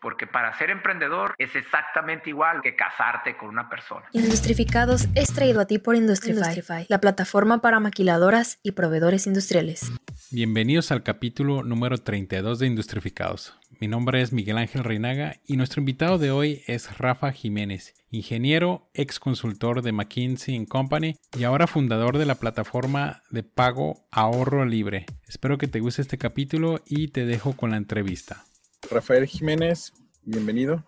porque 0.00 0.26
para 0.26 0.56
ser 0.58 0.70
emprendedor 0.70 1.34
es 1.38 1.54
exactamente 1.54 2.30
igual 2.30 2.60
que 2.62 2.76
casarte 2.76 3.36
con 3.36 3.48
una 3.48 3.68
persona. 3.68 4.06
Industrificados 4.12 5.08
es 5.14 5.32
traído 5.32 5.60
a 5.60 5.66
ti 5.66 5.78
por 5.78 5.96
Industrify, 5.96 6.86
la 6.88 7.00
plataforma 7.00 7.60
para 7.60 7.80
maquiladoras 7.80 8.58
y 8.62 8.72
proveedores 8.72 9.26
industriales. 9.26 9.92
Bienvenidos 10.30 10.92
al 10.92 11.02
capítulo 11.02 11.62
número 11.62 11.98
32 11.98 12.58
de 12.58 12.66
Industrificados. 12.66 13.58
Mi 13.80 13.86
nombre 13.86 14.20
es 14.20 14.32
Miguel 14.32 14.58
Ángel 14.58 14.82
Reinaga 14.82 15.36
y 15.46 15.56
nuestro 15.56 15.80
invitado 15.80 16.18
de 16.18 16.32
hoy 16.32 16.62
es 16.66 16.98
Rafa 16.98 17.30
Jiménez, 17.30 17.94
ingeniero, 18.10 18.90
ex 18.92 19.20
consultor 19.20 19.82
de 19.82 19.92
McKinsey 19.92 20.66
Company 20.66 21.16
y 21.38 21.44
ahora 21.44 21.68
fundador 21.68 22.18
de 22.18 22.26
la 22.26 22.34
plataforma 22.34 23.22
de 23.30 23.44
pago 23.44 24.06
Ahorro 24.10 24.64
Libre. 24.64 25.06
Espero 25.28 25.58
que 25.58 25.68
te 25.68 25.80
guste 25.80 26.02
este 26.02 26.18
capítulo 26.18 26.80
y 26.86 27.08
te 27.08 27.24
dejo 27.24 27.56
con 27.56 27.70
la 27.70 27.76
entrevista. 27.76 28.44
Rafael 28.90 29.26
Jiménez, 29.26 29.92
bienvenido. 30.22 30.82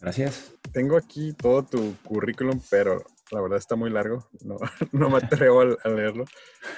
Gracias. 0.00 0.52
Tengo 0.72 0.98
aquí 0.98 1.32
todo 1.32 1.64
tu 1.64 1.94
currículum, 2.02 2.60
pero 2.70 3.02
la 3.30 3.40
verdad 3.40 3.58
está 3.58 3.74
muy 3.74 3.88
largo. 3.88 4.28
No, 4.44 4.56
no 4.92 5.08
me 5.08 5.16
atrevo 5.16 5.62
a, 5.62 5.88
leerlo. 5.88 6.26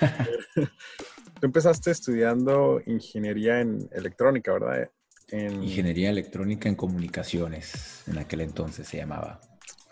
Tú 0.54 1.46
empezaste 1.46 1.90
estudiando 1.90 2.80
ingeniería 2.86 3.60
en 3.60 3.88
electrónica, 3.92 4.52
¿verdad? 4.52 4.90
Ingeniería 5.32 6.10
electrónica 6.10 6.68
en 6.68 6.76
comunicaciones, 6.76 8.04
en 8.06 8.18
aquel 8.18 8.42
entonces 8.42 8.86
se 8.86 8.98
llamaba. 8.98 9.40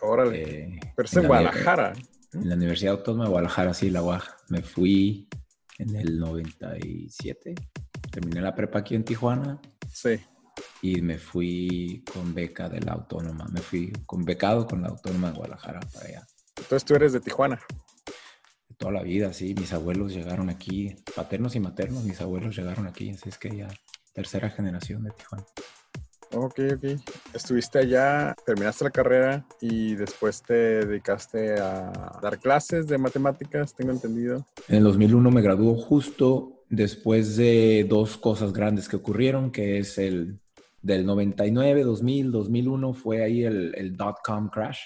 Órale. 0.01 0.43
Eh, 0.43 0.81
pero 0.95 1.07
es 1.07 1.17
en, 1.17 1.27
Guadalajara. 1.27 1.93
En 2.35 2.49
la 2.49 2.55
Universidad 2.55 2.95
Autónoma 2.95 3.25
de 3.25 3.31
Guadalajara, 3.31 3.75
sí, 3.75 3.91
la 3.91 4.03
UAG. 4.03 4.23
Me 4.49 4.63
fui 4.63 5.29
en 5.79 5.97
el 5.97 6.21
97. 6.21 7.55
Terminé 8.13 8.41
la 8.41 8.55
prepa 8.55 8.81
aquí 8.81 8.95
en 8.95 9.05
Tijuana. 9.05 9.61
Sí 9.93 10.21
y 10.83 11.01
me 11.01 11.17
fui 11.17 12.05
con 12.13 12.35
beca 12.35 12.69
de 12.69 12.81
la 12.81 12.93
autónoma. 12.93 13.47
Me 13.53 13.61
fui 13.61 13.93
con 14.05 14.25
becado 14.25 14.67
con 14.67 14.83
la 14.83 14.89
autónoma 14.89 15.31
de 15.31 15.37
Guadalajara 15.39 15.81
para 15.95 16.07
allá. 16.07 16.27
Entonces 16.57 16.85
tú 16.85 16.95
eres 16.95 17.13
de 17.13 17.21
Tijuana. 17.21 17.61
Toda 18.77 18.93
la 18.93 19.03
vida, 19.03 19.33
sí. 19.33 19.55
Mis 19.55 19.73
abuelos 19.73 20.13
llegaron 20.13 20.51
aquí, 20.51 20.97
paternos 21.15 21.55
y 21.55 21.61
maternos, 21.61 22.03
mis 22.03 22.21
abuelos 22.21 22.57
llegaron 22.57 22.89
aquí. 22.89 23.11
Así 23.11 23.29
es 23.29 23.39
que 23.39 23.57
ya 23.57 23.69
tercera 24.13 24.51
generación 24.51 25.05
de 25.05 25.13
Tijuana. 25.13 25.47
Ok, 26.35 26.61
ok. 26.75 27.01
Estuviste 27.33 27.79
allá, 27.79 28.35
terminaste 28.45 28.85
la 28.85 28.91
carrera 28.91 29.47
y 29.61 29.95
después 29.95 30.43
te 30.43 30.85
dedicaste 30.85 31.61
a 31.61 32.19
dar 32.21 32.41
clases 32.41 32.89
de 32.89 32.99
matemáticas, 32.99 33.75
tengo 33.75 33.93
entendido. 33.93 34.45
En 34.67 34.79
el 34.79 34.85
2001 34.85 35.31
me 35.31 35.43
graduó 35.43 35.77
justo 35.77 36.65
después 36.71 37.37
de 37.37 37.87
dos 37.89 38.17
cosas 38.17 38.53
grandes 38.53 38.89
que 38.89 38.97
ocurrieron, 38.97 39.53
que 39.53 39.79
es 39.79 39.99
el 39.99 40.41
del 40.83 41.07
99, 41.07 41.85
2000, 41.85 42.33
2001 42.33 42.95
fue 42.95 43.23
ahí 43.23 43.45
el, 43.45 43.75
el 43.77 43.97
dot-com 43.97 44.49
crash. 44.49 44.81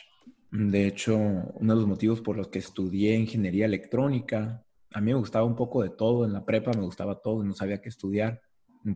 De 0.50 0.86
hecho, 0.86 1.16
uno 1.16 1.74
de 1.74 1.80
los 1.80 1.86
motivos 1.86 2.20
por 2.20 2.36
los 2.36 2.48
que 2.48 2.58
estudié 2.58 3.16
ingeniería 3.16 3.66
electrónica, 3.66 4.66
a 4.92 5.00
mí 5.00 5.12
me 5.12 5.18
gustaba 5.18 5.44
un 5.44 5.56
poco 5.56 5.82
de 5.82 5.90
todo, 5.90 6.24
en 6.24 6.32
la 6.32 6.44
prepa 6.44 6.70
me 6.72 6.82
gustaba 6.82 7.20
todo 7.20 7.44
no 7.44 7.52
sabía 7.52 7.80
qué 7.80 7.88
estudiar. 7.88 8.40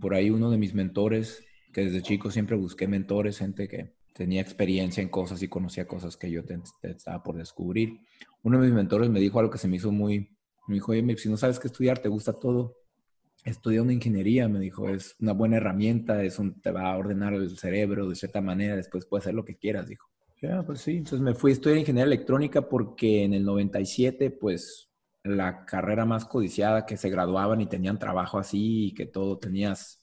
Por 0.01 0.15
ahí 0.15 0.31
uno 0.31 0.51
de 0.51 0.57
mis 0.57 0.73
mentores, 0.73 1.45
que 1.73 1.85
desde 1.85 2.03
chico 2.03 2.31
siempre 2.31 2.57
busqué 2.57 2.87
mentores, 2.89 3.39
gente 3.39 3.69
que 3.69 3.95
tenía 4.15 4.41
experiencia 4.41 5.03
en 5.03 5.09
cosas 5.09 5.43
y 5.43 5.49
conocía 5.49 5.87
cosas 5.87 6.17
que 6.17 6.31
yo 6.31 6.43
estaba 6.83 7.23
por 7.23 7.37
descubrir. 7.37 8.01
Uno 8.43 8.59
de 8.59 8.67
mis 8.67 8.75
mentores 8.75 9.11
me 9.11 9.21
dijo 9.21 9.39
algo 9.39 9.51
que 9.51 9.59
se 9.59 9.69
me 9.69 9.77
hizo 9.77 9.93
muy, 9.93 10.37
me 10.69 10.75
dijo, 10.75 10.93
oye, 10.93 11.17
si 11.17 11.29
no 11.29 11.37
sabes 11.37 11.59
qué 11.59 11.69
estudiar, 11.69 11.99
te 11.99 12.09
gusta 12.09 12.33
todo, 12.33 12.77
estudia 13.45 13.83
una 13.83 13.93
ingeniería, 13.93 14.49
me 14.49 14.61
dijo, 14.61 14.89
es 14.89 15.17
una 15.21 15.33
buena 15.33 15.57
herramienta, 15.57 16.23
es 16.23 16.39
un, 16.39 16.61
te 16.61 16.71
va 16.71 16.93
a 16.93 16.97
ordenar 16.97 17.35
el 17.35 17.57
cerebro 17.57 18.09
de 18.09 18.15
cierta 18.15 18.41
manera, 18.41 18.77
después 18.77 19.07
puedes 19.07 19.25
hacer 19.25 19.35
lo 19.35 19.45
que 19.45 19.57
quieras, 19.57 19.89
dijo. 19.89 20.09
Ya, 20.43 20.63
pues 20.63 20.81
sí, 20.81 20.93
entonces 20.97 21.21
me 21.21 21.35
fui 21.35 21.51
a 21.51 21.55
estudiar 21.55 21.79
ingeniería 21.79 22.07
electrónica 22.07 22.69
porque 22.69 23.25
en 23.25 23.35
el 23.35 23.45
97, 23.45 24.31
pues 24.31 24.91
la 25.23 25.67
carrera 25.67 26.07
más 26.07 26.25
codiciada 26.25 26.87
que 26.87 26.97
se 26.97 27.11
graduaban 27.11 27.61
y 27.61 27.67
tenían 27.67 27.99
trabajo 27.99 28.39
así 28.39 28.87
y 28.87 28.95
que 28.95 29.07
todo 29.07 29.39
tenías 29.39 30.01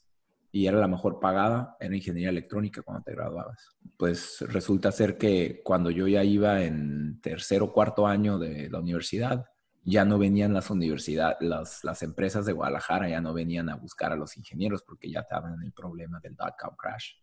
y 0.52 0.66
era 0.68 0.80
la 0.80 0.88
mejor 0.88 1.20
pagada, 1.20 1.76
era 1.80 1.96
ingeniería 1.96 2.30
electrónica 2.30 2.82
cuando 2.82 3.04
te 3.04 3.12
graduabas. 3.12 3.70
Pues 3.98 4.42
resulta 4.48 4.92
ser 4.92 5.18
que 5.18 5.62
cuando 5.64 5.92
yo 5.92 6.08
ya 6.08 6.24
iba 6.24 6.64
en 6.64 7.20
tercer 7.22 7.62
o 7.62 7.72
cuarto 7.72 8.08
año 8.08 8.40
de 8.40 8.70
la 8.70 8.80
universidad, 8.80 9.46
ya 9.88 10.04
no 10.04 10.20
venían 10.20 10.54
las 10.54 10.70
universidades, 10.70 11.38
las, 11.40 11.82
las, 11.86 12.04
empresas 12.04 12.46
de 12.46 12.52
Guadalajara 12.52 13.08
ya 13.08 13.22
no 13.22 13.34
venían 13.34 13.70
a 13.70 13.78
buscar 13.78 14.12
a 14.12 14.18
los 14.18 14.36
ingenieros 14.36 14.84
porque 14.84 15.10
ya 15.10 15.22
estaban 15.22 15.54
en 15.54 15.64
el 15.64 15.72
problema 15.72 16.20
del 16.20 16.36
dot-com 16.36 16.76
crash. 16.76 17.14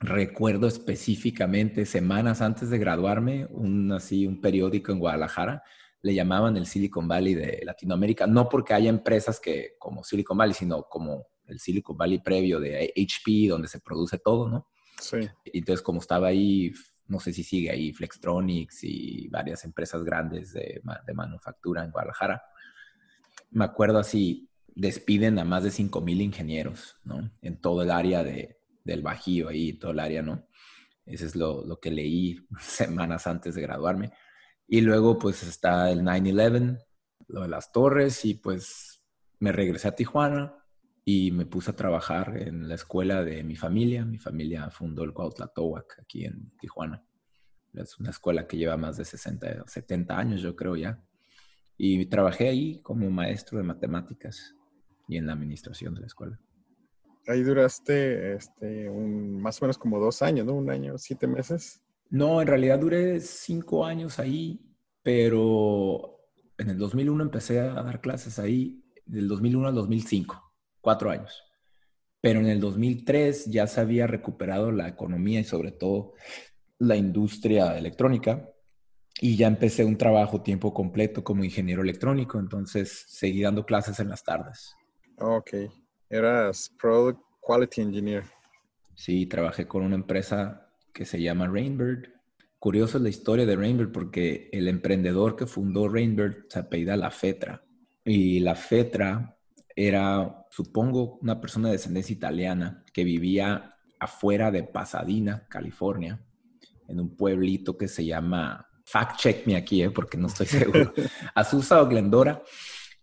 Recuerdo 0.00 0.66
específicamente 0.66 1.86
semanas 1.86 2.42
antes 2.42 2.68
de 2.68 2.78
graduarme, 2.78 3.46
un, 3.46 3.90
así, 3.92 4.26
un 4.26 4.38
periódico 4.42 4.92
en 4.92 4.98
Guadalajara 4.98 5.62
le 6.02 6.14
llamaban 6.14 6.58
el 6.58 6.66
Silicon 6.66 7.08
Valley 7.08 7.34
de 7.34 7.62
Latinoamérica, 7.64 8.26
no 8.26 8.50
porque 8.50 8.74
haya 8.74 8.90
empresas 8.90 9.40
que 9.40 9.76
como 9.78 10.04
Silicon 10.04 10.36
Valley, 10.36 10.54
sino 10.54 10.82
como 10.82 11.26
el 11.46 11.58
Silicon 11.58 11.96
Valley 11.96 12.18
previo 12.18 12.60
de 12.60 12.92
HP, 12.94 13.48
donde 13.48 13.68
se 13.68 13.80
produce 13.80 14.18
todo, 14.18 14.46
¿no? 14.46 14.68
Sí. 14.98 15.26
Entonces, 15.46 15.80
como 15.80 16.00
estaba 16.00 16.28
ahí 16.28 16.70
no 17.10 17.18
sé 17.18 17.32
si 17.32 17.42
sigue 17.42 17.70
ahí, 17.70 17.92
Flextronics 17.92 18.84
y 18.84 19.28
varias 19.28 19.64
empresas 19.64 20.04
grandes 20.04 20.52
de, 20.52 20.80
manufactura 21.12 21.84
en 21.84 21.90
Guadalajara. 21.90 22.42
Me 23.50 23.64
acuerdo 23.64 23.98
así, 23.98 24.48
despiden 24.68 25.40
a 25.40 25.44
más 25.44 25.64
de 25.64 25.72
5 25.72 26.00
mil 26.02 26.20
ingenieros, 26.22 26.96
¿no? 27.02 27.28
En 27.42 27.60
todo 27.60 27.82
el 27.82 27.90
área 27.90 28.22
del 28.22 29.02
Bajío, 29.02 29.48
ahí, 29.48 29.72
todo 29.72 29.90
el 29.90 29.98
área, 29.98 30.22
¿no? 30.22 30.46
Ese 31.04 31.26
es 31.26 31.34
lo, 31.34 31.80
que 31.80 31.90
leí 31.90 32.46
semanas 32.60 33.26
antes 33.26 33.56
de 33.56 33.62
graduarme. 33.62 34.12
Y 34.68 34.80
luego, 34.80 35.18
pues, 35.18 35.42
está 35.42 35.90
el 35.90 36.02
9-11, 36.02 36.78
lo 37.26 37.42
de 37.42 37.48
las 37.48 37.72
torres, 37.72 38.24
y 38.24 38.34
pues 38.34 39.02
me 39.40 39.50
regresé 39.50 39.88
a 39.88 39.96
Tijuana 39.96 40.59
y 41.04 41.30
me 41.30 41.46
puse 41.46 41.70
a 41.70 41.76
trabajar 41.76 42.36
en 42.36 42.68
la 42.68 42.74
escuela 42.74 43.24
de 43.24 43.42
mi 43.42 43.56
familia. 43.56 44.04
Mi 44.04 44.18
familia 44.18 44.70
fundó 44.70 45.02
el 45.04 45.12
Cuauhtlatohuac 45.12 46.00
aquí 46.00 46.24
en 46.24 46.50
Tijuana. 46.58 47.04
Es 47.72 47.98
una 47.98 48.10
escuela 48.10 48.46
que 48.46 48.56
lleva 48.56 48.76
más 48.76 48.96
de 48.96 49.04
60, 49.04 49.64
70 49.66 50.18
años, 50.18 50.42
yo 50.42 50.56
creo 50.56 50.76
ya. 50.76 51.02
Y 51.76 52.06
trabajé 52.06 52.48
ahí 52.48 52.80
como 52.82 53.08
maestro 53.10 53.58
de 53.58 53.64
matemáticas 53.64 54.54
y 55.08 55.16
en 55.16 55.26
la 55.26 55.32
administración 55.32 55.94
de 55.94 56.00
la 56.00 56.06
escuela. 56.06 56.38
Ahí 57.26 57.42
duraste 57.42 58.34
este, 58.34 58.88
un, 58.88 59.40
más 59.40 59.60
o 59.60 59.64
menos 59.64 59.78
como 59.78 59.98
dos 59.98 60.20
años, 60.20 60.46
¿no? 60.46 60.54
Un 60.54 60.70
año, 60.70 60.98
siete 60.98 61.26
meses. 61.26 61.82
No, 62.10 62.42
en 62.42 62.48
realidad 62.48 62.78
duré 62.78 63.20
cinco 63.20 63.86
años 63.86 64.18
ahí, 64.18 64.60
pero 65.02 66.18
en 66.58 66.70
el 66.70 66.78
2001 66.78 67.22
empecé 67.22 67.60
a 67.60 67.82
dar 67.82 68.00
clases 68.00 68.38
ahí, 68.38 68.84
del 69.06 69.28
2001 69.28 69.68
al 69.68 69.74
2005 69.74 70.49
cuatro 70.80 71.10
años. 71.10 71.44
Pero 72.20 72.40
en 72.40 72.46
el 72.46 72.60
2003 72.60 73.46
ya 73.46 73.66
se 73.66 73.80
había 73.80 74.06
recuperado 74.06 74.72
la 74.72 74.88
economía 74.88 75.40
y 75.40 75.44
sobre 75.44 75.72
todo 75.72 76.14
la 76.78 76.96
industria 76.96 77.76
electrónica 77.78 78.50
y 79.20 79.36
ya 79.36 79.46
empecé 79.46 79.84
un 79.84 79.98
trabajo 79.98 80.42
tiempo 80.42 80.72
completo 80.72 81.22
como 81.22 81.44
ingeniero 81.44 81.82
electrónico, 81.82 82.38
entonces 82.38 83.04
seguí 83.08 83.42
dando 83.42 83.66
clases 83.66 84.00
en 84.00 84.08
las 84.08 84.24
tardes. 84.24 84.74
Ok, 85.18 85.50
eras 86.08 86.74
Product 86.80 87.20
Quality 87.40 87.82
Engineer. 87.82 88.24
Sí, 88.94 89.26
trabajé 89.26 89.66
con 89.66 89.82
una 89.82 89.96
empresa 89.96 90.70
que 90.92 91.04
se 91.04 91.20
llama 91.20 91.48
Rainbird. 91.48 92.08
Curioso 92.58 92.98
es 92.98 93.02
la 93.02 93.08
historia 93.08 93.46
de 93.46 93.56
Rainbird 93.56 93.92
porque 93.92 94.48
el 94.52 94.68
emprendedor 94.68 95.36
que 95.36 95.46
fundó 95.46 95.88
Rainbird 95.88 96.46
se 96.48 96.58
apellida 96.58 96.96
La 96.96 97.10
Fetra 97.10 97.62
y 98.04 98.40
La 98.40 98.54
Fetra 98.54 99.38
era, 99.86 100.46
supongo, 100.50 101.18
una 101.22 101.40
persona 101.40 101.68
de 101.68 101.72
descendencia 101.72 102.12
italiana 102.12 102.84
que 102.92 103.02
vivía 103.02 103.76
afuera 103.98 104.50
de 104.50 104.62
Pasadena, 104.62 105.46
California, 105.48 106.22
en 106.86 107.00
un 107.00 107.16
pueblito 107.16 107.78
que 107.78 107.88
se 107.88 108.04
llama, 108.04 108.68
fact 108.84 109.18
check 109.18 109.46
me 109.46 109.56
aquí, 109.56 109.82
eh, 109.82 109.90
porque 109.90 110.18
no 110.18 110.26
estoy 110.26 110.46
seguro, 110.46 110.92
Azusa 111.34 111.80
o 111.80 111.88
Glendora. 111.88 112.42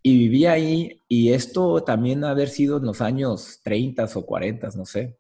Y 0.03 0.17
vivía 0.17 0.51
ahí, 0.51 1.01
y 1.07 1.33
esto 1.33 1.83
también 1.83 2.23
haber 2.23 2.49
sido 2.49 2.77
en 2.77 2.85
los 2.85 3.01
años 3.01 3.59
30 3.63 4.07
o 4.13 4.25
40, 4.25 4.69
no 4.75 4.85
sé. 4.85 5.17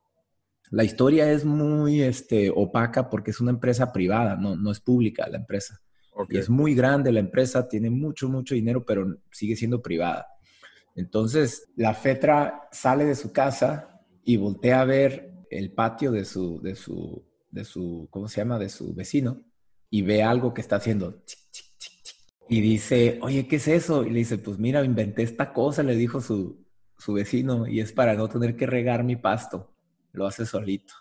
La 0.69 0.83
historia 0.83 1.31
es 1.31 1.43
muy 1.43 2.01
este, 2.01 2.51
opaca 2.53 3.09
porque 3.09 3.31
es 3.31 3.41
una 3.41 3.51
empresa 3.51 3.91
privada, 3.91 4.35
no, 4.35 4.55
no 4.55 4.71
es 4.71 4.79
pública 4.79 5.27
la 5.27 5.37
empresa. 5.37 5.81
Y 6.29 6.37
es 6.37 6.49
muy 6.49 6.73
grande 6.75 7.11
la 7.11 7.19
empresa, 7.19 7.67
tiene 7.67 7.89
mucho, 7.89 8.29
mucho 8.29 8.55
dinero, 8.55 8.85
pero 8.85 9.17
sigue 9.31 9.55
siendo 9.55 9.81
privada. 9.81 10.27
Entonces, 10.97 11.69
la 11.75 11.93
Fetra 11.93 12.67
sale 12.71 13.05
de 13.05 13.15
su 13.15 13.31
casa 13.31 14.01
y 14.25 14.35
voltea 14.37 14.81
a 14.81 14.85
ver 14.85 15.31
el 15.51 15.71
patio 15.71 16.11
de 16.11 16.25
su, 16.25 16.59
de 16.59 16.75
su, 16.75 17.23
de 17.51 17.63
su, 17.63 18.07
¿cómo 18.09 18.27
se 18.27 18.41
llama? 18.41 18.57
De 18.57 18.67
su 18.67 18.95
vecino 18.95 19.43
y 19.91 20.01
ve 20.01 20.23
algo 20.23 20.55
que 20.55 20.61
está 20.61 20.77
haciendo. 20.77 21.21
y 22.49 22.61
dice, 22.61 23.19
oye, 23.21 23.47
¿qué 23.47 23.57
es 23.57 23.67
eso? 23.67 24.03
Y 24.03 24.09
le 24.09 24.19
dice, 24.19 24.39
pues 24.39 24.57
mira, 24.57 24.83
inventé 24.83 25.21
esta 25.21 25.53
cosa, 25.53 25.83
le 25.83 25.95
dijo 25.95 26.19
su, 26.19 26.65
su 26.97 27.13
vecino, 27.13 27.67
y 27.67 27.79
es 27.79 27.93
para 27.93 28.15
no 28.15 28.27
tener 28.27 28.55
que 28.55 28.65
regar 28.65 29.03
mi 29.03 29.17
pasto. 29.17 29.75
Lo 30.13 30.25
hace 30.25 30.47
solito. 30.47 30.95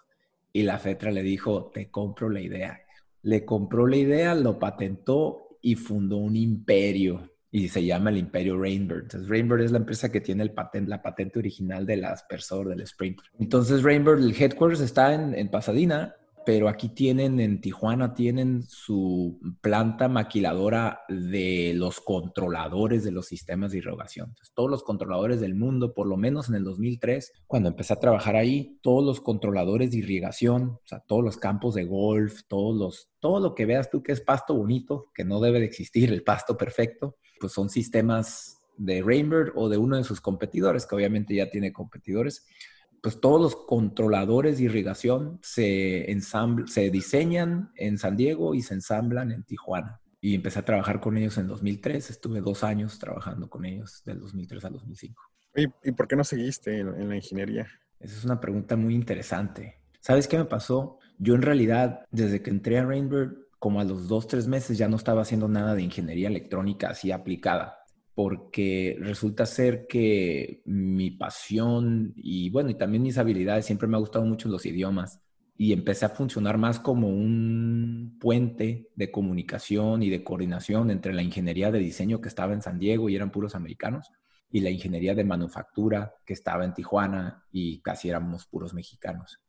y 0.52 0.62
la 0.62 0.78
FETRA 0.78 1.10
le 1.10 1.22
dijo, 1.22 1.70
te 1.72 1.90
compro 1.90 2.28
la 2.28 2.40
idea. 2.42 2.80
Le 3.22 3.46
compró 3.46 3.86
la 3.86 3.96
idea, 3.96 4.34
lo 4.34 4.58
patentó 4.58 5.58
y 5.62 5.74
fundó 5.74 6.18
un 6.18 6.36
imperio 6.36 7.30
y 7.56 7.70
se 7.70 7.82
llama 7.82 8.10
el 8.10 8.18
imperio 8.18 8.60
Rainbird. 8.60 9.04
Entonces, 9.04 9.30
Rainbird 9.30 9.62
es 9.62 9.72
la 9.72 9.78
empresa 9.78 10.12
que 10.12 10.20
tiene 10.20 10.42
el 10.42 10.50
patente, 10.50 10.90
la 10.90 11.00
patente 11.00 11.38
original 11.38 11.86
del 11.86 12.04
aspersor, 12.04 12.68
del 12.68 12.86
Sprinter. 12.86 13.24
Entonces, 13.38 13.82
Rainbird, 13.82 14.18
el 14.18 14.36
headquarters 14.38 14.82
está 14.82 15.14
en, 15.14 15.34
en 15.34 15.48
Pasadena 15.48 16.14
pero 16.46 16.68
aquí 16.68 16.90
tienen, 16.90 17.40
en 17.40 17.60
Tijuana, 17.60 18.14
tienen 18.14 18.62
su 18.62 19.40
planta 19.60 20.08
maquiladora 20.08 21.00
de 21.08 21.72
los 21.74 22.00
controladores 22.00 23.02
de 23.02 23.10
los 23.10 23.26
sistemas 23.26 23.72
de 23.72 23.78
irrigación. 23.78 24.36
todos 24.54 24.70
los 24.70 24.84
controladores 24.84 25.40
del 25.40 25.56
mundo, 25.56 25.92
por 25.92 26.06
lo 26.06 26.16
menos 26.16 26.48
en 26.48 26.54
el 26.54 26.62
2003, 26.62 27.32
cuando 27.48 27.68
empecé 27.68 27.94
a 27.94 27.98
trabajar 27.98 28.36
ahí, 28.36 28.78
todos 28.80 29.04
los 29.04 29.20
controladores 29.20 29.90
de 29.90 29.98
irrigación, 29.98 30.78
o 30.84 30.86
sea, 30.86 31.00
todos 31.00 31.24
los 31.24 31.36
campos 31.36 31.74
de 31.74 31.84
golf, 31.84 32.42
todos 32.46 32.76
los, 32.76 33.10
todo 33.18 33.40
lo 33.40 33.56
que 33.56 33.66
veas 33.66 33.90
tú 33.90 34.04
que 34.04 34.12
es 34.12 34.20
pasto 34.20 34.54
bonito, 34.54 35.06
que 35.12 35.24
no 35.24 35.40
debe 35.40 35.58
de 35.58 35.66
existir 35.66 36.12
el 36.12 36.22
pasto 36.22 36.56
perfecto, 36.56 37.16
pues 37.40 37.54
son 37.54 37.68
sistemas 37.70 38.62
de 38.76 39.02
Rainbird 39.02 39.50
o 39.56 39.68
de 39.68 39.78
uno 39.78 39.96
de 39.96 40.04
sus 40.04 40.20
competidores, 40.20 40.86
que 40.86 40.94
obviamente 40.94 41.34
ya 41.34 41.50
tiene 41.50 41.72
competidores 41.72 42.46
pues 43.06 43.20
todos 43.20 43.40
los 43.40 43.54
controladores 43.54 44.58
de 44.58 44.64
irrigación 44.64 45.38
se, 45.40 46.12
se 46.66 46.90
diseñan 46.90 47.70
en 47.76 47.98
San 47.98 48.16
Diego 48.16 48.52
y 48.52 48.62
se 48.62 48.74
ensamblan 48.74 49.30
en 49.30 49.44
Tijuana. 49.44 50.00
Y 50.20 50.34
empecé 50.34 50.58
a 50.58 50.64
trabajar 50.64 51.00
con 51.00 51.16
ellos 51.16 51.38
en 51.38 51.46
2003. 51.46 52.10
Estuve 52.10 52.40
dos 52.40 52.64
años 52.64 52.98
trabajando 52.98 53.48
con 53.48 53.64
ellos 53.64 54.02
del 54.04 54.18
2003 54.18 54.64
al 54.64 54.72
2005. 54.72 55.22
¿Y, 55.54 55.92
por 55.92 56.08
qué 56.08 56.16
no 56.16 56.24
seguiste 56.24 56.80
en, 56.80 57.08
la 57.08 57.14
ingeniería? 57.14 57.68
Esa 58.00 58.16
es 58.16 58.24
una 58.24 58.40
pregunta 58.40 58.74
muy 58.74 58.96
interesante. 58.96 59.78
¿Sabes 60.00 60.26
qué 60.26 60.38
me 60.38 60.46
pasó? 60.46 60.98
Yo 61.16 61.36
en 61.36 61.42
realidad, 61.42 62.06
desde 62.10 62.42
que 62.42 62.50
entré 62.50 62.76
a 62.80 62.84
Rainbird, 62.84 63.36
como 63.60 63.80
a 63.80 63.84
los 63.84 64.08
dos, 64.08 64.26
tres 64.26 64.48
meses 64.48 64.78
ya 64.78 64.88
no 64.88 64.96
estaba 64.96 65.22
haciendo 65.22 65.46
nada 65.46 65.76
de 65.76 65.82
ingeniería 65.82 66.26
electrónica 66.26 66.88
así 66.88 67.12
aplicada 67.12 67.85
porque 68.16 68.96
resulta 68.98 69.44
ser 69.44 69.86
que 69.86 70.62
mi 70.64 71.10
pasión 71.10 72.14
y 72.16 72.48
bueno, 72.48 72.70
y 72.70 72.74
también 72.74 73.02
mis 73.02 73.18
habilidades, 73.18 73.66
siempre 73.66 73.86
me 73.86 73.98
ha 73.98 74.00
gustado 74.00 74.24
mucho 74.24 74.48
los 74.48 74.64
idiomas 74.64 75.20
y 75.54 75.74
empecé 75.74 76.06
a 76.06 76.08
funcionar 76.08 76.56
más 76.56 76.80
como 76.80 77.08
un 77.08 78.16
puente 78.18 78.88
de 78.94 79.10
comunicación 79.10 80.02
y 80.02 80.08
de 80.08 80.24
coordinación 80.24 80.90
entre 80.90 81.12
la 81.12 81.20
ingeniería 81.20 81.70
de 81.70 81.78
diseño 81.78 82.22
que 82.22 82.28
estaba 82.28 82.54
en 82.54 82.62
San 82.62 82.78
Diego 82.78 83.10
y 83.10 83.16
eran 83.16 83.30
puros 83.30 83.54
americanos 83.54 84.10
y 84.50 84.60
la 84.60 84.70
ingeniería 84.70 85.14
de 85.14 85.24
manufactura 85.24 86.14
que 86.24 86.32
estaba 86.32 86.64
en 86.64 86.72
Tijuana 86.72 87.44
y 87.52 87.82
casi 87.82 88.08
éramos 88.08 88.46
puros 88.46 88.72
mexicanos. 88.72 89.42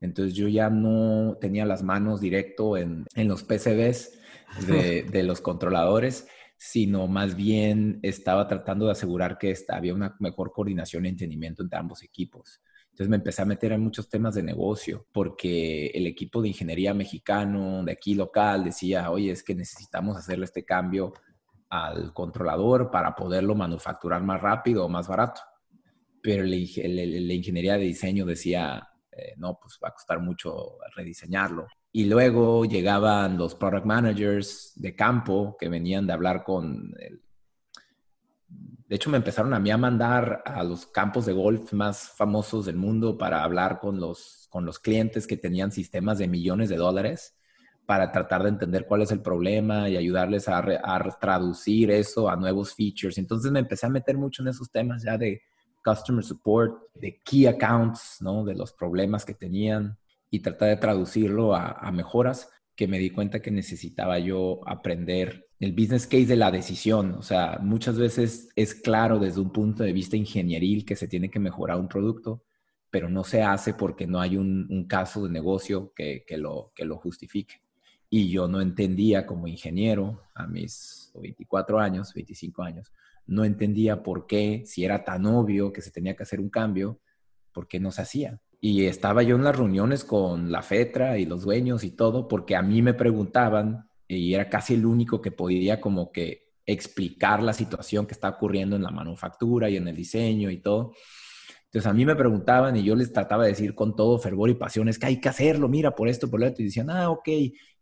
Entonces 0.00 0.34
yo 0.34 0.48
ya 0.48 0.70
no 0.70 1.36
tenía 1.40 1.64
las 1.66 1.84
manos 1.84 2.20
directo 2.20 2.76
en, 2.76 3.06
los 3.14 3.44
PCBs 3.44 4.18
de, 4.66 5.02
de 5.08 5.22
los 5.22 5.40
controladores 5.40 6.26
sino 6.58 7.06
más 7.06 7.36
bien 7.36 8.00
estaba 8.02 8.48
tratando 8.48 8.86
de 8.86 8.92
asegurar 8.92 9.38
que 9.38 9.56
había 9.68 9.94
una 9.94 10.16
mejor 10.18 10.50
coordinación 10.52 11.06
y 11.06 11.10
entendimiento 11.10 11.62
entre 11.62 11.78
ambos 11.78 12.02
equipos. 12.02 12.60
Entonces 12.90 13.08
me 13.08 13.16
empecé 13.16 13.42
a 13.42 13.44
meter 13.44 13.70
en 13.70 13.80
muchos 13.80 14.08
temas 14.08 14.34
de 14.34 14.42
negocio, 14.42 15.06
porque 15.12 15.86
el 15.94 16.08
equipo 16.08 16.42
de 16.42 16.48
ingeniería 16.48 16.92
mexicano 16.94 17.84
de 17.84 17.92
aquí 17.92 18.16
local 18.16 18.64
decía, 18.64 19.12
oye, 19.12 19.30
es 19.30 19.44
que 19.44 19.54
necesitamos 19.54 20.16
hacerle 20.16 20.46
este 20.46 20.64
cambio 20.64 21.12
al 21.68 22.12
controlador 22.12 22.90
para 22.90 23.14
poderlo 23.14 23.54
manufacturar 23.54 24.20
más 24.24 24.40
rápido 24.40 24.84
o 24.84 24.88
más 24.88 25.06
barato. 25.06 25.40
Pero 26.20 26.42
la, 26.42 26.56
ingeniería 26.56 27.74
de 27.74 27.84
diseño 27.84 28.26
decía, 28.26 28.88
eh, 29.12 29.34
no, 29.36 29.60
pues 29.62 29.78
va 29.82 29.90
a 29.90 29.94
costar 29.94 30.18
mucho 30.18 30.78
rediseñarlo. 30.96 31.68
Y 31.92 32.04
luego 32.04 32.64
llegaban 32.64 33.38
los 33.38 33.54
product 33.54 33.86
managers 33.86 34.72
de 34.76 34.94
campo 34.94 35.56
que 35.58 35.68
venían 35.68 36.06
de 36.06 36.12
hablar 36.12 36.44
con... 36.44 36.94
El... 36.98 37.22
De 38.86 38.96
hecho, 38.96 39.10
me 39.10 39.18
empezaron 39.18 39.52
a 39.52 39.60
mí 39.60 39.70
a 39.70 39.76
mandar 39.76 40.42
a 40.46 40.64
los 40.64 40.86
campos 40.86 41.26
de 41.26 41.32
golf 41.32 41.72
más 41.72 42.10
famosos 42.10 42.66
del 42.66 42.76
mundo 42.76 43.18
para 43.18 43.44
hablar 43.44 43.80
con 43.80 44.00
los, 44.00 44.48
con 44.50 44.64
los 44.64 44.78
clientes 44.78 45.26
que 45.26 45.36
tenían 45.36 45.72
sistemas 45.72 46.18
de 46.18 46.28
millones 46.28 46.68
de 46.68 46.76
dólares 46.76 47.34
para 47.88 48.12
tratar 48.12 48.42
de 48.42 48.50
entender 48.50 48.86
cuál 48.86 49.02
es 49.02 49.10
el 49.12 49.20
problema 49.20 49.88
y 49.88 49.96
ayudarles 49.96 50.46
a, 50.48 50.58
a 50.58 51.18
traducir 51.18 51.90
eso 51.90 52.28
a 52.28 52.36
nuevos 52.36 52.74
features. 52.74 53.16
Entonces 53.16 53.50
me 53.50 53.60
empecé 53.60 53.86
a 53.86 53.90
meter 53.90 54.16
mucho 54.18 54.42
en 54.42 54.48
esos 54.48 54.70
temas 54.70 55.02
ya 55.02 55.16
de 55.16 55.40
customer 55.82 56.22
support, 56.22 56.82
de 56.94 57.18
key 57.24 57.46
accounts, 57.46 58.18
¿no? 58.20 58.44
De 58.44 58.54
los 58.54 58.74
problemas 58.74 59.24
que 59.24 59.32
tenían 59.32 59.98
y 60.30 60.40
tratar 60.40 60.68
de 60.68 60.76
traducirlo 60.76 61.54
a, 61.54 61.90
mejoras 61.92 62.50
que 62.74 62.86
me 62.86 62.98
di 62.98 63.10
cuenta 63.10 63.40
que 63.40 63.50
necesitaba 63.50 64.18
yo 64.18 64.60
aprender 64.66 65.48
el 65.58 65.72
business 65.72 66.06
case 66.06 66.26
de 66.26 66.36
la 66.36 66.50
decisión. 66.50 67.14
O 67.14 67.22
sea, 67.22 67.58
muchas 67.60 67.98
veces 67.98 68.50
es 68.54 68.74
claro 68.74 69.18
desde 69.18 69.40
un 69.40 69.52
punto 69.52 69.82
de 69.82 69.92
vista 69.92 70.16
ingenieril 70.16 70.84
que 70.84 70.96
se 70.96 71.08
tiene 71.08 71.30
que 71.30 71.40
mejorar 71.40 71.80
un 71.80 71.88
producto, 71.88 72.44
pero 72.90 73.08
no 73.08 73.24
se 73.24 73.42
hace 73.42 73.74
porque 73.74 74.06
no 74.06 74.20
hay 74.20 74.36
un, 74.36 74.86
caso 74.88 75.24
de 75.24 75.30
negocio 75.30 75.92
que, 75.94 76.24
lo, 76.36 76.72
que 76.74 76.84
lo 76.84 76.98
justifique. 76.98 77.62
Y 78.10 78.30
yo 78.30 78.48
no 78.48 78.60
entendía 78.60 79.26
como 79.26 79.48
ingeniero 79.48 80.22
a 80.34 80.46
mis 80.46 81.12
24 81.14 81.80
años, 81.80 82.14
25 82.14 82.62
años, 82.62 82.92
no 83.26 83.44
entendía 83.44 84.02
por 84.02 84.26
qué, 84.26 84.62
si 84.64 84.84
era 84.84 85.04
tan 85.04 85.26
obvio 85.26 85.72
que 85.72 85.82
se 85.82 85.90
tenía 85.90 86.16
que 86.16 86.22
hacer 86.22 86.40
un 86.40 86.48
cambio, 86.48 87.00
por 87.52 87.68
qué 87.68 87.78
no 87.78 87.90
se 87.90 88.02
hacía. 88.02 88.40
Y 88.60 88.86
estaba 88.86 89.22
yo 89.22 89.36
en 89.36 89.44
las 89.44 89.56
reuniones 89.56 90.04
con 90.04 90.50
la 90.50 90.62
FETRA 90.62 91.18
y 91.18 91.26
los 91.26 91.42
dueños 91.42 91.84
y 91.84 91.92
todo, 91.92 92.26
porque 92.26 92.56
a 92.56 92.62
mí 92.62 92.82
me 92.82 92.94
preguntaban 92.94 93.88
y 94.08 94.34
era 94.34 94.48
casi 94.48 94.74
el 94.74 94.86
único 94.86 95.20
que 95.20 95.30
podía 95.30 95.80
como 95.80 96.10
que 96.10 96.48
explicar 96.66 97.42
la 97.42 97.52
situación 97.52 98.06
que 98.06 98.14
está 98.14 98.28
ocurriendo 98.28 98.76
en 98.76 98.82
la 98.82 98.90
manufactura 98.90 99.70
y 99.70 99.76
en 99.76 99.88
el 99.88 99.96
diseño 99.96 100.50
y 100.50 100.60
todo. 100.60 100.92
Entonces 101.66 101.86
a 101.86 101.92
mí 101.92 102.04
me 102.04 102.16
preguntaban 102.16 102.76
y 102.76 102.82
yo 102.82 102.96
les 102.96 103.12
trataba 103.12 103.44
de 103.44 103.50
decir 103.50 103.74
con 103.74 103.94
todo 103.94 104.18
fervor 104.18 104.48
y 104.50 104.54
pasión, 104.54 104.88
es 104.88 104.98
que 104.98 105.06
hay 105.06 105.20
que 105.20 105.28
hacerlo, 105.28 105.68
mira, 105.68 105.94
por 105.94 106.08
esto, 106.08 106.30
por 106.30 106.40
lo 106.40 106.46
otro. 106.46 106.62
Y 106.62 106.66
decían, 106.66 106.90
ah, 106.90 107.10
ok. 107.10 107.28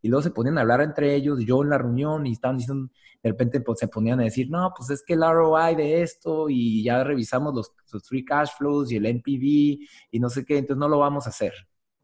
Y 0.06 0.08
luego 0.08 0.22
se 0.22 0.30
ponían 0.30 0.56
a 0.56 0.60
hablar 0.60 0.82
entre 0.82 1.16
ellos, 1.16 1.40
yo 1.44 1.64
en 1.64 1.70
la 1.70 1.78
reunión 1.78 2.26
y 2.26 2.32
estaban 2.32 2.58
diciendo, 2.58 2.92
de 3.20 3.30
repente 3.30 3.60
pues, 3.60 3.80
se 3.80 3.88
ponían 3.88 4.20
a 4.20 4.22
decir, 4.22 4.48
no, 4.48 4.72
pues 4.76 4.88
es 4.90 5.02
que 5.04 5.14
el 5.14 5.20
ROI 5.20 5.74
de 5.74 6.02
esto 6.02 6.48
y 6.48 6.84
ya 6.84 7.02
revisamos 7.02 7.52
los, 7.52 7.72
free 8.06 8.24
cash 8.24 8.50
flows 8.56 8.92
y 8.92 8.96
el 8.96 9.06
NPV 9.06 9.84
y 10.12 10.20
no 10.20 10.30
sé 10.30 10.44
qué, 10.44 10.58
entonces 10.58 10.78
no 10.78 10.88
lo 10.88 11.00
vamos 11.00 11.26
a 11.26 11.30
hacer. 11.30 11.52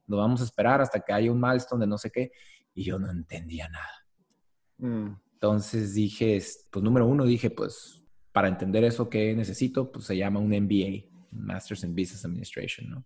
Lo 0.08 0.16
vamos 0.16 0.40
a 0.40 0.44
esperar 0.44 0.81
hasta 0.81 0.99
que 0.99 1.12
haya 1.12 1.31
un 1.31 1.40
milestone 1.40 1.82
de 1.82 1.87
no 1.87 1.96
sé 1.96 2.10
qué. 2.10 2.32
Y 2.75 2.82
yo 2.82 2.98
no 2.98 3.08
entendía 3.08 3.69
nada. 3.69 4.06
Mm. 4.79 5.17
Entonces 5.34 5.94
dije, 5.94 6.43
pues 6.70 6.82
número 6.82 7.06
uno, 7.06 7.24
dije, 7.24 7.50
pues 7.50 8.05
para 8.32 8.48
entender 8.48 8.82
eso 8.82 9.08
que 9.08 9.32
necesito, 9.36 9.93
pues 9.93 10.06
se 10.06 10.17
llama 10.17 10.41
un 10.41 10.48
MBA 10.48 11.05
Masters 11.31 11.84
in 11.84 11.94
Business 11.94 12.24
Administration, 12.24 12.91
¿no? 12.91 13.05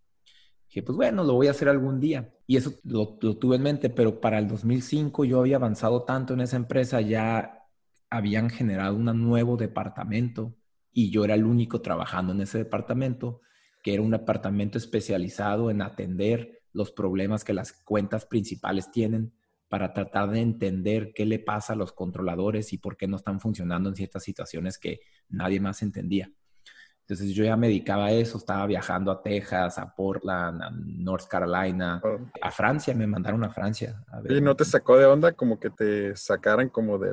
Dije, 0.76 0.84
pues 0.84 0.96
bueno, 0.96 1.24
lo 1.24 1.32
voy 1.32 1.46
a 1.46 1.52
hacer 1.52 1.70
algún 1.70 2.00
día. 2.00 2.34
Y 2.46 2.58
eso 2.58 2.74
lo, 2.84 3.16
tuve 3.16 3.56
en 3.56 3.62
mente, 3.62 3.88
pero 3.88 4.20
para 4.20 4.38
el 4.38 4.46
2005 4.46 5.24
yo 5.24 5.40
había 5.40 5.56
avanzado 5.56 6.02
tanto 6.02 6.34
en 6.34 6.42
esa 6.42 6.58
empresa, 6.58 7.00
ya 7.00 7.66
habían 8.10 8.50
generado 8.50 8.94
un 8.94 9.06
nuevo 9.26 9.56
departamento 9.56 10.54
y 10.92 11.10
yo 11.10 11.24
era 11.24 11.32
el 11.32 11.46
único 11.46 11.80
trabajando 11.80 12.34
en 12.34 12.42
ese 12.42 12.58
departamento, 12.58 13.40
que 13.82 13.94
era 13.94 14.02
un 14.02 14.10
departamento 14.10 14.76
especializado 14.76 15.70
en 15.70 15.80
atender 15.80 16.60
los 16.74 16.90
problemas 16.90 17.42
que 17.42 17.54
las 17.54 17.72
cuentas 17.72 18.26
principales 18.26 18.90
tienen 18.90 19.32
para 19.70 19.94
tratar 19.94 20.30
de 20.30 20.42
entender 20.42 21.14
qué 21.14 21.24
le 21.24 21.38
pasa 21.38 21.72
a 21.72 21.76
los 21.76 21.92
controladores 21.92 22.74
y 22.74 22.76
por 22.76 22.98
qué 22.98 23.08
no 23.08 23.16
están 23.16 23.40
funcionando 23.40 23.88
en 23.88 23.96
ciertas 23.96 24.24
situaciones 24.24 24.76
que 24.76 25.00
nadie 25.30 25.58
más 25.58 25.80
entendía. 25.80 26.30
Entonces 27.08 27.36
yo 27.36 27.44
ya 27.44 27.56
me 27.56 27.68
dedicaba 27.68 28.06
a 28.06 28.10
eso, 28.10 28.36
estaba 28.36 28.66
viajando 28.66 29.12
a 29.12 29.22
Texas, 29.22 29.78
a 29.78 29.94
Portland, 29.94 30.60
a 30.60 30.70
North 30.72 31.28
Carolina, 31.28 32.02
a 32.42 32.50
Francia, 32.50 32.92
me 32.96 33.06
mandaron 33.06 33.44
a 33.44 33.50
Francia. 33.50 34.04
¿Y 34.28 34.40
no 34.40 34.56
te 34.56 34.64
sacó 34.64 34.98
de 34.98 35.06
onda 35.06 35.30
como 35.30 35.60
que 35.60 35.70
te 35.70 36.16
sacaran 36.16 36.68
como 36.68 36.98
de, 36.98 37.12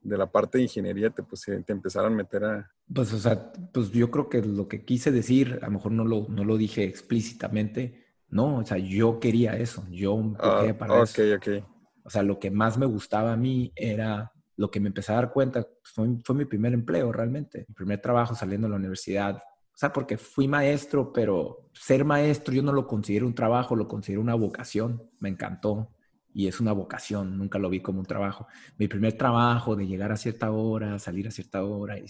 de, 0.00 0.16
la 0.16 0.30
parte 0.30 0.58
de 0.58 0.64
ingeniería, 0.64 1.10
te, 1.10 1.24
pues, 1.24 1.42
te 1.42 1.72
empezaron 1.72 2.12
a 2.12 2.16
meter 2.16 2.44
a... 2.44 2.70
Pues, 2.94 3.12
o 3.12 3.18
sea, 3.18 3.52
pues 3.72 3.90
yo 3.90 4.12
creo 4.12 4.28
que 4.28 4.42
lo 4.42 4.68
que 4.68 4.84
quise 4.84 5.10
decir, 5.10 5.58
a 5.60 5.66
lo 5.66 5.72
mejor 5.72 5.90
no 5.90 6.04
lo, 6.04 6.28
no 6.28 6.44
lo 6.44 6.56
dije 6.56 6.84
explícitamente, 6.84 8.00
no, 8.28 8.58
o 8.58 8.64
sea, 8.64 8.78
yo 8.78 9.18
quería 9.18 9.56
eso, 9.56 9.84
yo 9.90 10.20
empujé 10.20 10.70
ah, 10.70 10.78
para 10.78 11.02
eso. 11.02 11.20
Ok, 11.20 11.38
ok. 11.38 11.64
O 12.04 12.10
sea, 12.10 12.22
lo 12.22 12.38
que 12.38 12.52
más 12.52 12.78
me 12.78 12.86
gustaba 12.86 13.32
a 13.32 13.36
mí 13.36 13.72
era 13.74 14.31
lo 14.56 14.70
que 14.70 14.80
me 14.80 14.88
empecé 14.88 15.12
a 15.12 15.16
dar 15.16 15.32
cuenta 15.32 15.66
fue, 15.82 16.34
mi 16.34 16.44
primer 16.44 16.72
empleo 16.72 17.12
realmente, 17.12 17.64
mi 17.68 17.74
primer 17.74 18.00
trabajo 18.00 18.34
saliendo 18.34 18.66
de 18.66 18.72
la 18.72 18.76
universidad. 18.76 19.36
O 19.36 19.76
sea, 19.76 19.92
porque 19.92 20.18
fui 20.18 20.46
maestro, 20.46 21.12
pero 21.12 21.70
ser 21.72 22.04
maestro 22.04 22.52
yo 22.54 22.62
no 22.62 22.72
lo 22.72 22.86
considero 22.86 23.26
un 23.26 23.34
trabajo, 23.34 23.74
lo 23.74 23.88
considero 23.88 24.20
una 24.20 24.34
vocación. 24.34 25.10
Me 25.18 25.30
encantó 25.30 25.90
y 26.34 26.46
es 26.46 26.60
una 26.60 26.72
vocación, 26.72 27.38
nunca 27.38 27.58
lo 27.58 27.70
vi 27.70 27.80
como 27.80 28.00
un 28.00 28.06
trabajo. 28.06 28.46
Mi 28.78 28.88
primer 28.88 29.14
trabajo 29.14 29.76
de 29.76 29.86
llegar 29.86 30.12
a 30.12 30.16
cierta 30.16 30.50
hora, 30.50 30.98
salir 30.98 31.28
a 31.28 31.30
cierta 31.30 31.64
hora, 31.64 31.98
y 31.98 32.04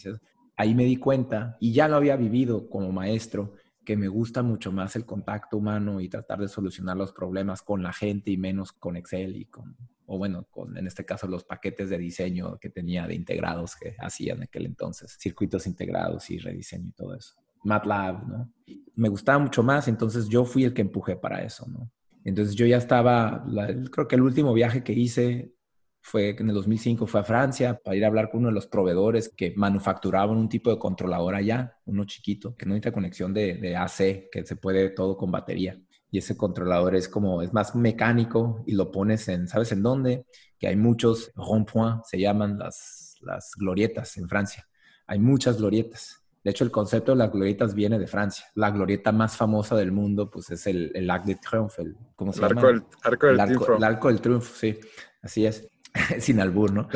ahí 0.57 0.75
me 0.75 0.85
di 0.85 0.97
cuenta 0.97 1.57
y 1.61 1.73
ya 1.73 1.89
lo 1.89 1.97
había 1.97 2.17
vivido 2.17 2.69
como 2.69 2.93
maestro 2.93 3.55
que 3.85 3.97
me 3.97 4.09
gusta 4.09 4.43
mucho 4.43 4.71
más 4.71 4.95
el 4.97 5.05
contacto 5.05 5.57
humano 5.57 6.01
y 6.01 6.09
tratar 6.09 6.39
de 6.39 6.49
solucionar 6.49 6.97
los 6.97 7.13
problemas 7.13 7.63
con 7.63 7.83
la 7.83 7.93
gente 7.93 8.31
y 8.31 8.37
menos 8.37 8.73
con 8.73 8.97
Excel 8.97 9.37
y 9.37 9.47
con, 9.47 9.77
o 10.07 10.19
bueno, 10.19 10.47
con 10.51 10.77
en 10.77 10.87
este 10.87 11.05
caso 11.05 11.27
los 11.27 11.45
paquetes 11.45 11.91
de 11.91 11.99
diseño 11.99 12.59
que 12.59 12.71
tenía 12.71 13.07
de 13.07 13.15
integrados 13.15 13.77
que 13.77 13.97
hacía 13.99 14.35
en 14.35 14.43
aquel 14.43 14.67
entonces, 14.67 15.17
circuitos 15.21 15.67
integrados 15.67 16.31
y 16.31 16.39
rediseño 16.39 16.89
y 16.89 16.93
todo 16.93 17.15
eso. 17.15 17.35
MATLAB, 17.65 18.29
¿no? 18.29 18.53
Me 18.95 19.09
gustaba 19.09 19.39
mucho 19.39 19.63
más, 19.63 19.89
entonces 19.89 20.29
yo 20.29 20.45
fui 20.45 20.65
el 20.65 20.75
que 20.75 20.83
empujé 20.83 21.17
para 21.17 21.43
eso, 21.43 21.67
¿no? 21.69 21.91
Entonces 22.25 22.55
yo 22.55 22.67
ya 22.67 22.77
estaba, 22.77 23.45
creo 23.91 24.07
que 24.07 24.17
el 24.17 24.23
último 24.23 24.53
viaje 24.53 24.85
que 24.85 24.93
hice 24.93 25.55
fue 26.01 26.31
en 26.31 26.49
el 26.49 26.55
2005, 26.55 27.07
fue 27.07 27.21
a 27.21 27.25
Francia 27.25 27.81
para 27.83 27.97
ir 27.97 28.05
a 28.05 28.09
hablar 28.09 28.29
con 28.31 28.41
uno 28.41 28.49
de 28.49 28.55
los 28.55 28.67
proveedores 28.67 29.29
que 29.29 29.55
manufacturaban 29.57 30.37
un 30.37 30.49
tipo 30.49 30.71
de 30.71 30.79
controlador 30.79 31.37
allá, 31.37 31.79
uno 31.85 32.05
chiquito, 32.05 32.57
que 32.57 32.67
no 32.67 32.71
necesita 32.71 32.93
conexión 32.93 33.33
de, 33.33 33.55
de 33.55 33.77
AC, 33.77 34.29
que 34.31 34.45
se 34.45 34.57
puede 34.57 34.91
todo 34.91 35.17
con 35.17 35.31
batería. 35.31 35.81
Y 36.13 36.19
ese 36.19 36.37
controlador 36.37 36.95
es 36.95 37.09
como, 37.09 37.41
es 37.41 37.55
más 37.55 37.75
mecánico 37.75 38.63
y 38.67 38.75
lo 38.75 38.91
pones 38.93 39.27
en, 39.29 39.49
¿sabes 39.49 39.73
en 39.73 39.83
dónde? 39.83 40.27
Que 40.59 40.69
hay 40.69 40.77
muchos 40.77 41.33
rond-point, 41.35 42.05
se 42.05 42.21
llaman 42.21 42.59
las, 42.59 43.17
las 43.23 43.53
glorietas 43.57 44.19
en 44.19 44.29
Francia. 44.29 44.69
Hay 45.07 45.19
muchas 45.19 45.57
glorietas. 45.57 46.23
De 46.45 46.51
hecho, 46.51 46.65
el 46.65 46.71
concepto 46.71 47.13
de 47.13 47.19
las 47.19 47.33
glorietas 47.33 47.75
viene 47.75 47.99
de 47.99 48.07
Francia. 48.07 48.45
La 48.57 48.71
glorieta 48.71 49.11
más 49.11 49.39
famosa 49.39 49.75
del 49.75 49.91
mundo, 49.91 50.29
pues 50.29 50.51
es 50.51 50.67
el, 50.67 50.93
el 50.95 51.09
Arc 51.09 51.25
de 51.25 51.37
Triomphe. 51.37 51.95
¿Cómo 52.15 52.33
se 52.35 52.43
llama? 52.43 52.61
Arco 52.61 52.67
del, 52.67 52.85
arco 53.03 53.27
del 53.27 53.35
el, 53.35 53.41
arco, 53.41 53.55
triunfo. 53.55 53.77
el 53.77 53.85
arco 53.85 54.09
del 54.09 54.21
triunfo, 54.21 54.55
sí. 54.55 54.79
Así 55.23 55.47
es. 55.47 55.67
Sin 56.21 56.41
albur, 56.41 56.73
¿no? 56.73 56.89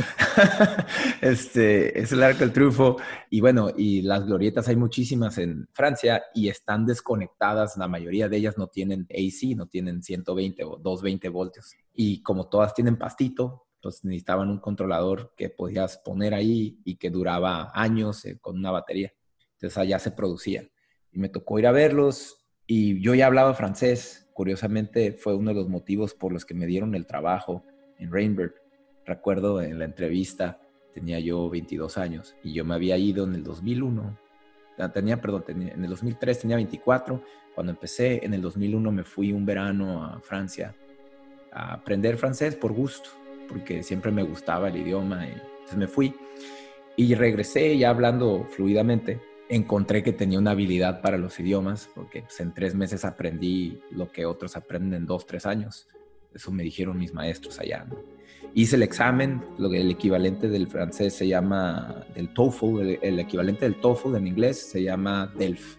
este, 1.21 2.01
es 2.01 2.13
el 2.13 2.23
arco 2.23 2.41
del 2.41 2.53
triunfo. 2.53 2.97
Y 3.31 3.41
bueno, 3.41 3.71
y 3.77 4.03
las 4.03 4.25
glorietas 4.27 4.69
hay 4.69 4.77
muchísimas 4.77 5.39
en 5.39 5.69
Francia 5.73 6.25
y 6.35 6.49
están 6.49 6.87
desconectadas. 6.87 7.77
La 7.77 7.89
mayoría 7.89 8.29
de 8.29 8.39
ellas 8.39 8.57
no 8.57 8.69
tienen 8.69 9.07
AC, 9.11 9.57
no 9.57 9.67
tienen 9.67 10.03
120 10.03 10.65
o 10.65 10.77
220 10.77 11.29
voltios. 11.29 11.75
Y 11.93 12.23
como 12.23 12.49
todas 12.49 12.75
tienen 12.75 12.97
pastito, 12.97 13.67
pues 13.83 14.05
necesitaban 14.05 14.49
un 14.49 14.59
controlador 14.59 15.35
que 15.37 15.51
podías 15.51 15.99
poner 15.99 16.35
ahí 16.35 16.81
y 16.85 16.97
que 16.97 17.11
duraba 17.11 17.71
años 17.75 18.25
eh, 18.25 18.39
con 18.41 18.57
una 18.57 18.71
batería. 18.71 19.13
Entonces 19.55 19.79
allá 19.79 19.99
se 19.99 20.11
producía. 20.11 20.69
Y 21.13 21.19
me 21.19 21.29
tocó 21.29 21.59
ir 21.59 21.67
a 21.67 21.73
verlos 21.73 22.47
y 22.67 23.01
yo 23.01 23.15
ya 23.15 23.27
hablaba 23.27 23.55
francés. 23.55 24.29
Curiosamente 24.33 25.13
fue 25.13 25.35
uno 25.35 25.51
de 25.51 25.57
los 25.57 25.69
motivos 25.69 26.15
por 26.15 26.33
los 26.33 26.45
que 26.45 26.55
me 26.55 26.67
dieron 26.67 26.95
el 26.95 27.07
trabajo 27.07 27.65
en 27.99 28.13
Rainbird. 28.13 28.66
Recuerdo 29.07 29.63
en 29.63 29.79
la 29.79 29.85
entrevista, 29.85 30.61
tenía 30.93 31.21
yo 31.21 31.49
22 31.49 31.97
años 31.99 32.37
y 32.43 32.53
yo 32.53 32.65
me 32.65 32.75
había 32.75 32.97
ido 32.99 33.25
en 33.25 33.35
el 33.35 33.45
2001. 33.45 34.19
Tenía, 34.93 35.21
perdón, 35.21 35.45
en 35.49 35.85
el 35.85 35.89
2003 35.89 36.41
tenía 36.41 36.57
24. 36.57 37.23
Cuando 37.55 37.73
empecé, 37.73 38.25
en 38.25 38.35
el 38.35 38.43
2001 38.43 38.93
me 38.93 39.05
fui 39.05 39.33
un 39.33 39.47
verano 39.47 40.05
a 40.05 40.21
Francia 40.21 40.75
a 41.53 41.75
aprender 41.75 42.19
francés 42.19 42.55
por 42.57 42.73
gusto, 42.73 43.09
porque 43.49 43.83
siempre 43.83 44.13
me 44.13 44.23
gustaba 44.23 44.69
el 44.69 44.77
idioma. 44.77 45.27
Y, 45.27 45.31
entonces 45.31 45.79
me 45.79 45.87
fui 45.87 46.15
y 46.97 47.15
regresé 47.15 47.79
ya 47.79 47.91
hablando 47.91 48.47
fluidamente 48.51 49.21
encontré 49.49 50.03
que 50.03 50.13
tenía 50.13 50.39
una 50.39 50.53
habilidad 50.53 51.01
para 51.01 51.19
los 51.19 51.39
idiomas, 51.39 51.89
porque 51.95 52.23
pues, 52.23 52.41
en 52.41 52.53
tres 52.53 52.75
meses 52.75 53.05
aprendí 53.05 53.81
lo 53.91 54.11
que 54.11 54.27
otros 54.27 54.57
aprenden 54.57 54.95
en 54.95 55.07
dos, 55.07 55.27
tres 55.27 55.47
años. 55.47 55.89
Eso 56.35 56.53
me 56.53 56.63
dijeron 56.63 56.99
mis 56.99 57.15
maestros 57.15 57.59
allá. 57.59 57.87
¿no? 57.89 57.97
Hice 58.55 58.77
el 58.77 58.83
examen, 58.83 59.43
lo 59.59 59.69
que 59.69 59.81
el 59.81 59.91
equivalente 59.91 60.49
del 60.49 60.67
francés 60.67 61.15
se 61.15 61.29
llama 61.29 62.07
del 62.15 62.33
TOEFL, 62.33 62.81
el, 62.81 62.99
el, 63.03 63.19
equivalente 63.19 63.67
del 63.67 63.75
TOEFL 63.77 64.17
en 64.17 64.27
inglés 64.27 64.71
se 64.71 64.83
llama 64.83 65.33
DELF. 65.37 65.77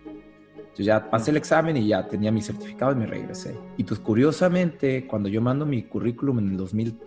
Yo 0.77 0.83
ya 0.83 1.09
pasé 1.09 1.31
el 1.31 1.37
examen 1.37 1.75
y 1.75 1.87
ya 1.87 2.07
tenía 2.07 2.31
mi 2.31 2.41
certificado 2.41 2.91
y 2.91 2.95
me 2.95 3.07
regresé. 3.07 3.55
Y 3.77 3.83
pues 3.83 3.99
curiosamente, 3.99 5.07
cuando 5.07 5.27
yo 5.27 5.41
mando 5.41 5.65
mi 5.65 5.81
currículum 5.81 6.37
en 6.37 6.49
el 6.51 6.57
2000, 6.57 6.99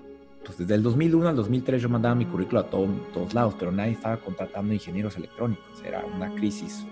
pues 0.45 0.59
desde 0.59 0.75
el 0.75 0.83
2001 0.83 1.29
al 1.29 1.37
2003 1.37 1.83
yo 1.83 1.89
mandaba 1.89 2.17
mi 2.17 2.27
currículum 2.27 2.65
a 2.65 2.69
todo, 2.69 2.89
todos 3.15 3.33
lados, 3.33 3.55
pero 3.57 3.71
nadie 3.71 3.93
estaba 3.93 4.17
contratando 4.17 4.75
ingenieros 4.75 5.17
electrónicos. 5.17 5.83
Era 5.87 6.05
una 6.05 6.35
crisis. 6.35 6.85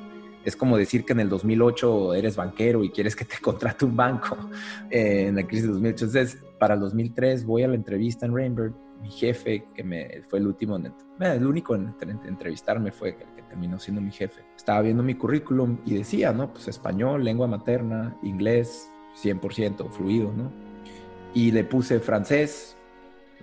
Es 0.49 0.57
como 0.57 0.79
decir 0.79 1.05
que 1.05 1.13
en 1.13 1.21
el 1.21 1.29
2008 1.29 2.15
eres 2.15 2.35
banquero 2.35 2.83
y 2.83 2.89
quieres 2.89 3.15
que 3.15 3.27
te 3.27 3.37
contrate 3.43 3.85
un 3.85 3.95
banco 3.95 4.37
eh, 4.91 5.27
en 5.29 5.37
la 5.37 5.47
crisis 5.47 5.67
de 5.67 5.73
2008. 5.73 6.05
Entonces, 6.07 6.39
para 6.59 6.75
el 6.75 6.81
2003 6.81 7.45
voy 7.45 7.65
a 7.65 7.69
la 7.69 7.75
entrevista 7.75 8.25
en 8.25 8.35
Rainbird. 8.35 8.73
Mi 9.03 9.11
jefe, 9.11 9.67
que 9.75 9.85
me, 9.85 10.23
fue 10.27 10.39
el 10.39 10.47
último, 10.47 10.77
en, 10.77 10.93
el 11.21 11.47
único 11.47 11.77
en, 11.77 11.95
en 12.01 12.19
entrevistarme 12.27 12.91
fue 12.91 13.11
el 13.11 13.17
que 13.17 13.43
terminó 13.43 13.79
siendo 13.79 14.01
mi 14.01 14.11
jefe. 14.11 14.41
Estaba 14.57 14.81
viendo 14.81 15.03
mi 15.03 15.15
currículum 15.15 15.79
y 15.85 15.95
decía, 15.95 16.33
¿no? 16.33 16.51
Pues 16.53 16.67
español, 16.67 17.23
lengua 17.23 17.47
materna, 17.47 18.17
inglés, 18.23 18.91
100% 19.23 19.91
fluido, 19.91 20.33
¿no? 20.33 20.51
Y 21.35 21.53
le 21.53 21.63
puse 21.63 22.01
francés, 22.01 22.75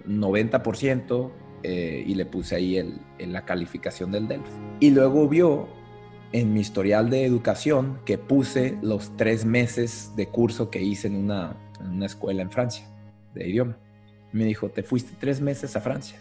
90%, 0.07 1.31
eh, 1.63 2.03
y 2.05 2.15
le 2.15 2.25
puse 2.25 2.55
ahí 2.55 2.77
el, 2.77 2.99
la 3.19 3.45
calificación 3.45 4.11
del 4.11 4.27
DELF. 4.27 4.47
Y 4.79 4.91
luego 4.91 5.29
vio 5.29 5.67
en 6.35 6.53
mi 6.53 6.59
historial 6.59 7.09
de 7.09 7.23
educación 7.23 7.99
que 8.03 8.17
puse 8.17 8.77
los 8.81 9.15
tres 9.15 9.45
meses 9.45 10.11
de 10.17 10.27
curso 10.27 10.69
que 10.69 10.81
hice 10.81 11.07
en 11.07 11.15
una, 11.15 11.55
en 11.79 11.91
una 11.91 12.07
escuela 12.07 12.41
en 12.41 12.51
Francia 12.51 12.85
de 13.33 13.47
idioma. 13.47 13.77
Me 14.33 14.43
dijo, 14.43 14.67
¿te 14.67 14.83
fuiste 14.83 15.15
tres 15.17 15.39
meses 15.39 15.77
a 15.77 15.81
Francia? 15.81 16.19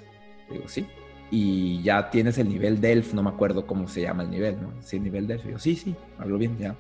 Digo, 0.49 0.69
sí. 0.69 0.87
Y 1.33 1.83
ya 1.83 2.11
tienes 2.11 2.39
el 2.39 2.49
nivel 2.49 2.81
DELF, 2.81 3.13
no 3.13 3.25
me 3.25 3.31
acuerdo 3.31 3.67
cómo 3.67 3.89
se 3.89 4.03
llama 4.03 4.23
el 4.23 4.31
nivel, 4.31 4.63
¿no? 4.63 4.73
Sí, 4.83 4.99
el 4.99 5.03
nivel 5.03 5.27
DELF. 5.27 5.47
Digo, 5.47 5.59
sí, 5.59 5.75
sí, 5.75 5.97
hablo 6.17 6.39
bien, 6.39 6.57
ya. 6.59 6.77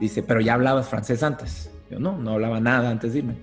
Dice, 0.00 0.22
pero 0.22 0.40
ya 0.40 0.54
hablabas 0.54 0.88
francés 0.88 1.22
antes. 1.22 1.70
Yo, 1.90 1.98
no, 1.98 2.16
no 2.16 2.32
hablaba 2.32 2.58
nada 2.58 2.88
antes 2.88 3.12
de 3.12 3.18
irme. 3.18 3.34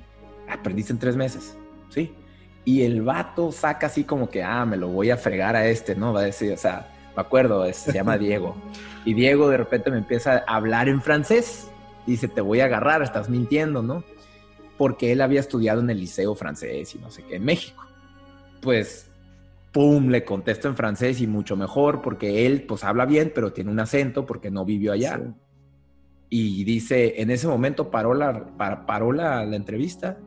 Aprendiste 0.50 0.92
en 0.92 0.98
tres 0.98 1.16
meses. 1.16 1.56
Sí. 1.90 2.16
Y 2.64 2.82
el 2.82 3.04
vato 3.04 3.52
saca 3.52 3.86
así 3.86 4.06
como 4.06 4.28
que, 4.28 4.42
ah, 4.42 4.66
me 4.66 4.76
lo 4.76 4.88
voy 4.88 5.12
a 5.12 5.18
fregar 5.18 5.56
a 5.56 5.68
este, 5.68 5.96
¿no? 5.96 6.14
Va 6.14 6.22
a 6.22 6.24
decir, 6.24 6.52
o 6.52 6.58
sea, 6.58 6.95
me 7.16 7.22
acuerdo, 7.22 7.66
es, 7.66 7.78
se 7.78 7.94
llama 7.94 8.18
Diego. 8.18 8.56
Y 9.06 9.14
Diego 9.14 9.50
de 9.50 9.58
repente 9.58 9.92
me 9.92 9.98
empieza 9.98 10.44
a 10.48 10.56
hablar 10.56 10.90
en 10.90 11.02
francés. 11.02 11.70
Dice, 12.06 12.28
te 12.28 12.42
voy 12.42 12.60
a 12.60 12.66
agarrar, 12.66 13.02
estás 13.02 13.30
mintiendo, 13.30 13.82
¿no? 13.82 14.04
Porque 14.78 15.12
él 15.12 15.22
había 15.22 15.40
estudiado 15.40 15.80
en 15.82 15.90
el 15.90 16.00
liceo 16.00 16.36
francés 16.36 16.94
y 16.96 17.00
no 17.00 17.10
sé 17.10 17.24
qué, 17.24 17.38
en 17.38 17.46
México. 17.46 17.84
Pues, 18.62 19.10
pum, 19.72 20.10
le 20.10 20.26
contesto 20.26 20.68
en 20.68 20.76
francés 20.76 21.22
y 21.22 21.28
mucho 21.28 21.56
mejor 21.56 22.02
porque 22.02 22.46
él, 22.46 22.64
pues, 22.64 22.84
habla 22.84 23.06
bien, 23.06 23.32
pero 23.34 23.54
tiene 23.54 23.72
un 23.72 23.80
acento 23.80 24.26
porque 24.26 24.52
no 24.52 24.66
vivió 24.66 24.92
allá. 24.92 25.18
Sí. 25.18 25.34
Y 26.30 26.64
dice, 26.64 27.22
en 27.22 27.30
ese 27.30 27.48
momento 27.48 27.92
paró 27.92 28.14
la, 28.14 28.58
paró 28.86 29.12
la, 29.12 29.46
la 29.46 29.56
entrevista 29.56 30.18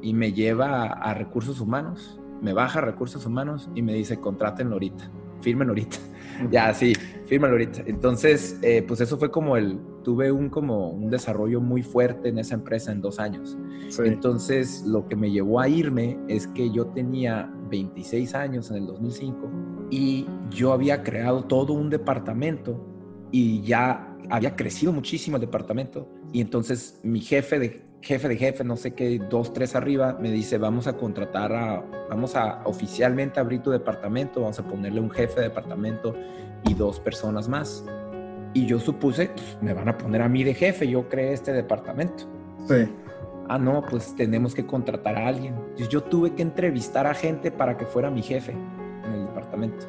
y 0.00 0.14
me 0.14 0.32
lleva 0.32 0.84
a, 0.84 0.86
a, 0.86 1.14
recursos 1.14 1.60
humanos, 1.60 2.18
me 2.40 2.52
baja 2.52 2.78
a 2.78 2.82
recursos 2.82 3.26
humanos 3.26 3.68
y 3.74 3.82
me 3.82 3.92
dice, 3.92 4.18
contrátenlo 4.18 4.74
ahorita, 4.74 5.10
firmen 5.42 5.68
ahorita. 5.68 5.98
ya, 6.50 6.72
sí, 6.72 6.94
fírmalo 7.26 7.54
ahorita. 7.54 7.82
Entonces, 7.86 8.58
eh, 8.62 8.82
pues 8.86 9.00
eso 9.00 9.18
fue 9.18 9.30
como 9.30 9.56
el, 9.56 9.78
tuve 10.02 10.32
un 10.32 10.48
como 10.48 10.90
un 10.90 11.10
desarrollo 11.10 11.60
muy 11.60 11.82
fuerte 11.82 12.30
en 12.30 12.38
esa 12.38 12.54
empresa 12.54 12.92
en 12.92 13.00
dos 13.00 13.18
años. 13.18 13.56
Sí. 13.88 14.02
Entonces, 14.04 14.84
lo 14.86 15.06
que 15.08 15.16
me 15.16 15.30
llevó 15.30 15.60
a 15.60 15.68
irme 15.68 16.18
es 16.28 16.46
que 16.46 16.70
yo 16.70 16.86
tenía 16.86 17.52
26 17.70 18.34
años 18.34 18.70
en 18.70 18.78
el 18.78 18.86
2005 18.86 19.50
y 19.90 20.26
yo 20.50 20.72
había 20.72 21.02
creado 21.02 21.44
todo 21.44 21.74
un 21.74 21.90
departamento 21.90 22.86
y 23.30 23.62
ya 23.62 24.16
había 24.30 24.56
crecido 24.56 24.92
muchísimo 24.92 25.36
el 25.36 25.40
departamento 25.40 26.08
y 26.32 26.40
entonces 26.40 27.00
mi 27.02 27.20
jefe 27.20 27.58
de 27.58 27.91
jefe 28.02 28.28
de 28.28 28.36
jefe, 28.36 28.64
no 28.64 28.76
sé 28.76 28.92
qué, 28.94 29.18
dos, 29.30 29.52
tres 29.52 29.76
arriba, 29.76 30.18
me 30.20 30.30
dice, 30.30 30.58
vamos 30.58 30.86
a 30.88 30.94
contratar 30.94 31.52
a, 31.52 31.82
vamos 32.10 32.34
a 32.34 32.60
oficialmente 32.64 33.38
abrir 33.38 33.62
tu 33.62 33.70
departamento, 33.70 34.40
vamos 34.40 34.58
a 34.58 34.64
ponerle 34.64 35.00
un 35.00 35.10
jefe 35.10 35.40
de 35.40 35.48
departamento 35.48 36.14
y 36.64 36.74
dos 36.74 36.98
personas 36.98 37.48
más. 37.48 37.84
Y 38.54 38.66
yo 38.66 38.80
supuse, 38.80 39.30
pues, 39.30 39.56
me 39.62 39.72
van 39.72 39.88
a 39.88 39.96
poner 39.96 40.20
a 40.20 40.28
mí 40.28 40.42
de 40.42 40.52
jefe, 40.52 40.88
yo 40.88 41.08
creé 41.08 41.32
este 41.32 41.52
departamento. 41.52 42.24
Sí. 42.68 42.88
Ah, 43.48 43.58
no, 43.58 43.84
pues 43.88 44.14
tenemos 44.16 44.54
que 44.54 44.66
contratar 44.66 45.16
a 45.16 45.28
alguien. 45.28 45.54
Entonces 45.54 45.88
yo 45.88 46.02
tuve 46.02 46.34
que 46.34 46.42
entrevistar 46.42 47.06
a 47.06 47.14
gente 47.14 47.50
para 47.50 47.76
que 47.76 47.86
fuera 47.86 48.10
mi 48.10 48.22
jefe 48.22 48.52
en 48.52 49.12
el 49.12 49.26
departamento. 49.26 49.86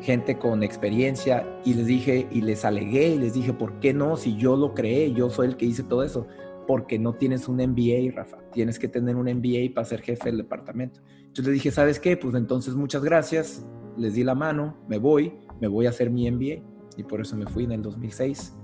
Gente 0.00 0.38
con 0.38 0.62
experiencia 0.62 1.46
y 1.64 1.74
les 1.74 1.86
dije, 1.86 2.26
y 2.30 2.40
les 2.40 2.64
alegué, 2.64 3.08
y 3.08 3.18
les 3.18 3.34
dije, 3.34 3.52
¿por 3.52 3.80
qué 3.80 3.94
no? 3.94 4.16
Si 4.16 4.36
yo 4.36 4.56
lo 4.56 4.74
creé, 4.74 5.12
yo 5.12 5.30
soy 5.30 5.48
el 5.48 5.56
que 5.56 5.66
hice 5.66 5.82
todo 5.82 6.02
eso 6.02 6.26
porque 6.66 6.98
no 6.98 7.14
tienes 7.14 7.48
un 7.48 7.56
MBA, 7.56 8.14
Rafa. 8.14 8.38
Tienes 8.52 8.78
que 8.78 8.88
tener 8.88 9.16
un 9.16 9.26
MBA 9.26 9.74
para 9.74 9.84
ser 9.84 10.00
jefe 10.02 10.26
del 10.26 10.38
departamento. 10.38 11.00
Entonces 11.18 11.46
le 11.46 11.52
dije, 11.52 11.70
¿sabes 11.70 11.98
qué? 12.00 12.16
Pues 12.16 12.34
entonces 12.34 12.74
muchas 12.74 13.02
gracias. 13.02 13.66
Les 13.96 14.14
di 14.14 14.24
la 14.24 14.34
mano, 14.34 14.76
me 14.88 14.98
voy, 14.98 15.34
me 15.60 15.68
voy 15.68 15.86
a 15.86 15.90
hacer 15.90 16.10
mi 16.10 16.30
MBA. 16.30 16.62
Y 16.96 17.02
por 17.02 17.20
eso 17.20 17.36
me 17.36 17.46
fui 17.46 17.64
en 17.64 17.72
el 17.72 17.82
2006. 17.82 18.56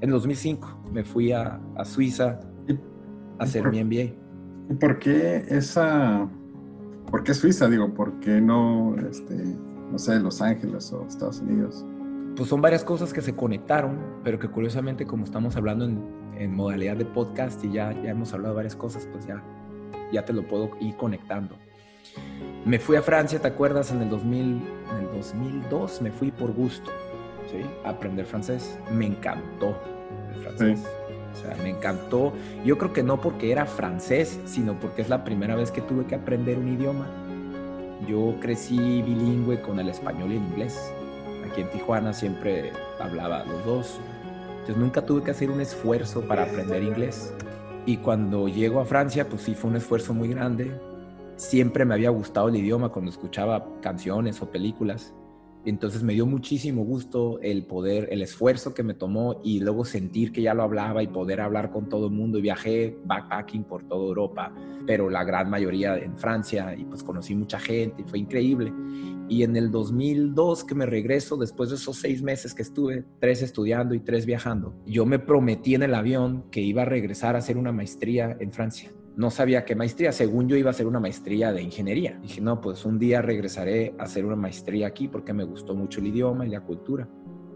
En 0.00 0.08
el 0.08 0.10
2005 0.10 0.90
me 0.92 1.04
fui 1.04 1.32
a, 1.32 1.60
a 1.76 1.84
Suiza 1.84 2.40
a 3.38 3.42
hacer 3.42 3.62
por, 3.62 3.72
mi 3.72 3.84
MBA. 3.84 4.14
¿Y 4.70 4.74
por 4.78 4.98
qué 4.98 5.44
esa... 5.48 6.28
¿Por 7.10 7.22
qué 7.22 7.34
Suiza? 7.34 7.68
Digo, 7.68 7.92
¿por 7.94 8.18
qué 8.20 8.40
no, 8.40 8.96
este, 9.08 9.34
no 9.90 9.98
sé, 9.98 10.18
Los 10.18 10.42
Ángeles 10.42 10.92
o 10.92 11.06
Estados 11.06 11.40
Unidos? 11.40 11.84
pues 12.36 12.50
son 12.50 12.60
varias 12.60 12.84
cosas 12.84 13.12
que 13.12 13.22
se 13.22 13.34
conectaron, 13.34 13.98
pero 14.22 14.38
que 14.38 14.48
curiosamente 14.48 15.06
como 15.06 15.24
estamos 15.24 15.56
hablando 15.56 15.86
en, 15.86 16.04
modalidad 16.48 16.96
de 16.96 17.04
podcast 17.04 17.64
y 17.64 17.72
ya, 17.72 17.92
ya 17.92 18.10
hemos 18.10 18.32
hablado 18.32 18.54
de 18.54 18.56
varias 18.56 18.76
cosas, 18.76 19.08
pues 19.10 19.26
ya, 19.26 19.42
ya 20.12 20.24
te 20.24 20.32
lo 20.32 20.46
puedo 20.46 20.70
ir 20.80 20.96
conectando. 20.96 21.56
Me 22.64 22.78
fui 22.78 22.96
a 22.96 23.02
Francia, 23.02 23.40
¿te 23.40 23.48
acuerdas? 23.48 23.92
En 23.92 24.02
el, 24.02 24.10
2000, 24.10 24.40
en 24.40 25.06
el 25.06 25.12
2002 25.12 26.02
me 26.02 26.10
fui 26.10 26.30
por 26.32 26.52
gusto, 26.52 26.90
¿sí? 27.50 27.64
A 27.84 27.90
aprender 27.90 28.26
francés. 28.26 28.78
Me 28.90 29.06
encantó 29.06 29.76
el 30.34 30.40
francés. 30.42 30.84
O 31.32 31.38
sea, 31.38 31.54
me 31.62 31.70
encantó. 31.70 32.32
Yo 32.64 32.76
creo 32.78 32.92
que 32.92 33.02
no 33.02 33.20
porque 33.20 33.52
era 33.52 33.66
francés, 33.66 34.40
sino 34.46 34.78
porque 34.80 35.02
es 35.02 35.08
la 35.08 35.22
primera 35.22 35.54
vez 35.54 35.70
que 35.70 35.80
tuve 35.80 36.06
que 36.06 36.16
aprender 36.16 36.58
un 36.58 36.68
idioma. 36.68 37.06
Yo 38.08 38.34
crecí 38.40 38.76
bilingüe 39.02 39.60
con 39.60 39.78
el 39.78 39.88
español 39.88 40.32
y 40.32 40.36
el 40.36 40.42
inglés. 40.42 40.92
Aquí 41.48 41.60
en 41.60 41.70
Tijuana 41.70 42.12
siempre 42.12 42.72
hablaba 42.98 43.44
los 43.44 43.64
dos. 43.64 44.00
Entonces 44.66 44.76
nunca 44.82 45.02
tuve 45.06 45.22
que 45.22 45.30
hacer 45.30 45.50
un 45.50 45.60
esfuerzo 45.60 46.22
para 46.22 46.42
aprender 46.42 46.82
inglés. 46.82 47.32
Y 47.86 47.98
cuando 47.98 48.48
llego 48.48 48.80
a 48.80 48.84
Francia, 48.84 49.28
pues 49.28 49.42
sí 49.42 49.54
fue 49.54 49.70
un 49.70 49.76
esfuerzo 49.76 50.12
muy 50.12 50.28
grande 50.28 50.72
siempre 51.36 51.84
me 51.84 51.94
había 51.94 52.10
gustado 52.10 52.48
el 52.48 52.56
idioma 52.56 52.88
cuando 52.88 53.10
escuchaba 53.10 53.66
canciones 53.80 54.40
o 54.42 54.50
películas. 54.50 55.14
Entonces 55.66 56.04
me 56.04 56.14
dio 56.14 56.26
muchísimo 56.26 56.84
gusto 56.84 57.40
el 57.42 57.64
poder, 57.66 58.08
el 58.12 58.22
esfuerzo 58.22 58.72
que 58.72 58.84
me 58.84 58.94
tomó 58.94 59.40
y 59.42 59.58
luego 59.58 59.84
sentir 59.84 60.30
que 60.30 60.40
ya 60.40 60.54
lo 60.54 60.62
hablaba 60.62 61.02
y 61.02 61.08
poder 61.08 61.40
hablar 61.40 61.72
con 61.72 61.88
todo 61.88 62.06
el 62.06 62.12
mundo. 62.12 62.40
Viajé 62.40 62.96
backpacking 63.04 63.64
por 63.64 63.82
toda 63.82 64.06
Europa, 64.06 64.54
pero 64.86 65.10
la 65.10 65.24
gran 65.24 65.50
mayoría 65.50 65.96
en 65.98 66.16
Francia 66.16 66.72
y 66.76 66.84
pues 66.84 67.02
conocí 67.02 67.34
mucha 67.34 67.58
gente 67.58 68.02
y 68.02 68.08
fue 68.08 68.20
increíble. 68.20 68.72
Y 69.28 69.42
en 69.42 69.56
el 69.56 69.72
2002 69.72 70.62
que 70.62 70.76
me 70.76 70.86
regreso, 70.86 71.36
después 71.36 71.70
de 71.70 71.76
esos 71.76 71.96
seis 71.96 72.22
meses 72.22 72.54
que 72.54 72.62
estuve, 72.62 73.04
tres 73.18 73.42
estudiando 73.42 73.92
y 73.96 73.98
tres 73.98 74.24
viajando, 74.24 74.72
yo 74.86 75.04
me 75.04 75.18
prometí 75.18 75.74
en 75.74 75.82
el 75.82 75.96
avión 75.96 76.44
que 76.52 76.60
iba 76.60 76.82
a 76.82 76.84
regresar 76.84 77.34
a 77.34 77.40
hacer 77.40 77.58
una 77.58 77.72
maestría 77.72 78.36
en 78.38 78.52
Francia 78.52 78.92
no 79.16 79.30
sabía 79.30 79.64
qué 79.64 79.74
maestría. 79.74 80.12
Según 80.12 80.46
yo 80.46 80.56
iba 80.56 80.68
a 80.68 80.72
hacer 80.72 80.86
una 80.86 81.00
maestría 81.00 81.52
de 81.52 81.62
ingeniería. 81.62 82.18
Dije, 82.22 82.40
no, 82.40 82.60
pues 82.60 82.84
un 82.84 82.98
día 82.98 83.22
regresaré 83.22 83.94
a 83.98 84.04
hacer 84.04 84.26
una 84.26 84.36
maestría 84.36 84.86
aquí 84.86 85.08
porque 85.08 85.32
me 85.32 85.44
gustó 85.44 85.74
mucho 85.74 86.00
el 86.00 86.08
idioma 86.08 86.46
y 86.46 86.50
la 86.50 86.60
cultura. 86.60 87.08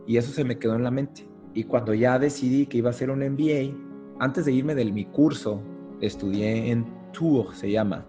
Y 0.07 0.17
eso 0.17 0.33
se 0.33 0.43
me 0.43 0.59
quedó 0.59 0.75
en 0.75 0.83
la 0.83 0.91
mente. 0.91 1.29
Y 1.53 1.65
cuando 1.65 1.93
ya 1.93 2.19
decidí 2.19 2.67
que 2.67 2.79
iba 2.79 2.89
a 2.89 2.91
hacer 2.91 3.11
un 3.11 3.21
MBA, 3.21 3.77
antes 4.19 4.47
de 4.47 4.53
irme 4.53 4.75
de 4.75 4.87
mi 4.87 5.05
curso, 5.05 5.63
estudié 6.01 6.71
en 6.71 6.87
Tours, 7.13 7.59
se 7.59 7.71
llama. 7.71 8.07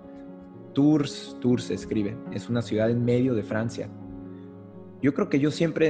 Tours, 0.74 1.38
Tours 1.42 1.66
se 1.66 1.74
escribe. 1.74 2.18
Es 2.32 2.48
una 2.50 2.62
ciudad 2.62 2.90
en 2.90 3.04
medio 3.04 3.34
de 3.34 3.44
Francia. 3.44 3.90
Yo 5.02 5.14
creo 5.14 5.28
que 5.28 5.40
yo 5.40 5.52
siempre 5.52 5.90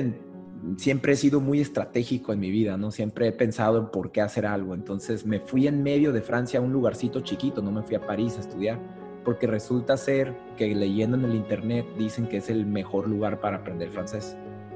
siempre 0.77 1.13
he 1.13 1.15
sido 1.15 1.39
muy 1.39 1.59
estratégico 1.61 2.33
en 2.33 2.39
mi 2.39 2.51
vida, 2.51 2.77
¿no? 2.77 2.91
Siempre 2.91 3.27
he 3.27 3.31
pensado 3.31 3.79
en 3.79 3.87
por 3.87 4.11
qué 4.11 4.21
hacer 4.21 4.45
algo. 4.45 4.73
Entonces 4.73 5.25
me 5.25 5.39
fui 5.39 5.67
en 5.67 5.83
medio 5.83 6.11
de 6.11 6.21
Francia 6.21 6.59
a 6.59 6.63
un 6.63 6.71
lugarcito 6.71 7.21
chiquito, 7.21 7.61
no 7.61 7.71
me 7.71 7.83
fui 7.83 7.95
a 7.95 8.05
París 8.05 8.37
a 8.37 8.41
estudiar, 8.41 8.79
porque 9.23 9.47
resulta 9.47 9.97
ser 9.97 10.35
que 10.57 10.73
leyendo 10.73 11.17
en 11.17 11.25
el 11.25 11.35
internet 11.35 11.85
dicen 11.97 12.27
que 12.27 12.37
es 12.37 12.49
el 12.49 12.65
mejor 12.65 13.07
lugar 13.07 13.39
para 13.39 13.57
aprender 13.57 13.89
francés, 13.89 14.35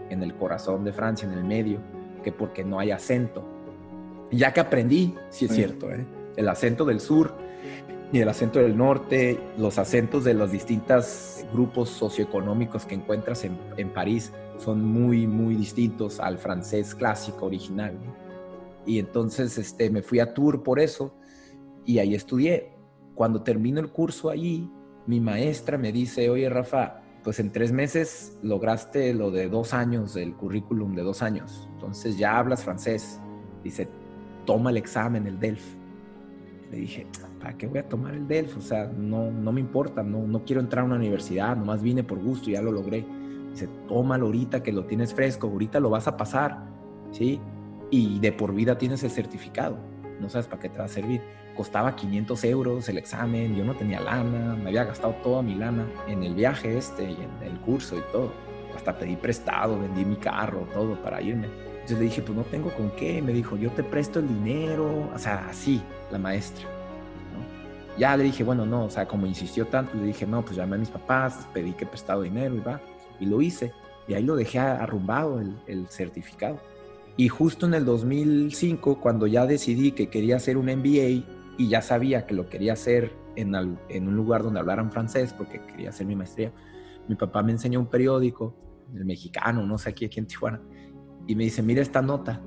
en 0.10 0.22
el 0.24 0.36
corazón 0.36 0.84
de 0.84 0.94
Francia, 0.94 1.28
en 1.28 1.38
el 1.38 1.44
medio, 1.44 1.80
que 2.24 2.32
porque 2.32 2.64
no 2.64 2.80
hay 2.80 2.92
acento. 2.92 3.44
Ya 4.32 4.54
que 4.54 4.60
aprendí, 4.60 5.16
sí 5.30 5.46
es 5.46 5.52
cierto, 5.52 5.92
¿eh? 5.92 6.06
el 6.36 6.50
acento 6.50 6.86
del 6.86 7.00
sur 7.00 7.45
y 8.12 8.20
el 8.20 8.30
acento 8.30 8.60
del 8.60 8.78
norte, 8.78 9.40
los 9.58 9.78
acentos 9.78 10.24
de 10.24 10.34
los 10.34 10.52
distintos 10.52 11.44
grupos 11.52 11.90
socioeconómicos 11.90 12.86
que 12.86 12.96
encuentras 12.96 13.44
en, 13.44 13.58
en 13.78 13.92
París 13.92 14.32
son 14.58 14.86
muy, 14.86 15.28
muy 15.28 15.56
distintos 15.56 16.20
al 16.20 16.38
francés 16.38 16.96
clásico 16.96 17.46
original. 17.46 17.98
Y 18.86 19.00
entonces 19.00 19.58
este, 19.58 19.90
me 19.90 20.02
fui 20.02 20.20
a 20.20 20.34
Tours 20.34 20.60
por 20.60 20.80
eso 20.80 21.16
y 21.86 22.00
ahí 22.00 22.16
estudié. 22.16 22.74
Cuando 23.16 23.42
termino 23.42 23.80
el 23.80 23.92
curso 23.92 24.30
allí, 24.30 24.70
mi 25.08 25.20
maestra 25.20 25.78
me 25.78 25.92
dice, 25.92 26.30
oye 26.30 26.50
Rafa, 26.50 27.02
pues 27.24 27.40
en 27.40 27.52
tres 27.52 27.72
meses 27.72 28.38
lograste 28.44 29.14
lo 29.14 29.32
de 29.32 29.50
dos 29.50 29.74
años, 29.74 30.14
del 30.14 30.36
currículum 30.36 30.96
de 30.96 31.02
dos 31.02 31.22
años. 31.24 31.68
Entonces 31.74 32.18
ya 32.18 32.38
hablas 32.38 32.64
francés. 32.64 33.20
Dice, 33.64 33.88
toma 34.46 34.70
el 34.70 34.78
examen, 34.78 35.26
el 35.26 35.40
DELF. 35.40 35.64
Le 36.72 36.78
dije, 36.78 37.08
¿para 37.46 37.60
qué 37.60 37.68
voy 37.68 37.78
a 37.78 37.88
tomar 37.88 38.16
el 38.16 38.28
DELF? 38.28 38.58
O 38.58 38.62
sea, 38.62 38.88
no, 38.88 39.30
no 39.30 39.52
me 39.52 39.62
importa, 39.62 40.02
no, 40.02 40.26
no 40.26 40.44
quiero 40.44 40.62
entrar 40.62 40.82
a 40.82 40.86
una 40.88 40.96
universidad, 40.96 41.56
nomás 41.56 41.80
vine 41.80 42.04
por 42.04 42.18
gusto 42.18 42.50
ya 42.50 42.60
lo 42.60 42.72
logré. 42.72 43.06
Dice, 43.52 43.70
tómalo 43.88 44.26
ahorita 44.26 44.64
que 44.64 44.74
lo 44.74 44.86
tienes 44.86 45.14
fresco, 45.14 45.46
ahorita 45.46 45.80
lo 45.80 45.92
vas 45.92 46.08
a 46.08 46.18
pasar, 46.18 46.64
¿sí? 47.12 47.40
Y 47.92 48.18
de 48.18 48.32
por 48.32 48.52
vida 48.52 48.80
tienes 48.80 49.04
el 49.04 49.12
certificado, 49.12 49.78
no 50.20 50.28
sabes 50.28 50.48
para 50.48 50.60
qué 50.60 50.70
te 50.70 50.80
va 50.80 50.86
a 50.86 50.88
servir. 50.88 51.22
Costaba 51.56 51.96
500 51.96 52.44
euros 52.46 52.90
el 52.90 52.98
examen, 52.98 53.56
yo 53.56 53.64
no 53.64 53.76
tenía 53.76 54.00
lana, 54.00 54.56
me 54.56 54.70
había 54.70 54.86
gastado 54.86 55.14
toda 55.22 55.44
mi 55.44 55.54
lana 55.54 55.86
en 56.08 56.24
el 56.24 56.34
viaje 56.34 56.76
este 56.76 57.04
y 57.04 57.14
en 57.14 57.48
el 57.48 57.60
curso 57.60 57.96
y 57.96 58.02
todo. 58.12 58.32
Hasta 58.76 58.98
pedí 58.98 59.18
prestado, 59.18 59.80
vendí 59.80 60.04
mi 60.04 60.16
carro, 60.16 60.68
todo 60.74 61.00
para 61.04 61.22
irme. 61.22 61.46
Entonces 61.74 62.00
le 62.00 62.06
dije, 62.06 62.24
pues 62.24 62.36
no 62.36 62.44
tengo 62.46 62.72
con 62.72 62.90
qué. 62.90 63.22
Me 63.22 63.32
dijo, 63.32 63.56
yo 63.56 63.70
te 63.72 63.84
presto 63.84 64.18
el 64.20 64.28
dinero. 64.28 65.10
O 65.14 65.18
sea, 65.20 65.48
así, 65.48 65.82
la 66.12 66.18
maestra. 66.18 66.75
Ya 67.98 68.16
le 68.18 68.24
dije, 68.26 68.44
bueno, 68.44 68.66
no, 68.66 68.86
o 68.86 68.90
sea, 68.90 69.08
como 69.08 69.26
insistió 69.26 69.68
tanto, 69.68 69.96
le 69.96 70.04
dije, 70.04 70.26
no, 70.28 70.44
pues 70.44 70.58
llamé 70.58 70.76
a 70.76 70.80
mis 70.80 70.90
papás, 70.90 71.48
pedí 71.54 71.74
que 71.74 71.86
prestado 71.86 72.24
dinero 72.24 72.56
y 72.56 72.60
va 72.60 72.82
y 73.20 73.26
lo 73.26 73.42
hice. 73.42 73.72
Y 74.08 74.14
ahí 74.14 74.24
lo 74.24 74.36
dejé 74.36 74.60
arrumbado 74.60 75.42
el, 75.68 75.88
certificado. 75.90 76.60
Y 77.18 77.30
justo 77.30 77.66
en 77.66 77.74
el 77.74 77.86
2005, 77.86 79.00
cuando 79.00 79.26
ya 79.26 79.46
decidí 79.46 79.94
que 79.94 80.10
quería 80.10 80.36
hacer 80.36 80.58
un 80.58 80.66
MBA 80.66 81.26
y 81.58 81.70
ya 81.70 81.82
sabía 81.82 82.26
que 82.26 82.34
lo 82.34 82.50
quería 82.50 82.74
hacer 82.74 83.14
en, 83.36 83.56
en 83.90 84.08
un 84.08 84.16
lugar 84.16 84.44
donde 84.44 84.60
hablaran 84.60 84.92
francés, 84.92 85.34
porque 85.34 85.62
quería 85.66 85.90
hacer 85.90 86.06
mi 86.06 86.16
maestría, 86.16 86.52
mi 87.08 87.16
papá 87.16 87.42
me 87.42 87.54
enseñó 87.54 87.80
un 87.80 87.88
periódico, 87.88 88.56
el 88.94 89.06
mexicano, 89.06 89.66
no 89.66 89.78
sé 89.78 89.90
aquí, 89.90 90.06
aquí 90.06 90.20
en 90.20 90.28
Tijuana, 90.28 90.62
y 91.26 91.36
me 91.36 91.46
dice, 91.46 91.64
mira 91.64 91.82
esta 91.82 92.02
nota. 92.02 92.42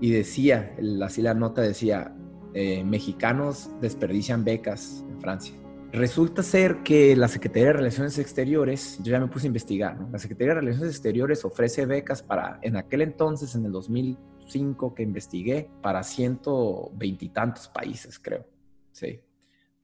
Y 0.00 0.10
decía, 0.10 0.74
así 1.02 1.22
la 1.22 1.34
nota 1.34 1.62
decía, 1.62 2.15
eh, 2.58 2.82
mexicanos 2.82 3.68
desperdician 3.82 4.42
becas 4.42 5.04
en 5.10 5.20
Francia. 5.20 5.54
Resulta 5.92 6.42
ser 6.42 6.82
que 6.82 7.14
la 7.14 7.28
Secretaría 7.28 7.66
de 7.66 7.72
Relaciones 7.74 8.18
Exteriores, 8.18 8.98
yo 9.02 9.12
ya 9.12 9.20
me 9.20 9.28
puse 9.28 9.46
a 9.46 9.48
investigar, 9.48 9.98
la 10.10 10.18
Secretaría 10.18 10.54
de 10.54 10.60
Relaciones 10.60 10.94
Exteriores 10.94 11.44
ofrece 11.44 11.84
becas 11.84 12.22
para, 12.22 12.58
en 12.62 12.76
aquel 12.76 13.02
entonces, 13.02 13.54
en 13.54 13.66
el 13.66 13.72
2005 13.72 14.94
que 14.94 15.02
investigué, 15.02 15.68
para 15.82 16.02
ciento 16.02 16.90
veintitantos 16.94 17.68
países, 17.68 18.18
creo. 18.18 18.46
Sí. 18.90 19.20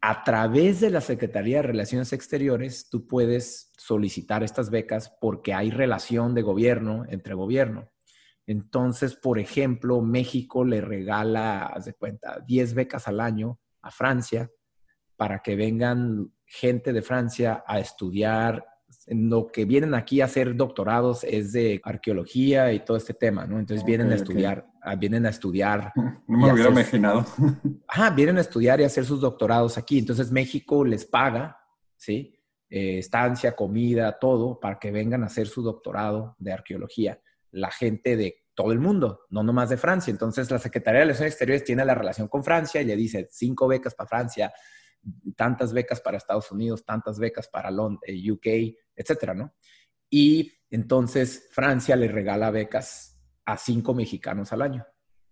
A 0.01 0.25
través 0.25 0.81
de 0.81 0.89
la 0.89 1.03
Secretaría 1.03 1.59
de 1.59 1.65
Relaciones 1.65 2.15
Exteriores, 2.15 2.89
tú 2.89 3.07
puedes 3.07 3.71
solicitar 3.77 4.43
estas 4.43 4.71
becas 4.71 5.13
porque 5.21 5.53
hay 5.53 5.71
relación 5.71 6.35
de 6.35 6.41
gobierno 6.41 7.05
entre 7.11 7.35
gobierno. 7.35 7.92
Entonces, 8.47 9.15
por 9.15 9.39
ejemplo, 9.39 10.01
México 10.01 10.65
le 10.65 10.81
regala, 10.81 11.67
haz 11.67 11.85
de 11.85 11.95
cuenta, 11.95 12.41
10 12.47 12.75
becas 12.75 13.07
al 13.09 13.21
año 13.21 13.61
a 13.81 13.91
Francia 13.91 14.51
para 15.17 15.41
que 15.41 15.55
vengan 15.55 16.33
gente 16.45 16.93
de 16.93 17.03
Francia 17.03 17.63
a 17.67 17.79
estudiar. 17.79 18.67
Lo 19.07 19.47
que 19.47 19.65
vienen 19.65 19.95
aquí 19.95 20.21
a 20.21 20.25
hacer 20.25 20.57
doctorados 20.57 21.25
es 21.25 21.53
de 21.53 21.81
arqueología 21.85 22.73
y 22.73 22.85
todo 22.85 22.97
este 22.97 23.15
tema, 23.15 23.47
¿no? 23.47 23.59
Entonces 23.59 23.87
vienen 23.87 24.11
a 24.11 24.17
estudiar, 24.17 24.67
ah, 24.83 24.97
vienen 24.97 25.27
a 25.27 25.31
estudiar. 25.31 25.93
No 26.27 26.47
me 26.47 26.53
hubiera 26.53 26.71
imaginado. 26.71 27.25
Ajá, 27.89 28.11
vienen 28.11 28.39
a 28.39 28.41
estudiar 28.41 28.81
y 28.81 28.85
hacer 28.85 29.05
sus 29.05 29.21
doctorados 29.21 29.79
aquí. 29.79 29.99
Entonces 29.99 30.33
México 30.33 30.85
les 30.85 31.05
paga, 31.05 31.57
¿sí? 31.97 32.35
Eh, 32.69 32.99
estancia, 32.99 33.55
comida, 33.55 34.19
todo, 34.19 34.59
para 34.59 34.79
que 34.79 34.91
vengan 34.91 35.23
a 35.23 35.27
hacer 35.27 35.47
su 35.47 35.63
doctorado 35.63 36.35
de 36.39 36.53
arqueología. 36.53 37.22
La 37.53 37.71
gente 37.71 38.17
de 38.17 38.43
todo 38.55 38.73
el 38.73 38.81
mundo, 38.81 39.27
no 39.31 39.43
nomás 39.43 39.71
de 39.71 39.77
Francia. 39.77 40.11
Entonces 40.11 40.51
la 40.51 40.59
Secretaría 40.59 41.01
de 41.01 41.07
Relaciones 41.07 41.33
Exteriores 41.33 41.65
tiene 41.65 41.85
la 41.85 41.95
relación 41.95 42.29
con 42.29 42.45
Francia 42.45 42.81
y 42.81 42.85
le 42.85 42.97
dice 42.97 43.29
cinco 43.31 43.67
becas 43.67 43.95
para 43.95 44.09
Francia, 44.09 44.53
tantas 45.37 45.73
becas 45.73 46.01
para 46.01 46.17
Estados 46.17 46.51
Unidos, 46.51 46.85
tantas 46.85 47.19
becas 47.19 47.49
para 47.49 47.71
eh, 48.07 48.31
UK, 48.31 48.77
etcétera, 48.95 49.35
¿no? 49.35 49.55
Y 50.11 50.53
entonces 50.71 51.49
Francia 51.51 51.97
le 51.97 52.09
regala 52.09 52.51
becas 52.51 53.21
a 53.45 53.57
cinco 53.57 53.95
mexicanos 53.95 54.53
al 54.53 54.63
año. 54.63 54.87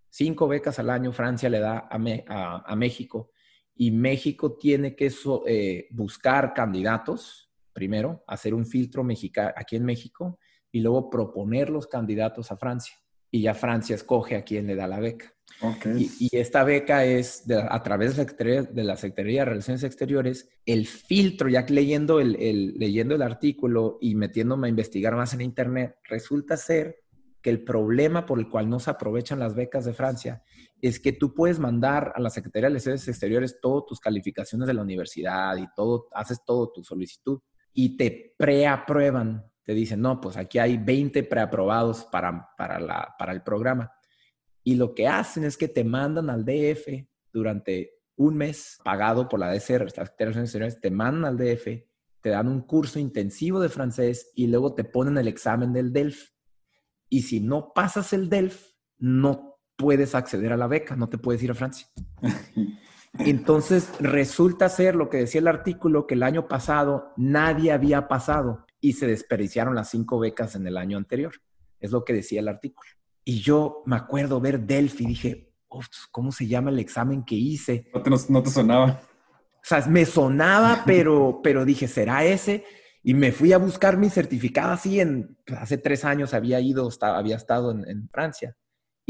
Cinco 0.08 0.48
becas 0.48 0.78
al 0.78 0.90
año 0.90 1.12
Francia 1.12 1.48
le 1.48 1.60
da 1.60 1.88
a, 1.88 2.76
México 2.76 3.30
y 3.76 3.92
México 3.92 4.56
tiene 4.56 4.96
que 4.96 5.12
eh, 5.46 5.86
buscar 5.90 6.52
candidatos, 6.52 7.52
primero, 7.72 8.24
hacer 8.26 8.54
un 8.54 8.66
filtro 8.66 9.06
aquí 9.54 9.76
en 9.76 9.84
México 9.84 10.40
y 10.72 10.80
luego 10.80 11.10
proponer 11.10 11.70
los 11.70 11.86
candidatos 11.86 12.52
a 12.52 12.56
Francia. 12.56 12.96
Y 13.30 13.42
ya 13.42 13.54
Francia 13.54 13.94
escoge 13.94 14.36
a 14.36 14.44
quién 14.44 14.66
le 14.66 14.74
da 14.74 14.88
la 14.88 15.00
beca. 15.00 15.32
Y, 15.96 16.28
esta 16.36 16.64
beca 16.64 17.04
es 17.04 17.44
a 17.50 17.82
través 17.82 18.16
de 18.16 18.84
la, 18.84 18.96
Secretaría, 18.96 19.40
de 19.40 19.50
Relaciones 19.50 19.82
Exteriores, 19.82 20.48
el 20.64 20.86
filtro, 20.86 21.48
ya 21.48 21.66
leyendo 21.68 22.18
el, 22.18 22.78
leyendo 22.78 23.14
el 23.14 23.22
artículo 23.22 23.98
y 24.00 24.14
metiéndome 24.14 24.68
a 24.68 24.70
investigar 24.70 25.14
más 25.16 25.34
en 25.34 25.42
Internet, 25.42 25.96
resulta 26.08 26.56
ser 26.56 27.00
que 27.42 27.50
el 27.50 27.62
problema 27.62 28.26
por 28.26 28.38
el 28.38 28.48
cual 28.48 28.68
no 28.68 28.80
se 28.80 28.90
aprovechan 28.90 29.38
las 29.38 29.54
becas 29.54 29.84
de 29.84 29.94
Francia 29.94 30.42
es 30.80 30.98
que 30.98 31.12
tú 31.12 31.34
puedes 31.34 31.58
mandar 31.58 32.12
a 32.14 32.20
la 32.20 32.30
Secretaría 32.30 32.66
de 32.66 32.70
Relaciones 32.70 33.06
Exteriores 33.06 33.60
todas 33.60 33.86
tus 33.86 34.00
calificaciones 34.00 34.66
de 34.66 34.74
la 34.74 34.82
universidad 34.82 35.56
y 35.56 35.66
todo, 35.74 36.08
haces 36.12 36.42
todo 36.44 36.72
tu 36.72 36.82
solicitud 36.82 37.40
y 37.72 37.96
te 37.96 38.34
preaprueban. 38.36 39.49
Te 39.64 39.74
dicen, 39.74 40.00
no, 40.00 40.20
pues 40.20 40.36
aquí 40.36 40.58
hay 40.58 40.76
20 40.76 41.22
preaprobados 41.24 42.04
para, 42.04 42.48
para, 42.56 42.80
la, 42.80 43.14
para 43.18 43.32
el 43.32 43.42
programa. 43.42 43.92
Y 44.62 44.74
lo 44.74 44.94
que 44.94 45.08
hacen 45.08 45.44
es 45.44 45.56
que 45.56 45.68
te 45.68 45.84
mandan 45.84 46.30
al 46.30 46.44
DF 46.44 47.06
durante 47.32 48.00
un 48.16 48.36
mes 48.36 48.78
pagado 48.84 49.28
por 49.28 49.40
la 49.40 49.50
DCR, 49.50 49.84
las 49.84 49.96
Relaciones 49.96 50.50
Exteriores, 50.50 50.80
te 50.80 50.90
mandan 50.90 51.24
al 51.24 51.38
DF, 51.38 51.66
te 52.20 52.28
dan 52.28 52.48
un 52.48 52.60
curso 52.62 52.98
intensivo 52.98 53.60
de 53.60 53.70
francés 53.70 54.30
y 54.34 54.46
luego 54.46 54.74
te 54.74 54.84
ponen 54.84 55.16
el 55.16 55.28
examen 55.28 55.72
del 55.72 55.92
DELF. 55.92 56.30
Y 57.08 57.22
si 57.22 57.40
no 57.40 57.72
pasas 57.72 58.12
el 58.12 58.28
DELF, 58.28 58.74
no 58.98 59.58
puedes 59.76 60.14
acceder 60.14 60.52
a 60.52 60.58
la 60.58 60.66
beca, 60.66 60.96
no 60.96 61.08
te 61.08 61.16
puedes 61.18 61.42
ir 61.42 61.50
a 61.50 61.54
Francia. 61.54 61.88
Entonces, 63.18 63.90
resulta 63.98 64.68
ser 64.68 64.94
lo 64.94 65.08
que 65.08 65.18
decía 65.18 65.40
el 65.40 65.48
artículo, 65.48 66.06
que 66.06 66.14
el 66.14 66.22
año 66.22 66.46
pasado 66.46 67.12
nadie 67.16 67.72
había 67.72 68.06
pasado 68.06 68.66
y 68.80 68.94
se 68.94 69.06
desperdiciaron 69.06 69.74
las 69.74 69.90
cinco 69.90 70.18
becas 70.18 70.54
en 70.54 70.66
el 70.66 70.76
año 70.76 70.96
anterior. 70.96 71.34
Es 71.78 71.90
lo 71.90 72.04
que 72.04 72.12
decía 72.12 72.40
el 72.40 72.48
artículo. 72.48 72.88
Y 73.24 73.40
yo 73.40 73.82
me 73.86 73.96
acuerdo 73.96 74.40
ver 74.40 74.60
Delphi 74.60 75.04
y 75.04 75.08
dije, 75.08 75.54
¿cómo 76.10 76.32
se 76.32 76.46
llama 76.46 76.70
el 76.70 76.78
examen 76.78 77.24
que 77.24 77.34
hice? 77.34 77.90
No 77.94 78.02
te, 78.02 78.10
no 78.28 78.42
te 78.42 78.50
sonaba. 78.50 79.02
O 79.56 79.62
sea, 79.62 79.86
me 79.86 80.06
sonaba, 80.06 80.82
pero, 80.86 81.40
pero 81.42 81.64
dije, 81.64 81.88
¿será 81.88 82.24
ese? 82.24 82.64
Y 83.02 83.14
me 83.14 83.32
fui 83.32 83.52
a 83.52 83.58
buscar 83.58 83.96
mi 83.96 84.10
certificado 84.10 84.72
así 84.72 85.00
en, 85.00 85.38
hace 85.58 85.78
tres 85.78 86.04
años 86.04 86.34
había 86.34 86.60
ido, 86.60 86.88
había 87.00 87.36
estado 87.36 87.70
en 87.70 88.08
Francia 88.10 88.56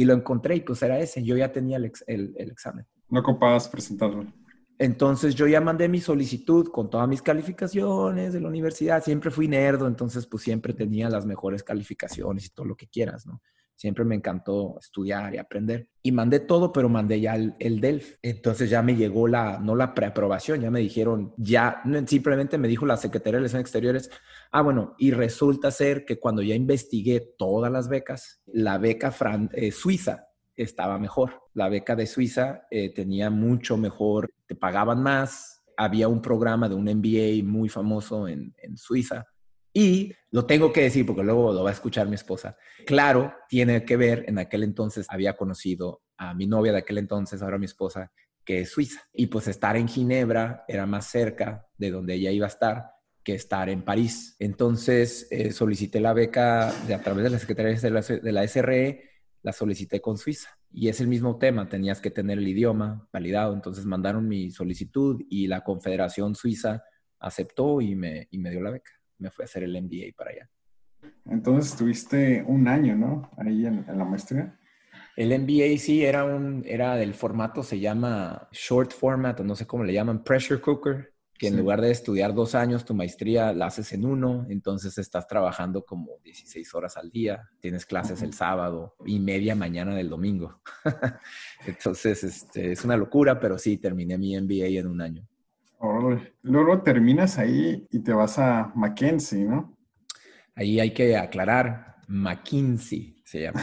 y 0.01 0.07
lo 0.07 0.15
encontré 0.15 0.57
y 0.57 0.61
pues 0.63 0.83
era 0.83 0.99
ese, 0.99 1.23
yo 1.23 1.37
ya 1.37 1.53
tenía 1.53 1.77
el, 1.77 1.93
el, 2.07 2.51
examen. 2.51 2.87
No 3.11 3.21
ocupabas 3.21 3.69
presentarlo. 3.69 4.25
Entonces 4.81 5.35
yo 5.35 5.47
ya 5.47 5.61
mandé 5.61 5.91
mi 5.91 6.01
solicitud 6.01 6.69
con 6.69 6.89
todas 6.89 7.07
mis 7.07 7.21
calificaciones 7.21 8.33
de 8.33 8.41
la 8.41 8.49
universidad, 8.49 9.05
siempre 9.05 9.31
fui 9.31 9.47
nerdo, 9.47 9.87
entonces 9.87 10.27
pues 10.27 10.43
siempre 10.43 10.73
tenía 10.73 11.11
las 11.11 11.27
mejores 11.27 11.63
calificaciones 11.63 12.47
y 12.47 12.49
todo 12.49 12.65
lo 12.65 12.77
que 12.77 12.89
quieras, 12.89 13.27
¿no? 13.27 13.43
Siempre 13.77 14.07
me 14.07 14.15
encantó 14.15 14.79
estudiar 14.81 15.35
y 15.35 15.39
aprender. 15.39 15.91
Y 16.03 16.13
mandé 16.13 16.41
todo, 16.41 16.73
pero 16.73 16.89
mandé 16.89 17.21
ya 17.21 17.35
el, 17.35 17.55
el, 17.59 17.79
DELF. 17.83 18.17
Entonces 18.23 18.71
ya 18.71 18.81
me 18.81 18.97
llegó 18.97 19.29
la, 19.29 19.59
no 19.59 19.77
la 19.77 19.93
preaprobación, 19.95 20.63
ya 20.63 20.71
me 20.71 20.81
dijeron, 20.81 21.35
ya, 21.37 21.83
simplemente 22.07 22.57
me 22.57 22.69
dijo 22.69 22.87
la 22.87 22.97
Secretaría 22.97 23.37
de 23.37 23.41
Relaciones 23.41 23.65
Exteriores, 23.67 24.11
ah, 24.51 24.63
bueno, 24.63 24.95
y 24.97 25.11
resulta 25.11 25.71
ser 25.71 26.07
que 26.07 26.19
cuando 26.19 26.41
ya 26.41 26.55
investigué 26.55 27.21
todas 27.37 27.71
las 27.71 27.91
becas, 27.91 28.41
la 28.47 28.79
beca 28.79 29.15
eh, 29.53 29.73
suiza 29.73 30.30
estaba 30.57 30.99
mejor. 30.99 31.43
La 31.55 31.69
beca 31.69 31.97
de 31.97 32.07
Suiza 32.07 32.67
eh, 32.71 32.93
tenía 32.93 33.31
mucho 33.31 33.77
mejor, 33.77 34.33
te 34.47 34.55
pagaban 34.55 35.03
más, 35.03 35.63
había 35.77 36.09
un 36.09 36.21
programa 36.21 36.69
de 36.69 36.75
un 36.75 36.85
MBA 36.85 37.45
muy 37.49 37.69
famoso 37.69 38.29
en, 38.29 38.55
en 38.63 38.77
Suiza 38.77 39.27
y 39.73 40.13
lo 40.31 40.47
tengo 40.47 40.73
que 40.73 40.83
decir 40.83 41.07
porque 41.07 41.23
luego 41.23 41.53
lo 41.53 41.63
va 41.63 41.71
a 41.71 41.73
escuchar 41.73 42.09
mi 42.09 42.15
esposa. 42.15 42.57
Claro, 42.87 43.33
tiene 43.49 43.85
que 43.85 43.97
ver, 43.97 44.25
en 44.29 44.39
aquel 44.39 44.65
entonces 44.65 45.07
había 45.09 45.37
conocido 45.37 46.03
a 46.17 46.35
mi 46.35 46.47
novia 46.47 46.73
de 46.73 46.79
aquel 46.79 46.99
entonces, 46.99 47.41
ahora 47.43 47.59
mi 47.59 47.67
esposa, 47.67 48.11
que 48.45 48.61
es 48.61 48.71
suiza. 48.71 49.01
Y 49.13 49.27
pues 49.27 49.49
estar 49.49 49.77
en 49.77 49.89
Ginebra 49.89 50.65
era 50.67 50.87
más 50.87 51.07
cerca 51.07 51.67
de 51.77 51.91
donde 51.91 52.15
ella 52.15 52.31
iba 52.31 52.47
a 52.47 52.49
estar 52.49 52.91
que 53.23 53.35
estar 53.35 53.69
en 53.69 53.83
París. 53.83 54.35
Entonces 54.39 55.29
eh, 55.31 55.53
solicité 55.53 56.01
la 56.01 56.15
beca 56.15 56.69
a 56.69 57.03
través 57.03 57.25
de 57.25 57.31
la 57.31 57.39
Secretaría 57.39 57.79
de 57.79 57.91
la, 57.91 58.01
de 58.01 58.33
la 58.33 58.49
SRE, 58.49 59.10
la 59.43 59.53
solicité 59.53 60.01
con 60.01 60.19
Suiza. 60.19 60.59
Y 60.71 60.89
es 60.89 61.01
el 61.01 61.09
mismo 61.09 61.39
tema, 61.39 61.69
tenías 61.69 62.01
que 62.01 62.11
tener 62.11 62.39
el 62.39 62.49
idioma 62.49 63.09
validado. 63.13 63.55
Entonces 63.55 63.85
mandaron 63.87 64.29
mi 64.29 64.51
solicitud 64.51 65.21
y 65.29 65.47
la 65.47 65.63
Confederación 65.63 66.35
Suiza 66.35 66.85
aceptó 67.19 67.81
y 67.81 67.95
me, 67.95 68.29
y 68.31 68.39
me 68.39 68.51
dio 68.51 68.61
la 68.61 68.71
beca 68.71 68.93
me 69.21 69.31
fui 69.31 69.45
a 69.45 69.47
hacer 69.47 69.63
el 69.63 69.81
MBA 69.81 70.17
para 70.17 70.31
allá. 70.31 70.51
Entonces 71.27 71.73
estuviste 71.73 72.43
un 72.47 72.67
año, 72.67 72.97
¿no? 72.97 73.31
Ahí 73.37 73.67
en, 73.67 73.85
la 73.87 74.05
maestría. 74.05 74.59
El 75.17 75.39
MBA 75.39 75.79
sí 75.79 76.05
era 76.05 76.25
un, 76.25 76.65
era 76.67 76.97
del 76.97 77.15
formato, 77.15 77.63
se 77.63 77.79
llama 77.79 78.49
short 78.53 78.93
format, 78.93 79.39
o 79.41 79.45
no 79.45 79.55
sé 79.55 79.67
cómo 79.67 79.85
le 79.85 79.93
llaman, 79.93 80.25
pressure 80.25 80.61
cooker, 80.61 81.13
que 81.41 81.47
en 81.47 81.57
lugar 81.57 81.81
de 81.81 81.91
estudiar 81.91 82.35
dos 82.35 82.55
años, 82.55 82.85
tu 82.85 82.93
maestría 82.93 83.55
la 83.55 83.69
haces 83.69 83.95
en 83.95 84.05
uno, 84.05 84.45
entonces 84.51 84.99
estás 84.99 85.27
trabajando 85.27 85.87
como 85.87 86.19
16 86.23 86.75
horas 86.75 86.99
al 86.99 87.11
día, 87.11 87.49
tienes 87.61 87.87
clases 87.87 88.21
el 88.21 88.35
sábado 88.35 88.95
y 89.07 89.19
media 89.21 89.55
mañana 89.55 89.95
del 89.95 90.11
domingo. 90.11 90.61
entonces, 91.67 92.25
este, 92.25 92.73
es 92.73 92.85
una 92.85 92.95
locura, 92.99 93.41
pero 93.41 93.57
sí, 93.57 93.79
terminé 93.79 94.19
mi 94.19 94.39
MBA 94.39 94.67
en 94.67 94.87
un 94.87 95.01
año. 95.01 95.27
Luego 96.43 96.83
terminas 96.83 97.39
ahí 97.39 97.87
y 97.91 98.01
te 98.01 98.13
vas 98.13 98.39
a 98.39 98.71
McKinsey, 98.75 99.45
¿no? 99.45 99.79
Ahí 100.55 100.79
hay 100.79 100.93
que 100.93 101.17
aclarar, 101.17 101.97
McKinsey 102.07 103.23
se 103.25 103.41
llama. 103.41 103.63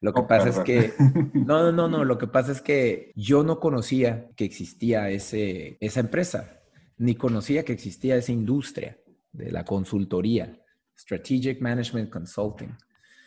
Lo 0.00 0.12
que 0.12 0.22
oh, 0.22 0.26
pasa 0.26 0.48
es 0.48 0.58
que, 0.58 0.92
no, 1.34 1.70
no, 1.70 1.86
no, 1.86 2.04
lo 2.04 2.18
que 2.18 2.26
pasa 2.26 2.50
es 2.50 2.60
que 2.60 3.12
yo 3.14 3.44
no 3.44 3.60
conocía 3.60 4.26
que 4.34 4.44
existía 4.44 5.08
ese, 5.10 5.76
esa 5.78 6.00
empresa, 6.00 6.61
ni 7.02 7.16
conocía 7.16 7.64
que 7.64 7.72
existía 7.72 8.14
esa 8.14 8.30
industria 8.30 8.96
de 9.32 9.50
la 9.50 9.64
consultoría, 9.64 10.56
Strategic 10.96 11.60
Management 11.60 12.10
Consulting. 12.10 12.76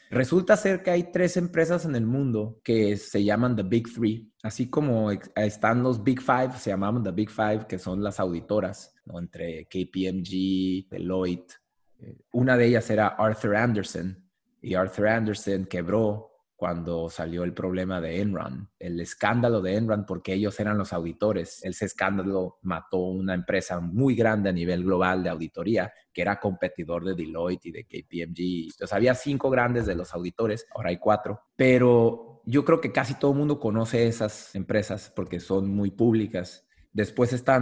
Resulta 0.10 0.56
ser 0.56 0.82
que 0.82 0.92
hay 0.92 1.12
tres 1.12 1.36
empresas 1.36 1.84
en 1.84 1.94
el 1.96 2.06
mundo 2.06 2.62
que 2.64 2.96
se 2.96 3.22
llaman 3.22 3.54
The 3.54 3.64
Big 3.64 3.94
Three, 3.94 4.32
así 4.44 4.70
como 4.70 5.12
están 5.12 5.84
los 5.84 6.02
Big 6.02 6.22
Five, 6.22 6.54
se 6.58 6.70
llamaban 6.70 7.04
The 7.04 7.12
Big 7.12 7.30
Five, 7.30 7.66
que 7.68 7.78
son 7.78 8.02
las 8.02 8.22
auditoras, 8.22 8.94
entre 9.14 9.66
KPMG, 9.66 10.88
Deloitte. 10.90 11.56
Eh, 12.00 12.16
una 12.32 12.56
de 12.56 12.68
ellas 12.68 12.90
era 12.90 13.08
Arthur 13.08 13.58
Anderson, 13.58 14.24
y 14.62 14.76
Arthur 14.76 15.08
Anderson 15.10 15.66
quebró 15.66 16.32
cuando 16.56 17.10
salió 17.10 17.44
el 17.44 17.54
problema 17.54 18.00
de 18.00 18.22
Enron, 18.22 18.70
el 18.80 19.00
escándalo 19.00 19.62
de 19.62 19.76
Enron, 19.76 20.06
porque 20.06 20.34
ellos 20.34 20.60
eran 20.60 20.78
los 20.78 20.94
auditores. 20.94 21.63
Ese 21.63 21.86
escándalo 21.86 22.60
mató 22.62 23.00
una 23.00 23.34
empresa 23.34 23.80
muy 23.80 24.15
grande 24.15 24.50
a 24.50 24.54
nivel 24.54 24.84
global 24.84 25.24
de 25.24 25.30
auditoría, 25.30 25.91
que 26.13 26.22
era 26.22 26.39
competidor 26.39 27.04
de 27.04 27.13
Deloitte 27.13 27.65
y 27.68 27.72
de 27.72 27.84
KPMG. 27.84 28.72
Entonces 28.72 28.94
había 28.94 29.15
cinco 29.15 29.50
grandes 29.50 29.86
de 29.86 29.96
los 29.96 30.13
auditores, 30.13 30.65
ahora 30.74 30.89
hay 30.89 30.98
cuatro, 30.98 31.41
pero 31.56 32.41
yo 32.46 32.63
creo 32.63 32.80
que 32.80 32.91
casi 32.91 33.15
todo 33.15 33.32
el 33.32 33.38
mundo 33.38 33.60
conoce 33.60 34.08
esas 34.08 34.56
empresas 34.56 35.12
porque 35.15 35.39
son 35.39 35.70
muy 35.70 35.91
públicas. 35.91 36.68
Después 36.94 37.34
está 37.34 37.58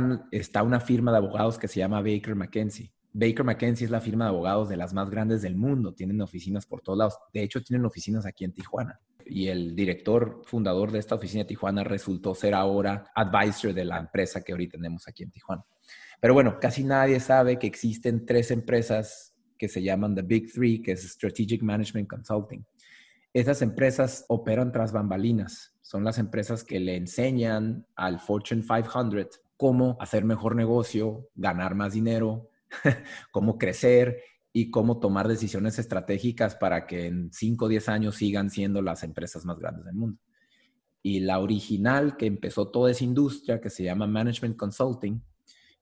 una 0.64 0.80
firma 0.80 1.12
de 1.12 1.18
abogados 1.18 1.58
que 1.58 1.68
se 1.68 1.80
llama 1.80 2.02
Baker 2.02 2.36
McKenzie. 2.36 2.94
Baker 3.14 3.46
McKenzie 3.46 3.86
es 3.86 3.92
la 3.92 4.02
firma 4.02 4.26
de 4.26 4.30
abogados 4.30 4.70
de 4.70 4.76
las 4.76 4.92
más 4.94 5.10
grandes 5.10 5.44
del 5.44 5.56
mundo. 5.56 5.94
Tienen 5.94 6.20
oficinas 6.22 6.66
por 6.66 6.82
todos 6.82 6.98
lados. 6.98 7.18
De 7.32 7.44
hecho, 7.44 7.62
tienen 7.62 7.86
oficinas 7.86 8.26
aquí 8.26 8.44
en 8.44 8.54
Tijuana. 8.54 9.00
Y 9.26 9.48
el 9.48 9.76
director 9.76 10.42
fundador 10.46 10.92
de 10.92 11.00
esta 11.00 11.16
oficina 11.16 11.44
de 11.44 11.50
Tijuana 11.50 11.84
resultó 11.84 12.34
ser 12.34 12.56
ahora 12.56 13.06
advisor 13.16 13.74
de 13.74 13.86
la 13.86 14.00
empresa 14.00 14.42
que 14.42 14.52
ahorita 14.52 14.78
tenemos 14.78 15.08
aquí 15.08 15.24
en 15.24 15.32
Tijuana. 15.32 15.64
Pero 16.20 16.34
bueno, 16.34 16.58
casi 16.60 16.84
nadie 16.84 17.20
sabe 17.20 17.60
que 17.60 17.68
existen 17.68 18.26
tres 18.26 18.50
empresas 18.50 19.36
que 19.60 19.68
se 19.68 19.84
llaman 19.84 20.16
The 20.16 20.24
Big 20.24 20.52
Three, 20.52 20.82
que 20.82 20.94
es 20.94 21.04
Strategic 21.04 21.62
Management 21.62 22.10
Consulting. 22.10 22.66
Esas 23.32 23.62
empresas 23.62 24.26
operan 24.28 24.72
tras 24.72 24.92
bambalinas. 24.92 25.76
Son 25.82 26.04
las 26.04 26.18
empresas 26.18 26.64
que 26.64 26.80
le 26.80 26.96
enseñan 26.96 27.86
al 27.96 28.20
Fortune 28.20 28.64
500 28.64 29.40
cómo 29.56 29.98
hacer 30.00 30.26
mejor 30.26 30.56
negocio, 30.56 31.30
ganar 31.36 31.76
más 31.76 31.94
dinero, 31.94 32.50
cómo 33.32 33.58
crecer 33.58 34.22
y 34.52 34.70
cómo 34.70 35.00
tomar 35.00 35.28
decisiones 35.28 35.80
estratégicas 35.80 36.56
para 36.56 36.86
que 36.86 37.08
en 37.08 37.34
5 37.34 37.66
o 37.66 37.68
10 37.68 37.90
años 37.90 38.16
sigan 38.16 38.50
siendo 38.50 38.82
las 38.82 39.04
empresas 39.04 39.46
más 39.46 39.58
grandes 39.58 39.86
del 39.86 39.96
mundo. 39.96 40.20
Y 41.02 41.20
la 41.20 41.40
original 41.40 42.16
que 42.16 42.28
empezó 42.28 42.70
toda 42.70 42.92
esa 42.92 43.04
industria, 43.04 43.60
que 43.60 43.70
se 43.70 43.84
llama 43.84 44.08
Management 44.08 44.56
Consulting, 44.56 45.22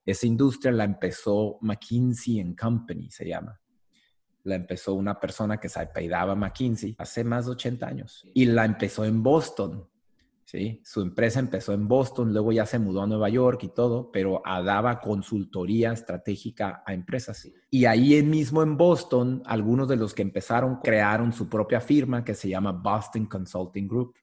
esa 0.05 0.25
industria 0.25 0.71
la 0.71 0.83
empezó 0.83 1.59
McKinsey 1.61 2.55
Company, 2.55 3.11
se 3.11 3.27
llama. 3.27 3.59
La 4.43 4.55
empezó 4.55 4.95
una 4.95 5.19
persona 5.19 5.59
que 5.59 5.69
se 5.69 5.79
apellidaba 5.79 6.33
McKinsey 6.33 6.95
hace 6.97 7.23
más 7.23 7.45
de 7.45 7.51
80 7.51 7.87
años. 7.87 8.27
Y 8.33 8.45
la 8.45 8.65
empezó 8.65 9.05
en 9.05 9.21
Boston. 9.21 9.87
¿Sí? 10.51 10.81
Su 10.83 11.01
empresa 11.01 11.39
empezó 11.39 11.71
en 11.71 11.87
Boston, 11.87 12.33
luego 12.33 12.51
ya 12.51 12.65
se 12.65 12.77
mudó 12.77 13.01
a 13.01 13.07
Nueva 13.07 13.29
York 13.29 13.63
y 13.63 13.69
todo, 13.69 14.11
pero 14.11 14.41
daba 14.45 14.99
consultoría 14.99 15.93
estratégica 15.93 16.83
a 16.85 16.93
empresas. 16.93 17.49
Y 17.69 17.85
ahí 17.85 18.21
mismo 18.21 18.61
en 18.61 18.75
Boston, 18.75 19.41
algunos 19.45 19.87
de 19.87 19.95
los 19.95 20.13
que 20.13 20.23
empezaron 20.23 20.79
crearon 20.83 21.31
su 21.31 21.47
propia 21.47 21.79
firma 21.79 22.25
que 22.25 22.33
se 22.33 22.49
llama 22.49 22.73
Boston 22.73 23.27
Consulting 23.27 23.87
Group. 23.87 24.15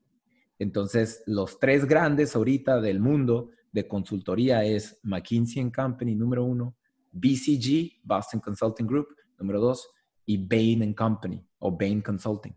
Entonces, 0.58 1.22
los 1.26 1.58
tres 1.58 1.86
grandes 1.86 2.36
ahorita 2.36 2.78
del 2.78 3.00
mundo 3.00 3.48
de 3.72 3.88
consultoría 3.88 4.64
es 4.64 5.00
McKinsey 5.04 5.72
Company 5.72 6.14
número 6.14 6.44
uno, 6.44 6.76
BCG, 7.12 8.02
Boston 8.02 8.40
Consulting 8.40 8.86
Group 8.86 9.08
número 9.38 9.60
dos, 9.60 9.88
y 10.26 10.36
Bain 10.36 10.92
Company 10.92 11.42
o 11.60 11.74
Bain 11.74 12.02
Consulting. 12.02 12.54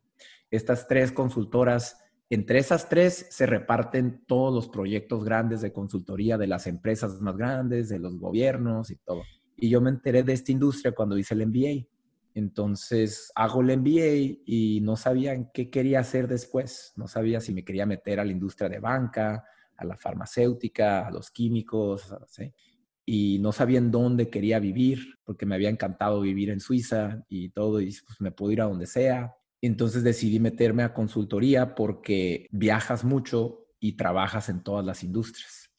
Estas 0.49 0.86
tres 0.89 1.10
consultoras, 1.13 1.97
entre 2.36 2.60
esas 2.60 2.89
tres 2.89 3.28
se 3.30 3.46
reparten 3.46 4.24
todos 4.26 4.54
los 4.54 4.70
proyectos 4.70 5.24
grandes 5.24 5.62
de 5.62 5.74
consultoría 5.74 6.38
de 6.38 6.48
las 6.48 6.65
empresas 6.65 7.20
más 7.22 7.38
grandes, 7.38 7.89
de 7.89 8.00
los 8.00 8.17
gobiernos 8.17 8.89
y 8.89 8.96
todo. 8.96 9.24
Y 9.58 9.70
yo 9.70 9.82
me 9.82 9.89
enteré 9.89 10.24
de 10.24 10.34
esta 10.34 10.52
industria 10.52 10.94
cuando 10.94 11.17
hice 11.17 11.34
el 11.34 11.46
MBA. 11.46 11.88
Entonces 12.34 13.32
hago 13.36 13.62
el 13.62 13.78
MBA 13.78 14.39
y 14.46 14.80
no 14.82 14.96
sabía 14.96 15.52
qué 15.52 15.70
quería 15.70 16.00
hacer 16.00 16.28
después. 16.28 16.94
No 16.96 17.08
sabía 17.08 17.41
si 17.41 17.54
me 17.54 17.65
quería 17.65 17.86
meter 17.86 18.20
a 18.20 18.26
la 18.26 18.32
industria 18.32 18.70
de 18.70 18.80
banca, 18.80 19.44
a 19.76 19.86
la 19.86 19.98
farmacéutica, 19.98 21.08
a 21.08 21.12
los 21.12 21.30
químicos, 21.32 22.15
¿sí? 22.28 22.54
y 23.06 23.39
no 23.39 23.52
sabía 23.52 23.80
en 23.80 23.91
dónde 23.91 24.30
quería 24.30 24.60
vivir, 24.60 25.20
porque 25.24 25.46
me 25.46 25.56
había 25.56 25.70
encantado 25.70 26.22
vivir 26.22 26.50
en 26.50 26.60
Suiza 26.60 27.24
y 27.28 27.50
todo, 27.50 27.82
y 27.82 27.94
pues 28.06 28.22
me 28.22 28.32
puedo 28.32 28.52
ir 28.52 28.62
a 28.62 28.65
donde 28.65 28.86
sea. 28.86 29.36
Entonces 29.62 30.04
decidí 30.04 30.39
meterme 30.39 30.84
a 30.84 30.93
consultoría 30.93 31.76
porque 31.76 32.47
viajas 32.52 33.04
mucho 33.04 33.67
y 33.80 33.93
trabajas 33.93 34.50
en 34.50 34.63
todas 34.63 34.86
las 34.86 35.04
industrias. 35.04 35.69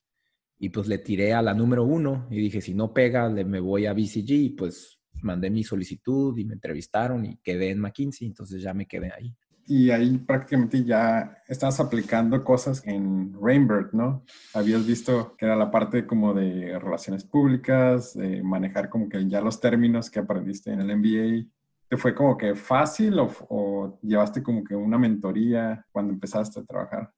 Y 0.58 0.68
pues 0.68 0.86
le 0.86 0.98
tiré 0.98 1.34
a 1.34 1.42
la 1.42 1.54
número 1.54 1.84
uno 1.84 2.28
y 2.30 2.36
dije, 2.36 2.60
si 2.60 2.74
no 2.74 2.94
pega, 2.94 3.28
me 3.28 3.60
voy 3.60 3.86
a 3.86 3.92
BCG. 3.92 4.30
Y 4.30 4.50
pues 4.50 5.00
mandé 5.22 5.50
mi 5.50 5.64
solicitud 5.64 6.36
y 6.38 6.44
me 6.44 6.54
entrevistaron 6.54 7.26
y 7.26 7.36
quedé 7.38 7.70
en 7.70 7.80
McKinsey, 7.80 8.26
entonces 8.28 8.62
ya 8.62 8.72
me 8.74 8.86
quedé 8.86 9.12
ahí 9.12 9.34
y 9.66 9.90
ahí 9.90 10.18
prácticamente 10.18 10.84
ya 10.84 11.38
estás 11.46 11.80
aplicando 11.80 12.42
cosas 12.44 12.82
en 12.86 13.32
Rainbird, 13.40 13.92
¿no? 13.92 14.24
Habías 14.54 14.86
visto 14.86 15.36
que 15.36 15.46
era 15.46 15.56
la 15.56 15.70
parte 15.70 16.06
como 16.06 16.34
de 16.34 16.78
relaciones 16.78 17.24
públicas, 17.24 18.14
de 18.14 18.42
manejar 18.42 18.88
como 18.88 19.08
que 19.08 19.28
ya 19.28 19.40
los 19.40 19.60
términos 19.60 20.10
que 20.10 20.20
aprendiste 20.20 20.72
en 20.72 20.80
el 20.80 20.96
MBA. 20.96 21.48
¿Te 21.92 21.98
fue 21.98 22.14
como 22.14 22.38
que 22.38 22.54
fácil 22.54 23.18
o, 23.18 23.98
llevaste 24.00 24.42
como 24.42 24.64
que 24.64 24.74
una 24.74 24.96
mentoría 24.96 25.84
cuando 25.92 26.14
empezaste 26.14 26.58
a 26.58 26.64
trabajar? 26.64 27.12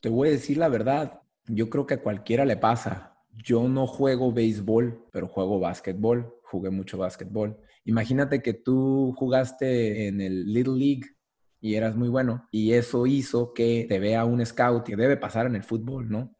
Te 0.00 0.08
voy 0.08 0.28
a 0.28 0.30
decir 0.30 0.56
la 0.56 0.68
verdad. 0.68 1.20
Yo 1.46 1.68
creo 1.68 1.84
que 1.84 1.94
a 1.94 2.00
cualquiera 2.00 2.44
le 2.44 2.56
pasa. 2.56 3.16
Yo 3.32 3.68
no 3.68 3.88
juego 3.88 4.30
béisbol, 4.30 5.08
pero 5.10 5.26
juego 5.26 5.58
básquetbol. 5.58 6.32
Jugué 6.44 6.70
mucho 6.70 6.96
básquetbol. 6.96 7.58
Imagínate 7.84 8.40
que 8.40 8.54
tú 8.54 9.12
jugaste 9.16 10.06
en 10.06 10.20
el 10.20 10.52
Little 10.52 10.78
League 10.78 11.16
y 11.60 11.74
eras 11.74 11.96
muy 11.96 12.08
bueno. 12.08 12.46
Y 12.52 12.74
eso 12.74 13.04
hizo 13.08 13.52
que 13.52 13.86
te 13.88 13.98
vea 13.98 14.24
un 14.24 14.46
scout, 14.46 14.84
que 14.84 14.94
debe 14.94 15.16
pasar 15.16 15.46
en 15.46 15.56
el 15.56 15.64
fútbol, 15.64 16.08
¿no? 16.08 16.36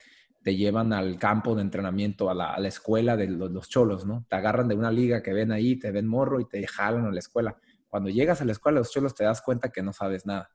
Te 0.47 0.55
llevan 0.55 0.93
al 0.93 1.19
campo 1.19 1.57
de 1.57 1.63
entrenamiento, 1.63 2.31
a 2.31 2.35
la, 2.35 2.69
escuela 2.69 3.17
de 3.17 3.27
los, 3.27 3.69
cholos, 3.69 4.07
¿no? 4.07 4.25
Te 4.31 4.37
agarran 4.37 4.69
de 4.69 4.77
una 4.77 4.93
liga 4.93 5.21
que 5.21 5.33
ven 5.33 5.51
ahí, 5.51 5.75
te 5.75 5.91
ven 5.91 6.07
morro 6.07 6.39
y 6.39 6.45
te 6.45 6.65
jalan 6.69 7.05
a 7.05 7.11
la 7.11 7.19
escuela. 7.19 7.57
Cuando 7.89 8.11
llegas 8.11 8.41
a 8.41 8.45
la 8.45 8.53
escuela 8.53 8.77
de 8.77 8.83
los 8.83 8.93
cholos 8.93 9.13
te 9.13 9.25
das 9.25 9.43
cuenta 9.43 9.71
que 9.71 9.83
no 9.83 9.93
sabes 9.93 10.25
nada. 10.25 10.49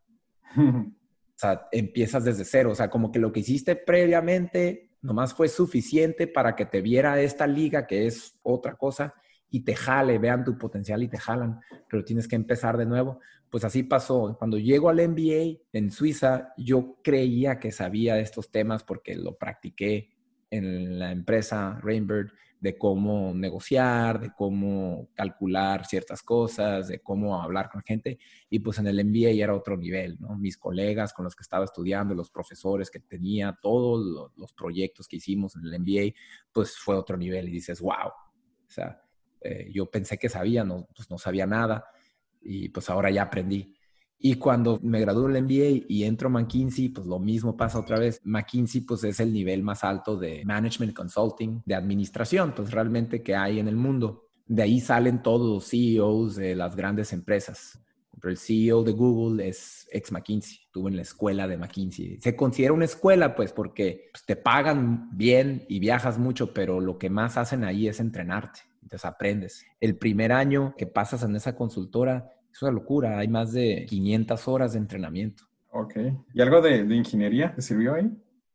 o 0.57 0.93
sea, 1.35 1.67
empiezas 1.73 2.23
desde 2.23 2.45
cero. 2.45 2.71
O 2.71 2.75
sea, 2.75 2.89
como 2.89 3.11
que 3.11 3.19
lo 3.19 3.33
que 3.33 3.41
hiciste 3.41 3.75
previamente 3.75 4.91
nomás 5.01 5.33
fue 5.33 5.49
suficiente 5.49 6.25
para 6.25 6.55
que 6.55 6.65
te 6.65 6.79
viera 6.79 7.19
esta 7.19 7.45
liga 7.45 7.85
que 7.85 8.07
es 8.07 8.39
otra 8.43 8.75
cosa 8.75 9.13
y 9.51 9.59
te 9.59 9.75
jale, 9.75 10.17
vean 10.17 10.43
tu 10.43 10.57
potencial 10.57 11.03
y 11.03 11.09
te 11.09 11.17
jalan, 11.17 11.59
pero 11.89 12.03
tienes 12.03 12.27
que 12.27 12.35
empezar 12.35 12.77
de 12.77 12.85
nuevo. 12.85 13.19
Pues 13.49 13.65
así 13.65 13.83
pasó. 13.83 14.35
Cuando 14.39 14.57
llego 14.57 14.89
al 14.89 15.07
MBA 15.07 15.59
en 15.73 15.91
Suiza, 15.91 16.53
yo 16.57 16.97
creía 17.03 17.59
que 17.59 17.71
sabía 17.71 18.17
estos 18.17 18.49
temas 18.49 18.83
porque 18.83 19.13
lo 19.15 19.37
practiqué 19.37 20.09
en 20.49 20.97
la 20.97 21.11
empresa 21.11 21.79
Rainbird 21.83 22.31
de 22.61 22.77
cómo 22.77 23.33
negociar, 23.33 24.19
de 24.21 24.31
cómo 24.33 25.09
calcular 25.15 25.85
ciertas 25.85 26.21
cosas, 26.21 26.87
de 26.87 26.99
cómo 26.99 27.41
hablar 27.41 27.69
con 27.69 27.81
gente. 27.81 28.19
Y 28.49 28.59
pues 28.59 28.77
en 28.77 28.87
el 28.87 29.03
MBA 29.03 29.31
ya 29.31 29.45
era 29.45 29.55
otro 29.55 29.75
nivel, 29.75 30.17
¿no? 30.19 30.37
Mis 30.37 30.57
colegas 30.57 31.11
con 31.11 31.25
los 31.25 31.35
que 31.35 31.41
estaba 31.41 31.65
estudiando, 31.65 32.13
los 32.13 32.29
profesores 32.29 32.91
que 32.91 32.99
tenía, 32.99 33.57
todos 33.61 34.31
los, 34.37 34.53
proyectos 34.53 35.07
que 35.07 35.15
hicimos 35.15 35.55
en 35.55 35.65
el 35.65 35.79
MBA, 35.79 36.15
pues 36.51 36.77
fue 36.77 36.95
otro 36.95 37.17
nivel 37.17 37.49
y 37.49 37.53
dices, 37.53 37.81
wow. 37.81 38.09
O 38.09 38.69
sea, 38.69 39.01
eh, 39.41 39.69
yo 39.73 39.89
pensé 39.89 40.17
que 40.17 40.29
sabía, 40.29 40.63
no, 40.63 40.87
pues 40.95 41.09
no 41.09 41.17
sabía 41.17 41.45
nada 41.45 41.85
y 42.41 42.69
pues 42.69 42.89
ahora 42.89 43.09
ya 43.09 43.23
aprendí. 43.23 43.75
Y 44.23 44.35
cuando 44.35 44.79
me 44.83 44.99
gradué 44.99 45.33
del 45.33 45.43
MBA 45.43 45.85
y 45.89 46.03
entro 46.03 46.27
a 46.27 46.31
McKinsey, 46.31 46.89
pues 46.89 47.07
lo 47.07 47.17
mismo 47.17 47.57
pasa 47.57 47.79
otra 47.79 47.97
vez. 47.97 48.21
McKinsey 48.23 48.81
pues 48.81 49.03
es 49.03 49.19
el 49.19 49.33
nivel 49.33 49.63
más 49.63 49.83
alto 49.83 50.15
de 50.15 50.45
management 50.45 50.93
consulting, 50.93 51.63
de 51.65 51.73
administración, 51.73 52.53
pues 52.55 52.69
realmente 52.69 53.23
que 53.23 53.35
hay 53.35 53.57
en 53.57 53.67
el 53.67 53.75
mundo. 53.75 54.27
De 54.45 54.61
ahí 54.61 54.79
salen 54.79 55.23
todos 55.23 55.49
los 55.49 55.69
CEOs 55.69 56.35
de 56.35 56.55
las 56.55 56.75
grandes 56.75 57.13
empresas. 57.13 57.79
El 58.21 58.37
CEO 58.37 58.83
de 58.83 58.91
Google 58.91 59.47
es 59.47 59.87
ex 59.91 60.11
McKinsey, 60.11 60.59
estuvo 60.65 60.87
en 60.87 60.95
la 60.95 61.01
escuela 61.01 61.47
de 61.47 61.57
McKinsey. 61.57 62.19
Se 62.21 62.35
considera 62.35 62.73
una 62.73 62.85
escuela, 62.85 63.35
pues, 63.35 63.51
porque 63.51 64.09
pues, 64.13 64.23
te 64.25 64.35
pagan 64.35 65.09
bien 65.17 65.65
y 65.67 65.79
viajas 65.79 66.19
mucho, 66.19 66.53
pero 66.53 66.79
lo 66.79 66.99
que 66.99 67.09
más 67.09 67.37
hacen 67.37 67.63
ahí 67.63 67.87
es 67.87 67.99
entrenarte. 67.99 68.59
Entonces 68.81 69.05
aprendes. 69.05 69.65
El 69.79 69.97
primer 69.97 70.31
año 70.31 70.73
que 70.77 70.87
pasas 70.87 71.23
en 71.23 71.35
esa 71.35 71.55
consultora 71.55 72.29
es 72.51 72.61
una 72.61 72.71
locura. 72.71 73.19
Hay 73.19 73.27
más 73.27 73.53
de 73.53 73.85
500 73.87 74.47
horas 74.47 74.73
de 74.73 74.79
entrenamiento. 74.79 75.43
Ok. 75.71 75.95
¿Y 76.33 76.41
algo 76.41 76.61
de, 76.61 76.83
de 76.83 76.95
ingeniería 76.95 77.53
te 77.53 77.61
sirvió 77.61 77.93
ahí? 77.93 78.11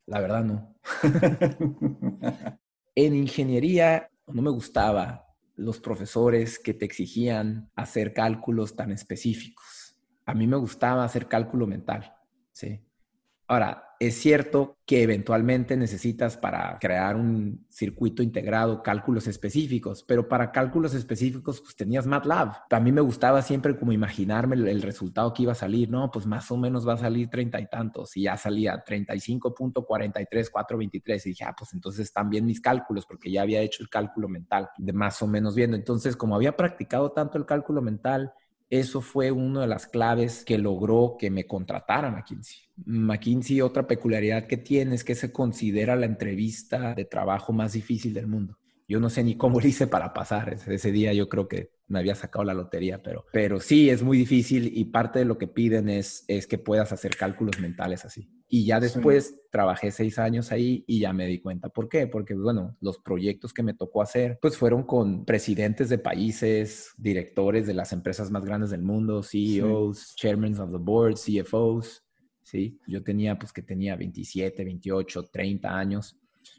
La 0.06 0.20
verdad 0.20 0.44
no. 0.44 0.74
en 2.94 3.14
ingeniería 3.14 4.10
no 4.26 4.42
me 4.42 4.50
gustaba 4.50 5.26
los 5.56 5.80
profesores 5.80 6.58
que 6.58 6.74
te 6.74 6.84
exigían 6.84 7.70
hacer 7.74 8.12
cálculos 8.12 8.76
tan 8.76 8.92
específicos. 8.92 9.96
A 10.26 10.34
mí 10.34 10.46
me 10.46 10.56
gustaba 10.56 11.04
hacer 11.04 11.28
cálculo 11.28 11.66
mental, 11.66 12.14
¿sí? 12.52 12.80
Ahora, 13.46 13.85
es 13.98 14.14
cierto 14.16 14.78
que 14.86 15.02
eventualmente 15.02 15.76
necesitas 15.76 16.36
para 16.36 16.78
crear 16.78 17.16
un 17.16 17.66
circuito 17.70 18.22
integrado 18.22 18.82
cálculos 18.82 19.26
específicos, 19.26 20.04
pero 20.04 20.28
para 20.28 20.52
cálculos 20.52 20.94
específicos 20.94 21.60
pues 21.60 21.74
tenías 21.74 22.06
MATLAB. 22.06 22.52
A 22.70 22.80
mí 22.80 22.92
me 22.92 23.00
gustaba 23.00 23.42
siempre 23.42 23.76
como 23.76 23.92
imaginarme 23.92 24.56
el, 24.56 24.82
resultado 24.82 25.32
que 25.34 25.42
iba 25.42 25.52
a 25.52 25.56
salir, 25.56 25.90
no, 25.90 26.10
pues 26.10 26.26
más 26.26 26.50
o 26.50 26.56
menos 26.56 26.86
va 26.86 26.94
a 26.94 26.98
salir 26.98 27.28
treinta 27.28 27.60
y 27.60 27.66
tantos 27.66 28.16
y 28.16 28.22
ya 28.22 28.36
salía 28.36 28.84
35.43, 28.84 30.50
423 30.50 31.26
y 31.26 31.28
dije, 31.30 31.44
ah, 31.44 31.54
pues 31.56 31.72
entonces 31.74 32.06
están 32.06 32.30
bien 32.30 32.46
mis 32.46 32.60
cálculos 32.60 33.06
porque 33.06 33.30
ya 33.30 33.42
había 33.42 33.60
hecho 33.62 33.82
el 33.82 33.88
cálculo 33.88 34.28
mental 34.28 34.68
de 34.76 34.92
más 34.92 35.20
o 35.22 35.26
menos 35.26 35.54
bien. 35.54 35.74
Entonces, 35.74 36.16
como 36.16 36.36
había 36.36 36.56
practicado 36.56 37.12
tanto 37.12 37.38
el 37.38 37.46
cálculo 37.46 37.82
mental, 37.82 38.32
eso 38.68 39.00
fue 39.00 39.30
una 39.30 39.62
de 39.62 39.66
las 39.68 39.86
claves 39.86 40.44
que 40.44 40.58
logró 40.58 41.16
que 41.18 41.30
me 41.30 41.46
contratara 41.46 42.10
McKinsey. 42.10 42.58
McKinsey, 42.84 43.60
otra 43.60 43.86
peculiaridad 43.86 44.46
que 44.46 44.56
tiene 44.56 44.94
es 44.94 45.04
que 45.04 45.14
se 45.14 45.32
considera 45.32 45.94
la 45.94 46.06
entrevista 46.06 46.94
de 46.94 47.04
trabajo 47.04 47.52
más 47.52 47.74
difícil 47.74 48.12
del 48.12 48.26
mundo. 48.26 48.58
Yo 48.88 49.00
no 49.00 49.08
sé 49.08 49.22
ni 49.22 49.36
cómo 49.36 49.60
lo 49.60 49.66
hice 49.66 49.86
para 49.86 50.12
pasar. 50.12 50.56
Ese 50.66 50.92
día 50.92 51.12
yo 51.12 51.28
creo 51.28 51.48
que 51.48 51.75
me 51.88 51.98
había 51.98 52.14
sacado 52.14 52.44
la 52.44 52.54
lotería, 52.54 53.02
pero, 53.02 53.24
pero 53.32 53.60
sí 53.60 53.90
es 53.90 54.02
muy 54.02 54.18
difícil 54.18 54.70
y 54.76 54.86
parte 54.86 55.20
de 55.20 55.24
lo 55.24 55.38
que 55.38 55.46
piden 55.46 55.88
es, 55.88 56.24
es 56.26 56.46
que 56.46 56.58
puedas 56.58 56.92
hacer 56.92 57.16
cálculos 57.16 57.60
mentales 57.60 58.04
así. 58.04 58.28
Y 58.48 58.64
ya 58.64 58.78
después 58.78 59.40
trabajé 59.50 59.90
seis 59.90 60.18
años 60.20 60.52
ahí 60.52 60.84
y 60.86 61.00
ya 61.00 61.12
me 61.12 61.26
di 61.26 61.40
cuenta. 61.40 61.68
¿Por 61.68 61.88
qué? 61.88 62.06
Porque, 62.06 62.34
bueno, 62.34 62.76
los 62.80 62.98
proyectos 62.98 63.52
que 63.52 63.64
me 63.64 63.74
tocó 63.74 64.02
hacer, 64.02 64.38
pues 64.40 64.56
fueron 64.56 64.84
con 64.84 65.24
presidentes 65.24 65.88
de 65.88 65.98
países, 65.98 66.92
directores 66.96 67.66
de 67.66 67.74
las 67.74 67.92
empresas 67.92 68.30
más 68.30 68.44
grandes 68.44 68.70
del 68.70 68.82
mundo, 68.82 69.22
CEOs, 69.22 70.14
chairmen 70.16 70.58
of 70.60 70.70
the 70.70 70.78
board, 70.78 71.16
CFOs, 71.16 72.04
¿sí? 72.42 72.78
Yo 72.86 73.02
tenía, 73.02 73.36
pues 73.36 73.52
que 73.52 73.62
tenía 73.62 73.96
27, 73.96 74.64
28, 74.64 75.24
30 75.32 75.76
años 75.76 76.16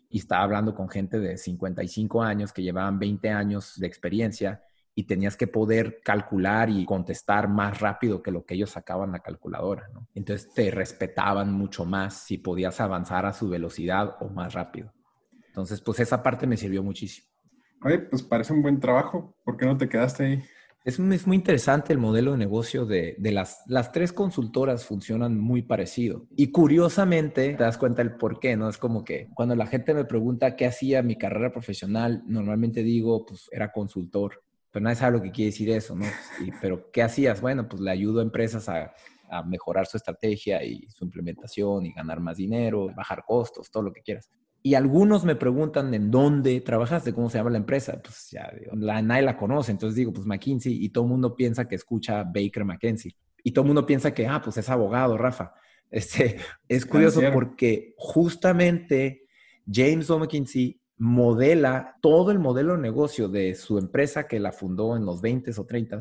y 0.09 0.19
estaba 0.19 0.43
hablando 0.43 0.75
con 0.75 0.89
gente 0.89 1.19
de 1.19 1.37
55 1.37 2.21
años 2.21 2.51
que 2.51 2.63
llevaban 2.63 2.99
20 2.99 3.29
años 3.29 3.75
de 3.77 3.87
experiencia 3.87 4.61
y 4.97 5.03
tenías 5.03 5.37
que 5.37 5.45
poder 5.45 5.99
calcular 6.03 6.71
y 6.71 6.83
contestar 6.83 7.47
más 7.47 7.79
rápido 7.79 8.23
que 8.23 8.31
lo 8.31 8.45
que 8.45 8.55
ellos 8.55 8.71
sacaban 8.71 9.11
la 9.11 9.19
calculadora, 9.19 9.87
¿no? 9.93 10.07
Entonces 10.15 10.51
te 10.51 10.71
respetaban 10.71 11.53
mucho 11.53 11.85
más 11.85 12.23
si 12.23 12.39
podías 12.39 12.81
avanzar 12.81 13.27
a 13.27 13.31
su 13.31 13.47
velocidad 13.47 14.15
o 14.21 14.29
más 14.29 14.55
rápido. 14.55 14.91
Entonces, 15.49 15.81
pues 15.81 15.99
esa 15.99 16.23
parte 16.23 16.47
me 16.47 16.57
sirvió 16.57 16.81
muchísimo. 16.81 17.27
Oye, 17.83 17.99
pues 17.99 18.23
parece 18.23 18.53
un 18.53 18.63
buen 18.63 18.79
trabajo. 18.79 19.37
¿Por 19.45 19.55
qué 19.55 19.67
no 19.67 19.77
te 19.77 19.87
quedaste 19.87 20.25
ahí? 20.25 20.43
Es, 20.83 20.97
es 20.97 21.27
muy 21.27 21.37
interesante 21.37 21.93
el 21.93 21.99
modelo 21.99 22.31
de 22.31 22.39
negocio 22.39 22.87
de, 22.87 23.17
de, 23.19 23.31
las, 23.31 23.61
las 23.67 23.91
tres 23.91 24.11
consultoras 24.11 24.83
funcionan 24.83 25.39
muy 25.39 25.61
parecido. 25.61 26.25
Y 26.35 26.47
curiosamente 26.47 27.53
te 27.53 27.63
das 27.63 27.77
cuenta 27.77 28.01
el 28.01 28.15
por 28.15 28.39
qué, 28.39 28.57
¿no? 28.57 28.67
Es 28.67 28.79
como 28.79 29.03
que 29.03 29.29
cuando 29.35 29.55
la 29.55 29.67
gente 29.67 29.93
me 29.93 30.05
pregunta 30.05 30.55
qué 30.55 30.65
hacía 30.65 31.03
mi 31.03 31.19
carrera 31.19 31.51
profesional, 31.51 32.23
normalmente 32.25 32.81
digo, 32.81 33.27
pues 33.27 33.47
era 33.51 33.71
consultor 33.71 34.41
pero 34.71 34.83
nadie 34.83 34.95
sabe 34.95 35.17
lo 35.17 35.23
que 35.23 35.31
quiere 35.31 35.51
decir 35.51 35.69
eso, 35.69 35.95
¿no? 35.95 36.05
pero 36.61 36.91
¿qué 36.91 37.01
hacías? 37.03 37.41
Bueno, 37.41 37.67
pues 37.67 37.81
le 37.81 37.91
ayudo 37.91 38.19
a 38.19 38.23
empresas 38.23 38.69
a, 38.69 38.93
a, 39.29 39.43
mejorar 39.43 39.85
su 39.87 39.97
estrategia 39.97 40.63
y 40.63 40.87
su 40.89 41.05
implementación 41.05 41.85
y 41.85 41.93
ganar 41.93 42.19
más 42.19 42.37
dinero, 42.37 42.89
bajar 42.95 43.23
costos, 43.25 43.71
todo 43.71 43.83
lo 43.83 43.93
que 43.93 44.01
quieras. 44.01 44.29
Y 44.63 44.75
algunos 44.75 45.23
me 45.23 45.35
preguntan 45.35 45.93
en 45.93 46.11
dónde 46.11 46.59
trabajaste, 46.61 47.13
cómo 47.13 47.29
se 47.29 47.37
llama 47.37 47.51
la 47.51 47.57
empresa. 47.57 48.01
Pues 48.01 48.29
ya, 48.31 48.51
la, 48.73 49.01
nadie 49.01 49.21
la 49.21 49.37
conoce, 49.37 49.71
entonces 49.71 49.95
digo, 49.95 50.11
pues 50.11 50.25
McKinsey, 50.25 50.83
y 50.83 50.89
todo 50.89 51.05
el 51.05 51.11
mundo 51.11 51.35
piensa 51.35 51.67
que 51.67 51.75
escucha 51.75 52.23
Baker 52.23 52.65
McKenzie. 52.65 53.15
Y 53.43 53.51
todo 53.51 53.63
el 53.63 53.67
mundo 53.67 53.85
piensa 53.85 54.13
que, 54.13 54.27
ah, 54.27 54.41
pues 54.43 54.57
es 54.57 54.69
abogado, 54.69 55.17
Rafa. 55.17 55.53
Este, 55.89 56.37
es 56.67 56.85
curioso 56.85 57.21
porque 57.31 57.93
justamente 57.97 59.25
James 59.71 60.09
O. 60.09 60.19
McKinsey 60.19 60.81
modela 60.97 61.97
todo 62.01 62.31
el 62.31 62.39
modelo 62.39 62.75
de 62.75 62.81
negocio 62.81 63.27
de 63.27 63.55
su 63.55 63.77
empresa 63.77 64.27
que 64.27 64.39
la 64.39 64.51
fundó 64.51 64.95
en 64.95 65.05
los 65.05 65.21
20 65.21 65.51
o 65.57 65.65
30 65.65 65.99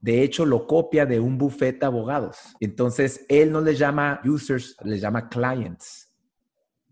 de 0.00 0.22
hecho, 0.22 0.46
lo 0.46 0.66
copia 0.66 1.06
de 1.06 1.18
un 1.18 1.38
bufete 1.38 1.80
de 1.80 1.86
abogados. 1.86 2.36
Entonces, 2.60 3.24
él 3.28 3.50
no 3.50 3.60
le 3.60 3.74
llama 3.74 4.20
users, 4.24 4.76
le 4.84 4.98
llama 4.98 5.28
clients. 5.28 6.12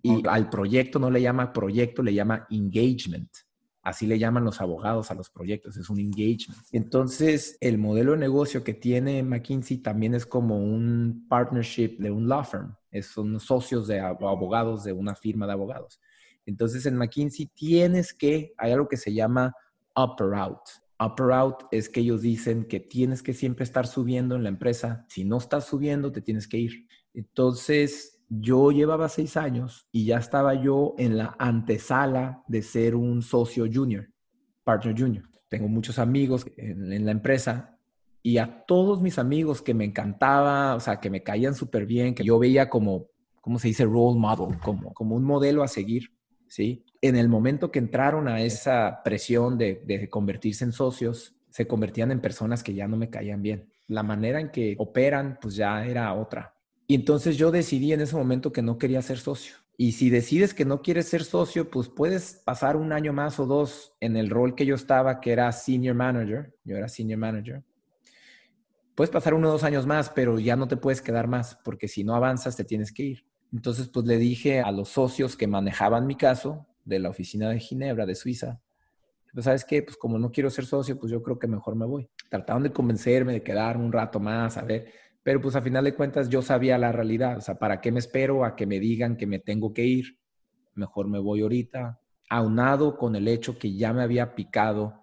Y 0.03 0.27
al 0.29 0.51
proyecto 0.51 0.99
no 0.99 1.11
le 1.11 1.23
llama 1.23 1.53
proyecto, 1.53 2.03
le 2.03 2.15
llama 2.15 2.47
engagement. 2.51 3.31
Así 3.83 4.07
le 4.07 4.19
llaman 4.19 4.45
los 4.45 4.61
abogados 4.61 5.13
a 5.13 5.15
los 5.15 5.31
proyectos, 5.31 5.77
es 5.77 5.89
un 5.89 6.01
engagement. 6.01 6.61
Entonces, 6.73 7.57
el 7.61 7.79
modelo 7.79 8.13
de 8.13 8.19
negocio 8.19 8.65
que 8.65 8.75
tiene 8.75 9.23
McKinsey 9.23 9.79
también 9.79 10.15
es 10.15 10.27
como 10.27 10.59
un 10.59 11.27
partnership 11.29 11.99
de 11.99 12.11
un 12.11 12.29
law 12.29 12.45
firm. 12.45 12.75
son 13.03 13.39
socios 13.39 13.87
de 13.87 14.01
abogados 14.01 14.83
de 14.83 14.93
una 14.93 15.15
firma 15.15 15.47
de 15.47 15.53
abogados. 15.53 16.01
Entonces, 16.47 16.87
en 16.87 16.97
McKinsey 16.97 17.47
tienes 17.47 18.15
que, 18.15 18.55
hay 18.57 18.73
algo 18.73 18.89
que 18.89 18.97
se 18.97 19.13
llama 19.13 19.55
upper 19.95 20.35
out. 20.35 20.61
Upper 20.99 21.33
out 21.33 21.65
es 21.73 21.89
que 21.89 22.01
ellos 22.01 22.23
dicen 22.23 22.65
que 22.65 22.81
tienes 22.81 23.23
que 23.23 23.35
siempre 23.35 23.65
estar 23.65 23.87
subiendo 23.87 24.35
en 24.37 24.45
la 24.45 24.49
empresa. 24.49 25.05
Si 25.09 25.25
no 25.25 25.37
estás 25.37 25.67
subiendo, 25.67 26.11
te 26.11 26.23
tienes 26.23 26.49
que 26.49 26.57
ir. 26.57 26.87
Entonces, 27.13 28.23
yo 28.29 28.71
llevaba 28.71 29.09
seis 29.09 29.37
años 29.37 29.87
y 29.93 30.07
ya 30.07 30.19
estaba 30.19 30.55
yo 30.55 30.95
en 30.99 31.17
la 31.17 31.37
antesala 31.39 32.43
de 32.49 32.63
ser 32.63 32.95
un 32.95 33.23
socio 33.23 33.67
junior, 33.73 34.09
partner 34.65 34.99
junior. 34.99 35.25
Tengo 35.49 35.69
muchos 35.69 35.99
amigos 35.99 36.47
en, 36.57 37.05
la 37.05 37.13
empresa 37.13 37.79
y 38.23 38.39
a 38.39 38.65
todos 38.67 39.01
mis 39.01 39.19
amigos 39.19 39.63
que 39.63 39.75
me 39.75 39.85
encantaba, 39.85 40.75
o 40.75 40.81
sea, 40.81 40.99
que 40.99 41.11
me 41.11 41.23
caían 41.23 41.55
súper 41.55 41.87
bien, 41.87 42.15
que 42.15 42.25
yo 42.25 42.39
veía 42.39 42.69
como, 42.69 43.07
¿cómo 43.41 43.59
se 43.59 43.69
dice? 43.69 43.85
Role 43.85 44.19
model, 44.19 44.59
como, 44.59 44.93
como 44.93 45.15
un 45.15 45.23
modelo 45.23 45.63
a 45.63 45.69
seguir, 45.69 46.16
¿sí? 46.49 46.85
en 47.09 47.17
el 47.17 47.29
momento 47.29 47.71
que 47.71 47.79
entraron 47.79 48.29
a 48.29 48.41
esa 48.41 49.03
presión 49.05 49.59
de, 49.59 50.09
convertirse 50.11 50.65
en 50.65 50.73
socios, 50.73 51.35
se 51.51 51.67
convertían 51.67 52.11
en 52.11 52.21
personas 52.21 52.63
que 52.63 52.75
ya 52.75 52.89
no 52.89 52.97
me 52.97 53.11
caían 53.11 53.43
bien. 53.43 53.69
La 53.89 54.03
manera 54.03 54.41
en 54.41 54.51
que 54.51 54.75
operan, 54.79 55.39
pues 55.41 55.55
ya 55.57 55.85
era 55.87 56.13
otra. 56.15 56.55
Y 56.87 56.95
entonces 56.95 57.37
yo 57.37 57.51
decidí 57.51 57.93
en 57.93 58.01
ese 58.01 58.17
momento 58.17 58.53
que 58.53 58.63
no 58.63 58.79
quería 58.79 59.03
ser 59.03 59.19
socio. 59.19 59.55
Y 59.79 59.93
si 59.93 60.11
decides 60.11 60.55
que 60.55 60.65
no 60.65 60.81
quieres 60.81 61.09
ser 61.09 61.25
socio, 61.25 61.71
pues 61.71 61.89
puedes 61.89 62.43
pasar 62.45 62.77
un 62.77 62.93
año 62.93 63.13
más 63.13 63.39
o 63.39 63.47
dos 63.47 63.95
en 64.01 64.17
el 64.17 64.31
rol 64.31 64.55
que 64.55 64.67
yo 64.67 64.75
estaba, 64.75 65.21
que 65.21 65.33
era 65.33 65.53
senior 65.53 65.95
manager. 65.95 66.55
Yo 66.65 66.77
era 66.77 66.89
senior 66.89 67.19
manager. 67.19 67.63
Puedes 68.95 69.11
pasar 69.11 69.35
uno 69.35 69.49
o 69.49 69.53
dos 69.53 69.65
años 69.65 69.87
más, 69.87 70.09
pero 70.09 70.39
ya 70.39 70.57
no 70.57 70.67
te 70.67 70.79
puedes 70.79 71.03
quedar 71.03 71.29
más, 71.29 71.59
porque 71.63 71.87
si 71.87 72.03
no 72.03 72.15
avanzas 72.15 72.57
te 72.57 72.65
tienes 72.65 72.93
que 72.93 73.03
ir. 73.03 73.27
Entonces, 73.57 73.89
pues 73.89 74.05
le 74.05 74.19
dije 74.19 74.61
a 74.61 74.71
los 74.71 74.91
socios 74.91 75.35
que 75.35 75.47
manejaban 75.47 76.07
mi 76.07 76.15
caso, 76.15 76.67
de 76.85 76.99
la 76.99 77.09
oficina 77.09 77.49
de 77.49 77.59
Ginebra, 77.59 78.05
de 78.05 78.15
Suiza. 78.15 78.61
Pues, 79.33 79.47
¿sabes 79.47 79.65
qué? 79.65 79.83
Pues 79.83 79.97
como 79.97 80.19
no 80.19 80.31
quiero 80.31 80.51
ser 80.51 80.67
socio, 80.67 80.99
pues 80.99 81.11
yo 81.11 81.23
creo 81.23 81.39
que 81.39 81.47
mejor 81.47 81.75
me 81.75 81.87
voy. 81.87 82.07
Trataron 82.29 82.65
de 82.65 82.71
convencerme 82.71 83.33
de 83.33 83.43
quedarme 83.43 83.87
un 83.87 83.93
rato 83.93 84.21
más, 84.21 84.59
a 84.59 84.63
ver, 84.63 84.93
pero 85.23 85.41
pues 85.41 85.57
a 85.57 85.63
final 85.63 85.85
de 85.85 85.95
cuentas 85.95 86.29
yo 86.29 86.43
sabía 86.43 86.77
la 86.77 86.93
realidad, 86.93 87.39
o 87.39 87.41
sea, 87.41 87.59
¿para 87.59 87.81
qué 87.81 87.91
me 87.91 87.99
espero 87.99 88.45
a 88.45 88.55
que 88.55 88.67
me 88.67 88.79
digan 88.79 89.17
que 89.17 89.27
me 89.27 89.39
tengo 89.39 89.73
que 89.73 89.87
ir? 89.87 90.19
Mejor 90.75 91.09
me 91.09 91.19
voy 91.19 91.41
ahorita, 91.41 91.99
aunado 92.29 92.99
con 92.99 93.17
el 93.17 93.27
hecho 93.27 93.59
que 93.59 93.75
ya 93.75 93.95
me 93.95 94.03
había 94.03 94.35
picado, 94.35 95.01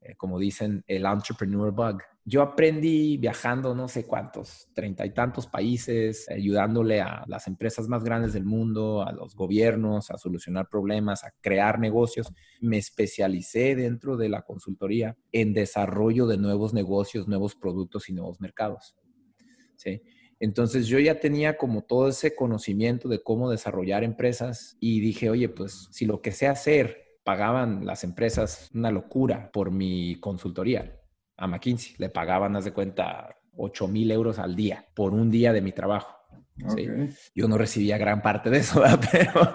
eh, 0.00 0.14
como 0.16 0.38
dicen, 0.38 0.84
el 0.86 1.06
entrepreneur 1.06 1.72
bug 1.72 2.02
yo 2.28 2.42
aprendí 2.42 3.18
viajando 3.18 3.72
no 3.72 3.86
sé 3.86 4.04
cuántos, 4.04 4.68
treinta 4.74 5.06
y 5.06 5.14
tantos 5.14 5.46
países, 5.46 6.28
ayudándole 6.28 7.00
a 7.00 7.24
las 7.28 7.46
empresas 7.46 7.86
más 7.86 8.02
grandes 8.02 8.32
del 8.32 8.44
mundo, 8.44 9.04
a 9.06 9.12
los 9.12 9.36
gobiernos, 9.36 10.10
a 10.10 10.18
solucionar 10.18 10.68
problemas, 10.68 11.22
a 11.22 11.32
crear 11.40 11.78
negocios. 11.78 12.32
Me 12.60 12.78
especialicé 12.78 13.76
dentro 13.76 14.16
de 14.16 14.28
la 14.28 14.42
consultoría 14.42 15.16
en 15.30 15.54
desarrollo 15.54 16.26
de 16.26 16.36
nuevos 16.36 16.74
negocios, 16.74 17.28
nuevos 17.28 17.54
productos 17.54 18.08
y 18.08 18.12
nuevos 18.12 18.40
mercados. 18.40 18.96
¿sí? 19.76 20.02
Entonces 20.40 20.88
yo 20.88 20.98
ya 20.98 21.20
tenía 21.20 21.56
como 21.56 21.84
todo 21.84 22.08
ese 22.08 22.34
conocimiento 22.34 23.08
de 23.08 23.22
cómo 23.22 23.52
desarrollar 23.52 24.02
empresas 24.02 24.76
y 24.80 24.98
dije, 24.98 25.30
oye, 25.30 25.48
pues 25.48 25.86
si 25.92 26.06
lo 26.06 26.22
que 26.22 26.32
sé 26.32 26.48
hacer 26.48 27.20
pagaban 27.22 27.86
las 27.86 28.02
empresas 28.02 28.68
una 28.74 28.90
locura 28.90 29.52
por 29.52 29.70
mi 29.70 30.18
consultoría 30.18 30.95
a 31.36 31.46
McKinsey. 31.46 31.94
Le 31.98 32.08
pagaban, 32.08 32.56
haz 32.56 32.64
de 32.64 32.72
cuenta, 32.72 33.36
8 33.56 33.88
mil 33.88 34.10
euros 34.10 34.38
al 34.38 34.54
día 34.54 34.86
por 34.94 35.12
un 35.12 35.30
día 35.30 35.52
de 35.52 35.60
mi 35.60 35.72
trabajo. 35.72 36.16
Yo 37.34 37.48
no 37.48 37.58
recibía 37.58 37.98
gran 37.98 38.22
parte 38.22 38.48
de 38.48 38.58
eso, 38.58 38.82
pero, 39.12 39.52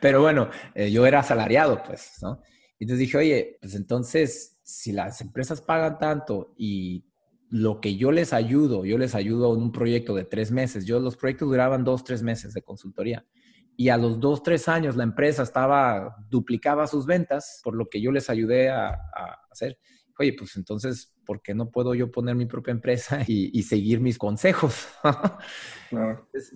pero 0.00 0.20
bueno, 0.22 0.48
eh, 0.74 0.90
yo 0.90 1.04
era 1.04 1.20
asalariado, 1.20 1.82
pues, 1.84 2.18
¿no? 2.22 2.40
Entonces 2.78 3.00
dije, 3.00 3.18
oye, 3.18 3.58
pues 3.60 3.74
entonces, 3.74 4.60
si 4.62 4.92
las 4.92 5.20
empresas 5.20 5.60
pagan 5.60 5.98
tanto 5.98 6.54
y 6.56 7.06
lo 7.48 7.80
que 7.80 7.96
yo 7.96 8.12
les 8.12 8.32
ayudo, 8.32 8.84
yo 8.84 8.98
les 8.98 9.14
ayudo 9.14 9.54
en 9.54 9.62
un 9.62 9.72
proyecto 9.72 10.14
de 10.14 10.24
tres 10.24 10.52
meses, 10.52 10.84
yo 10.84 11.00
los 11.00 11.16
proyectos 11.16 11.48
duraban 11.48 11.84
dos, 11.84 12.04
tres 12.04 12.22
meses 12.22 12.54
de 12.54 12.62
consultoría. 12.62 13.24
Y 13.78 13.88
a 13.88 13.96
los 13.96 14.20
dos, 14.20 14.42
tres 14.42 14.68
años 14.68 14.96
la 14.96 15.04
empresa 15.04 15.42
estaba, 15.42 16.16
duplicaba 16.30 16.86
sus 16.86 17.04
ventas 17.04 17.60
por 17.62 17.74
lo 17.74 17.88
que 17.88 18.00
yo 18.00 18.10
les 18.10 18.30
ayudé 18.30 18.70
a, 18.70 18.88
a 18.88 19.38
hacer 19.50 19.78
oye, 20.18 20.34
pues 20.36 20.56
entonces, 20.56 21.12
¿por 21.24 21.42
qué 21.42 21.54
no 21.54 21.70
puedo 21.70 21.94
yo 21.94 22.10
poner 22.10 22.34
mi 22.34 22.46
propia 22.46 22.72
empresa 22.72 23.20
y, 23.26 23.62
seguir 23.62 24.00
mis 24.00 24.18
consejos? 24.18 24.88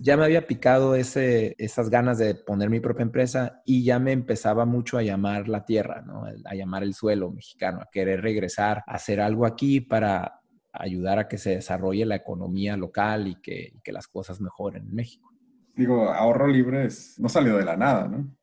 Ya 0.01 0.17
me 0.17 0.25
había 0.25 0.45
picado 0.45 0.93
ese, 0.93 1.55
esas 1.57 1.89
ganas 1.89 2.17
de 2.17 2.35
poner 2.35 2.69
mi 2.69 2.81
propia 2.81 3.03
empresa 3.03 3.61
y 3.65 3.81
ya 3.85 3.97
me 3.97 4.11
empezaba 4.11 4.65
mucho 4.65 4.97
a 4.97 5.03
llamar 5.03 5.47
la 5.47 5.63
tierra, 5.63 6.01
¿no? 6.01 6.25
A 6.43 6.53
llamar 6.53 6.83
el 6.83 6.93
suelo 6.93 7.31
mexicano, 7.31 7.79
a 7.79 7.89
querer 7.89 8.21
regresar, 8.21 8.83
a 8.85 8.95
hacer 8.95 9.21
algo 9.21 9.45
aquí 9.45 9.79
para 9.79 10.41
ayudar 10.73 11.17
a 11.17 11.29
que 11.29 11.37
se 11.37 11.51
desarrolle 11.51 12.05
la 12.05 12.17
economía 12.17 12.75
local 12.75 13.29
y 13.29 13.35
que, 13.41 13.71
y 13.73 13.79
que 13.79 13.93
las 13.93 14.09
cosas 14.09 14.41
mejoren 14.41 14.83
en 14.83 14.95
México. 14.95 15.31
Digo, 15.75 16.09
ahorro 16.09 16.47
libre 16.47 16.89
no 17.17 17.29
salió 17.29 17.55
de 17.55 17.63
la 17.63 17.77
nada, 17.77 18.09
¿no? 18.09 18.35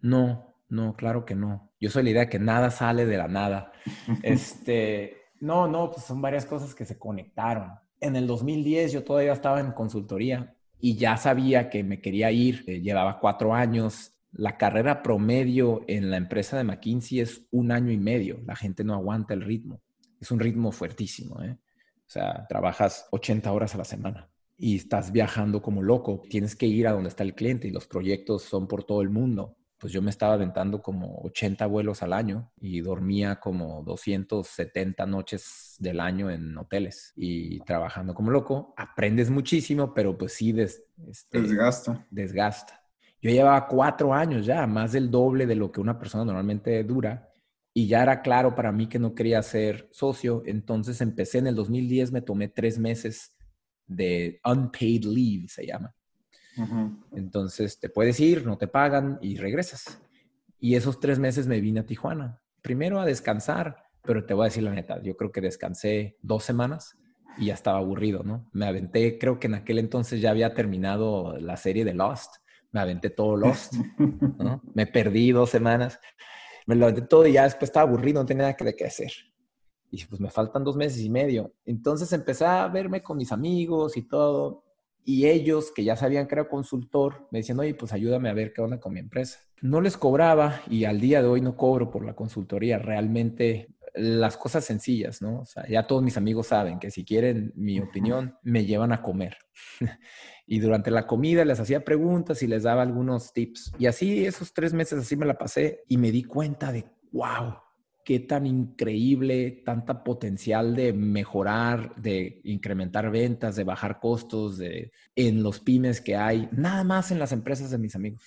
No, 0.00 0.47
no, 0.68 0.94
claro 0.94 1.24
que 1.24 1.34
no. 1.34 1.70
Yo 1.80 1.90
soy 1.90 2.02
la 2.04 2.10
idea 2.10 2.22
de 2.22 2.28
que 2.28 2.38
nada 2.38 2.70
sale 2.70 3.06
de 3.06 3.16
la 3.16 3.28
nada. 3.28 3.72
Este, 4.22 5.16
no, 5.40 5.66
no, 5.66 5.90
pues 5.90 6.04
son 6.04 6.20
varias 6.20 6.44
cosas 6.44 6.74
que 6.74 6.84
se 6.84 6.98
conectaron. 6.98 7.72
En 8.00 8.16
el 8.16 8.26
2010 8.26 8.92
yo 8.92 9.04
todavía 9.04 9.32
estaba 9.32 9.60
en 9.60 9.72
consultoría 9.72 10.54
y 10.78 10.96
ya 10.96 11.16
sabía 11.16 11.70
que 11.70 11.82
me 11.82 12.00
quería 12.00 12.30
ir. 12.30 12.64
Eh, 12.66 12.80
llevaba 12.80 13.18
cuatro 13.18 13.54
años. 13.54 14.12
La 14.32 14.58
carrera 14.58 15.02
promedio 15.02 15.84
en 15.88 16.10
la 16.10 16.18
empresa 16.18 16.58
de 16.58 16.64
McKinsey 16.64 17.20
es 17.20 17.46
un 17.50 17.72
año 17.72 17.90
y 17.90 17.98
medio. 17.98 18.40
La 18.44 18.54
gente 18.54 18.84
no 18.84 18.94
aguanta 18.94 19.34
el 19.34 19.42
ritmo. 19.42 19.80
Es 20.20 20.30
un 20.30 20.40
ritmo 20.40 20.70
fuertísimo, 20.70 21.42
¿eh? 21.42 21.56
O 22.06 22.10
sea, 22.10 22.46
trabajas 22.48 23.06
80 23.10 23.52
horas 23.52 23.74
a 23.74 23.78
la 23.78 23.84
semana 23.84 24.28
y 24.56 24.76
estás 24.76 25.12
viajando 25.12 25.62
como 25.62 25.82
loco. 25.82 26.22
Tienes 26.28 26.56
que 26.56 26.66
ir 26.66 26.86
a 26.88 26.92
donde 26.92 27.10
está 27.10 27.22
el 27.22 27.34
cliente 27.34 27.68
y 27.68 27.70
los 27.70 27.86
proyectos 27.86 28.42
son 28.42 28.66
por 28.66 28.84
todo 28.84 29.02
el 29.02 29.10
mundo 29.10 29.57
pues 29.78 29.92
yo 29.92 30.02
me 30.02 30.10
estaba 30.10 30.34
aventando 30.34 30.82
como 30.82 31.20
80 31.22 31.66
vuelos 31.66 32.02
al 32.02 32.12
año 32.12 32.50
y 32.60 32.80
dormía 32.80 33.38
como 33.38 33.82
270 33.84 35.06
noches 35.06 35.76
del 35.78 36.00
año 36.00 36.30
en 36.30 36.56
hoteles 36.58 37.12
y 37.16 37.60
trabajando 37.60 38.12
como 38.12 38.30
loco. 38.30 38.74
Aprendes 38.76 39.30
muchísimo, 39.30 39.94
pero 39.94 40.18
pues 40.18 40.32
sí 40.32 40.50
este, 40.58 41.40
desgasta. 41.40 42.06
Desgasta. 42.10 42.82
Yo 43.22 43.30
llevaba 43.30 43.68
cuatro 43.68 44.12
años 44.12 44.46
ya, 44.46 44.66
más 44.66 44.92
del 44.92 45.10
doble 45.10 45.46
de 45.46 45.54
lo 45.54 45.70
que 45.70 45.80
una 45.80 45.98
persona 45.98 46.24
normalmente 46.24 46.82
dura. 46.82 47.30
Y 47.72 47.86
ya 47.86 48.02
era 48.02 48.22
claro 48.22 48.56
para 48.56 48.72
mí 48.72 48.88
que 48.88 48.98
no 48.98 49.14
quería 49.14 49.40
ser 49.42 49.88
socio. 49.92 50.42
Entonces 50.44 51.00
empecé 51.00 51.38
en 51.38 51.46
el 51.46 51.54
2010, 51.54 52.10
me 52.10 52.22
tomé 52.22 52.48
tres 52.48 52.78
meses 52.78 53.36
de 53.86 54.40
unpaid 54.44 55.04
leave, 55.04 55.48
se 55.48 55.66
llama 55.66 55.94
entonces 57.12 57.78
te 57.78 57.88
puedes 57.88 58.18
ir, 58.20 58.46
no 58.46 58.58
te 58.58 58.68
pagan 58.68 59.18
y 59.20 59.36
regresas. 59.36 60.00
Y 60.60 60.74
esos 60.74 61.00
tres 61.00 61.18
meses 61.18 61.46
me 61.46 61.60
vine 61.60 61.80
a 61.80 61.86
Tijuana. 61.86 62.40
Primero 62.62 63.00
a 63.00 63.06
descansar, 63.06 63.84
pero 64.02 64.24
te 64.24 64.34
voy 64.34 64.44
a 64.44 64.44
decir 64.46 64.62
la 64.62 64.72
neta, 64.72 65.00
yo 65.02 65.16
creo 65.16 65.30
que 65.30 65.40
descansé 65.40 66.16
dos 66.22 66.44
semanas 66.44 66.96
y 67.36 67.46
ya 67.46 67.54
estaba 67.54 67.78
aburrido, 67.78 68.22
¿no? 68.24 68.48
Me 68.52 68.66
aventé, 68.66 69.18
creo 69.18 69.38
que 69.38 69.46
en 69.46 69.54
aquel 69.54 69.78
entonces 69.78 70.20
ya 70.20 70.30
había 70.30 70.54
terminado 70.54 71.38
la 71.38 71.56
serie 71.56 71.84
de 71.84 71.94
Lost. 71.94 72.36
Me 72.72 72.80
aventé 72.80 73.10
todo 73.10 73.36
Lost, 73.36 73.74
¿no? 74.38 74.60
Me 74.74 74.86
perdí 74.86 75.30
dos 75.30 75.50
semanas. 75.50 76.00
Me 76.66 76.74
lo 76.74 76.86
aventé 76.86 77.02
todo 77.02 77.26
y 77.26 77.32
ya 77.32 77.44
después 77.44 77.68
estaba 77.68 77.88
aburrido, 77.88 78.20
no 78.20 78.26
tenía 78.26 78.42
nada 78.42 78.56
que, 78.56 78.74
que 78.74 78.84
hacer. 78.84 79.12
Y 79.90 80.04
pues 80.04 80.20
me 80.20 80.30
faltan 80.30 80.64
dos 80.64 80.76
meses 80.76 81.00
y 81.00 81.08
medio. 81.08 81.54
Entonces 81.64 82.12
empecé 82.12 82.44
a 82.44 82.66
verme 82.68 83.02
con 83.02 83.16
mis 83.16 83.32
amigos 83.32 83.96
y 83.96 84.02
todo 84.02 84.64
y 85.08 85.26
ellos, 85.26 85.72
que 85.74 85.84
ya 85.84 85.96
sabían 85.96 86.26
que 86.26 86.34
era 86.34 86.50
consultor, 86.50 87.26
me 87.30 87.38
decían, 87.38 87.58
oye, 87.58 87.72
pues 87.72 87.94
ayúdame 87.94 88.28
a 88.28 88.34
ver 88.34 88.52
qué 88.52 88.60
onda 88.60 88.78
con 88.78 88.92
mi 88.92 89.00
empresa. 89.00 89.38
No 89.62 89.80
les 89.80 89.96
cobraba 89.96 90.60
y 90.68 90.84
al 90.84 91.00
día 91.00 91.22
de 91.22 91.28
hoy 91.28 91.40
no 91.40 91.56
cobro 91.56 91.88
por 91.88 92.04
la 92.04 92.14
consultoría. 92.14 92.78
Realmente 92.78 93.74
las 93.94 94.36
cosas 94.36 94.66
sencillas, 94.66 95.22
¿no? 95.22 95.40
O 95.40 95.44
sea, 95.46 95.66
ya 95.66 95.86
todos 95.86 96.02
mis 96.02 96.18
amigos 96.18 96.48
saben 96.48 96.78
que 96.78 96.90
si 96.90 97.06
quieren 97.06 97.54
mi 97.56 97.80
opinión, 97.80 98.36
me 98.42 98.66
llevan 98.66 98.92
a 98.92 99.00
comer. 99.00 99.38
y 100.46 100.58
durante 100.58 100.90
la 100.90 101.06
comida 101.06 101.42
les 101.46 101.58
hacía 101.58 101.86
preguntas 101.86 102.42
y 102.42 102.46
les 102.46 102.64
daba 102.64 102.82
algunos 102.82 103.32
tips. 103.32 103.72
Y 103.78 103.86
así, 103.86 104.26
esos 104.26 104.52
tres 104.52 104.74
meses 104.74 104.98
así 104.98 105.16
me 105.16 105.24
la 105.24 105.38
pasé 105.38 105.84
y 105.88 105.96
me 105.96 106.12
di 106.12 106.24
cuenta 106.24 106.70
de, 106.70 106.84
wow, 107.12 107.54
qué 108.08 108.20
tan 108.20 108.46
increíble, 108.46 109.50
tanta 109.66 110.02
potencial 110.02 110.74
de 110.74 110.94
mejorar, 110.94 111.94
de 111.96 112.40
incrementar 112.44 113.10
ventas, 113.10 113.54
de 113.54 113.64
bajar 113.64 114.00
costos 114.00 114.56
de, 114.56 114.92
en 115.14 115.42
los 115.42 115.60
pymes 115.60 116.00
que 116.00 116.16
hay, 116.16 116.48
nada 116.50 116.84
más 116.84 117.10
en 117.10 117.18
las 117.18 117.32
empresas 117.32 117.70
de 117.70 117.76
mis 117.76 117.94
amigos. 117.94 118.22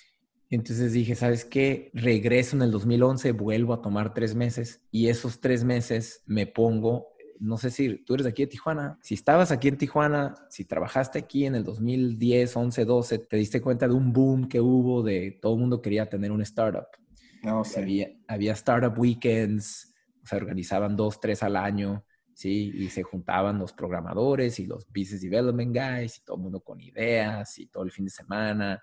Entonces 0.50 0.92
dije, 0.92 1.16
¿sabes 1.16 1.44
qué? 1.44 1.90
Regreso 1.94 2.54
en 2.54 2.62
el 2.62 2.70
2011, 2.70 3.32
vuelvo 3.32 3.74
a 3.74 3.82
tomar 3.82 4.14
tres 4.14 4.36
meses 4.36 4.82
y 4.92 5.08
esos 5.08 5.40
tres 5.40 5.64
meses 5.64 6.22
me 6.26 6.46
pongo, 6.46 7.08
no 7.40 7.58
sé 7.58 7.72
si 7.72 7.96
tú 8.04 8.14
eres 8.14 8.22
de 8.22 8.30
aquí 8.30 8.44
de 8.44 8.52
Tijuana, 8.52 9.00
si 9.02 9.14
estabas 9.14 9.50
aquí 9.50 9.66
en 9.66 9.78
Tijuana, 9.78 10.36
si 10.48 10.64
trabajaste 10.64 11.18
aquí 11.18 11.44
en 11.44 11.56
el 11.56 11.64
2010, 11.64 12.56
11, 12.56 12.84
12, 12.84 13.18
te 13.18 13.36
diste 13.36 13.60
cuenta 13.60 13.88
de 13.88 13.94
un 13.94 14.12
boom 14.12 14.48
que 14.48 14.60
hubo 14.60 15.02
de 15.02 15.40
todo 15.42 15.54
el 15.54 15.58
mundo 15.58 15.82
quería 15.82 16.08
tener 16.08 16.30
un 16.30 16.42
startup. 16.42 17.01
No, 17.42 17.64
sé. 17.64 17.80
había, 17.80 18.08
había 18.28 18.52
startup 18.52 18.98
weekends, 18.98 19.94
se 20.24 20.36
organizaban 20.36 20.96
dos, 20.96 21.20
tres 21.20 21.42
al 21.42 21.56
año. 21.56 22.04
¿sí? 22.34 22.72
Y 22.74 22.88
se 22.88 23.02
juntaban 23.02 23.58
los 23.58 23.72
programadores 23.72 24.58
y 24.58 24.66
los 24.66 24.86
business 24.86 25.20
development 25.20 25.76
guys 25.76 26.18
y 26.18 26.24
todo 26.24 26.36
el 26.36 26.42
mundo 26.42 26.60
con 26.60 26.80
ideas 26.80 27.58
y 27.58 27.66
todo 27.66 27.84
el 27.84 27.90
fin 27.90 28.06
de 28.06 28.10
semana 28.10 28.82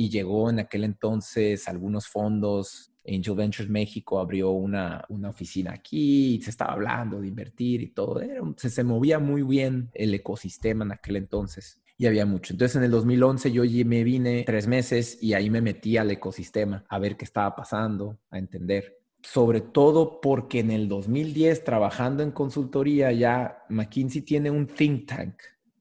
y 0.00 0.10
llegó 0.10 0.48
en 0.48 0.60
aquel 0.60 0.84
entonces 0.84 1.66
algunos 1.66 2.06
fondos. 2.06 2.92
Angel 3.04 3.34
Ventures 3.34 3.68
México 3.68 4.20
abrió 4.20 4.50
una, 4.50 5.04
una 5.08 5.30
oficina 5.30 5.72
aquí, 5.72 6.36
y 6.36 6.40
se 6.40 6.50
estaba 6.50 6.74
hablando 6.74 7.20
de 7.20 7.26
invertir 7.26 7.82
y 7.82 7.88
todo. 7.88 8.20
se, 8.56 8.70
se 8.70 8.84
movía 8.84 9.18
muy 9.18 9.42
bien 9.42 9.90
el 9.94 10.14
ecosistema 10.14 10.84
en 10.84 10.92
aquel 10.92 11.16
entonces 11.16 11.80
y 11.98 12.06
había 12.06 12.24
mucho. 12.24 12.54
Entonces 12.54 12.76
en 12.76 12.84
el 12.84 12.92
2011 12.92 13.50
yo 13.50 13.64
me 13.84 14.04
vine 14.04 14.44
tres 14.46 14.68
meses 14.68 15.18
y 15.20 15.34
ahí 15.34 15.50
me 15.50 15.60
metí 15.60 15.96
al 15.96 16.10
ecosistema 16.12 16.84
a 16.88 16.98
ver 17.00 17.16
qué 17.16 17.24
estaba 17.24 17.54
pasando, 17.56 18.20
a 18.30 18.38
entender. 18.38 18.96
Sobre 19.20 19.60
todo 19.60 20.20
porque 20.20 20.60
en 20.60 20.70
el 20.70 20.88
2010 20.88 21.64
trabajando 21.64 22.22
en 22.22 22.30
consultoría 22.30 23.10
ya 23.10 23.64
McKinsey 23.68 24.22
tiene 24.22 24.48
un 24.48 24.68
think 24.68 25.08
tank, 25.08 25.34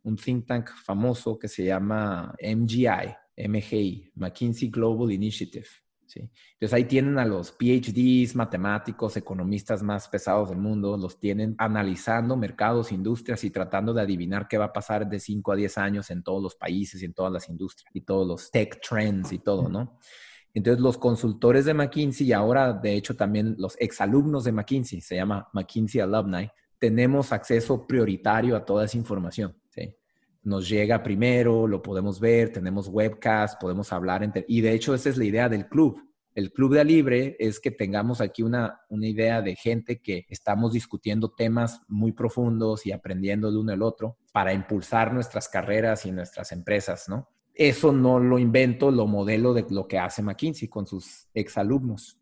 un 0.03 0.15
think 0.15 0.47
tank 0.47 0.72
famoso 0.84 1.38
que 1.38 1.47
se 1.47 1.65
llama 1.65 2.36
MGI, 2.41 3.15
MGI, 3.47 4.11
McKinsey 4.15 4.70
Global 4.70 5.11
Initiative. 5.11 5.68
¿Sí? 6.18 6.30
Entonces 6.53 6.74
ahí 6.74 6.86
tienen 6.86 7.18
a 7.20 7.26
los 7.26 7.51
PhDs, 7.51 8.36
matemáticos, 8.36 9.18
economistas 9.18 9.84
más 9.84 10.07
pesados 10.07 10.49
del 10.49 10.57
mundo, 10.57 10.97
los 10.97 11.20
tienen 11.20 11.55
analizando 11.57 12.36
mercados, 12.36 12.91
industrias 12.91 13.43
y 13.43 13.51
tratando 13.51 13.93
de 13.93 14.01
adivinar 14.01 14.47
qué 14.47 14.57
va 14.57 14.65
a 14.65 14.74
pasar 14.74 15.07
de 15.07 15.20
5 15.20 15.51
a 15.51 15.55
10 15.55 15.78
años 15.78 16.09
en 16.09 16.24
todos 16.24 16.41
los 16.41 16.55
países 16.55 17.01
y 17.01 17.05
en 17.05 17.13
todas 17.13 17.32
las 17.32 17.49
industrias 17.49 17.89
y 17.93 18.01
todos 18.01 18.28
los 18.28 18.51
tech 18.51 18.80
trends 18.88 19.32
y 19.32 19.39
todo, 19.39 19.70
¿no? 19.70 19.99
Entonces 20.53 20.82
los 20.82 20.97
consultores 20.97 21.65
de 21.65 21.74
McKinsey 21.74 22.28
y 22.28 22.34
ahora 22.34 22.74
de 22.74 22.95
hecho 22.95 23.15
también 23.15 23.55
los 23.59 23.76
exalumnos 23.80 24.43
de 24.43 24.53
McKinsey, 24.53 25.01
se 25.01 25.15
llama 25.15 25.47
McKinsey 25.53 26.01
Alumni, 26.01 26.49
tenemos 26.80 27.32
acceso 27.32 27.86
prioritario 27.86 28.55
a 28.55 28.65
toda 28.65 28.86
esa 28.86 28.97
información 28.97 29.55
nos 30.47 30.68
llega 30.68 31.03
primero, 31.03 31.68
lo 31.68 31.82
podemos 31.82 32.20
ver, 32.22 32.53
tenemos 32.53 32.88
webcast, 32.88 33.59
podemos 33.59 33.91
hablar. 33.91 34.24
Entre, 34.24 34.45
y 34.47 34.61
de 34.61 34.72
hecho 34.72 34.95
esa 34.95 35.09
es 35.09 35.18
la 35.18 35.26
idea 35.26 35.49
del 35.49 35.68
club. 35.68 36.01
El 36.38 36.52
club 36.52 36.76
de 36.76 36.86
Libre 36.86 37.36
es 37.40 37.60
que 37.60 37.72
tengamos 37.72 38.22
aquí 38.22 38.44
una, 38.44 38.82
una 38.90 39.08
idea 39.08 39.42
de 39.42 39.56
gente 39.56 40.04
que 40.04 40.28
estamos 40.30 40.72
discutiendo 40.72 41.32
temas 41.32 41.82
muy 41.88 42.12
profundos 42.12 42.86
y 42.86 42.92
aprendiendo 42.92 43.52
de 43.52 43.58
uno 43.58 43.74
al 43.74 43.82
otro 43.82 44.20
para 44.34 44.54
impulsar 44.54 45.12
nuestras 45.12 45.50
carreras 45.50 46.06
y 46.06 46.12
nuestras 46.12 46.52
empresas, 46.52 47.10
¿no? 47.10 47.28
Eso 47.56 47.92
no 47.92 48.20
lo 48.20 48.38
invento, 48.38 48.92
lo 48.92 49.08
modelo 49.08 49.56
de 49.56 49.66
lo 49.72 49.88
que 49.88 49.98
hace 49.98 50.22
McKinsey 50.22 50.68
con 50.68 50.86
sus 50.86 51.28
exalumnos. 51.34 52.20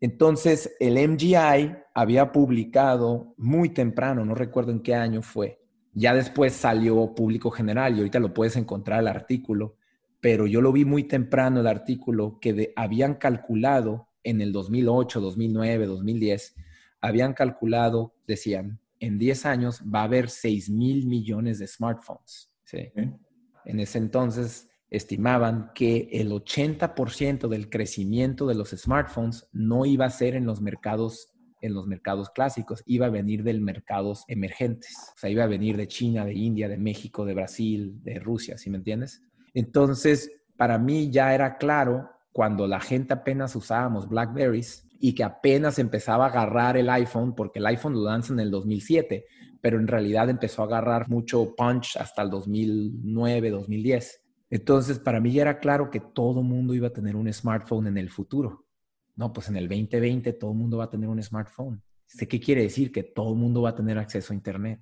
Entonces, 0.00 0.76
el 0.78 0.94
MGI 0.96 1.74
había 1.94 2.30
publicado 2.30 3.34
muy 3.38 3.70
temprano, 3.70 4.24
no 4.24 4.36
recuerdo 4.36 4.70
en 4.70 4.82
qué 4.82 4.94
año 4.94 5.20
fue, 5.20 5.60
ya 5.92 6.14
después 6.14 6.52
salió 6.52 7.12
público 7.12 7.50
general 7.50 7.96
y 7.96 7.98
ahorita 7.98 8.20
lo 8.20 8.32
puedes 8.32 8.54
encontrar 8.54 9.00
el 9.00 9.08
artículo, 9.08 9.78
pero 10.20 10.46
yo 10.46 10.60
lo 10.60 10.72
vi 10.72 10.84
muy 10.84 11.04
temprano 11.04 11.60
el 11.60 11.66
artículo 11.66 12.38
que 12.40 12.72
habían 12.76 13.14
calculado 13.14 14.08
en 14.22 14.40
el 14.40 14.52
2008, 14.52 15.20
2009, 15.20 15.86
2010, 15.86 16.54
habían 17.00 17.32
calculado, 17.32 18.14
decían, 18.26 18.80
en 18.98 19.18
10 19.18 19.46
años 19.46 19.82
va 19.82 20.00
a 20.00 20.04
haber 20.04 20.28
6 20.28 20.70
mil 20.70 21.06
millones 21.06 21.58
de 21.58 21.66
smartphones. 21.66 22.50
En 22.72 23.80
ese 23.80 23.98
entonces 23.98 24.68
estimaban 24.90 25.70
que 25.74 26.08
el 26.12 26.30
80% 26.30 27.48
del 27.48 27.68
crecimiento 27.68 28.46
de 28.46 28.54
los 28.54 28.70
smartphones 28.70 29.48
no 29.52 29.84
iba 29.84 30.06
a 30.06 30.10
ser 30.10 30.34
en 30.34 30.46
los 30.46 30.60
mercados 30.60 31.32
en 31.62 31.74
los 31.74 31.86
mercados 31.86 32.30
clásicos, 32.30 32.82
iba 32.86 33.06
a 33.06 33.10
venir 33.10 33.42
de 33.42 33.54
mercados 33.54 34.24
emergentes. 34.28 34.94
O 35.14 35.18
sea, 35.18 35.30
iba 35.30 35.44
a 35.44 35.48
venir 35.48 35.76
de 35.76 35.88
China, 35.88 36.24
de 36.24 36.34
India, 36.34 36.68
de 36.68 36.76
México, 36.76 37.24
de 37.24 37.34
Brasil, 37.34 37.98
de 38.02 38.18
Rusia, 38.18 38.58
¿sí 38.58 38.70
me 38.70 38.76
entiendes? 38.76 39.22
Entonces, 39.56 40.30
para 40.58 40.76
mí 40.76 41.10
ya 41.10 41.34
era 41.34 41.56
claro 41.56 42.10
cuando 42.30 42.66
la 42.66 42.78
gente 42.78 43.14
apenas 43.14 43.56
usábamos 43.56 44.06
Blackberries 44.06 44.86
y 45.00 45.14
que 45.14 45.24
apenas 45.24 45.78
empezaba 45.78 46.26
a 46.26 46.28
agarrar 46.28 46.76
el 46.76 46.90
iPhone, 46.90 47.34
porque 47.34 47.58
el 47.58 47.64
iPhone 47.64 47.94
lo 47.94 48.04
lanza 48.04 48.34
en 48.34 48.40
el 48.40 48.50
2007, 48.50 49.24
pero 49.62 49.80
en 49.80 49.88
realidad 49.88 50.28
empezó 50.28 50.60
a 50.60 50.66
agarrar 50.66 51.08
mucho 51.08 51.54
punch 51.56 51.96
hasta 51.96 52.20
el 52.20 52.28
2009, 52.28 53.48
2010. 53.48 54.22
Entonces, 54.50 54.98
para 54.98 55.20
mí 55.20 55.32
ya 55.32 55.40
era 55.40 55.58
claro 55.58 55.90
que 55.90 56.00
todo 56.00 56.42
mundo 56.42 56.74
iba 56.74 56.88
a 56.88 56.92
tener 56.92 57.16
un 57.16 57.32
smartphone 57.32 57.86
en 57.86 57.96
el 57.96 58.10
futuro. 58.10 58.66
No, 59.14 59.32
pues 59.32 59.48
en 59.48 59.56
el 59.56 59.68
2020 59.68 60.34
todo 60.34 60.50
el 60.50 60.58
mundo 60.58 60.76
va 60.76 60.84
a 60.84 60.90
tener 60.90 61.08
un 61.08 61.22
smartphone. 61.22 61.82
¿Qué 62.28 62.38
quiere 62.38 62.60
decir? 62.60 62.92
Que 62.92 63.04
todo 63.04 63.32
el 63.32 63.38
mundo 63.38 63.62
va 63.62 63.70
a 63.70 63.74
tener 63.74 63.96
acceso 63.96 64.34
a 64.34 64.36
Internet. 64.36 64.80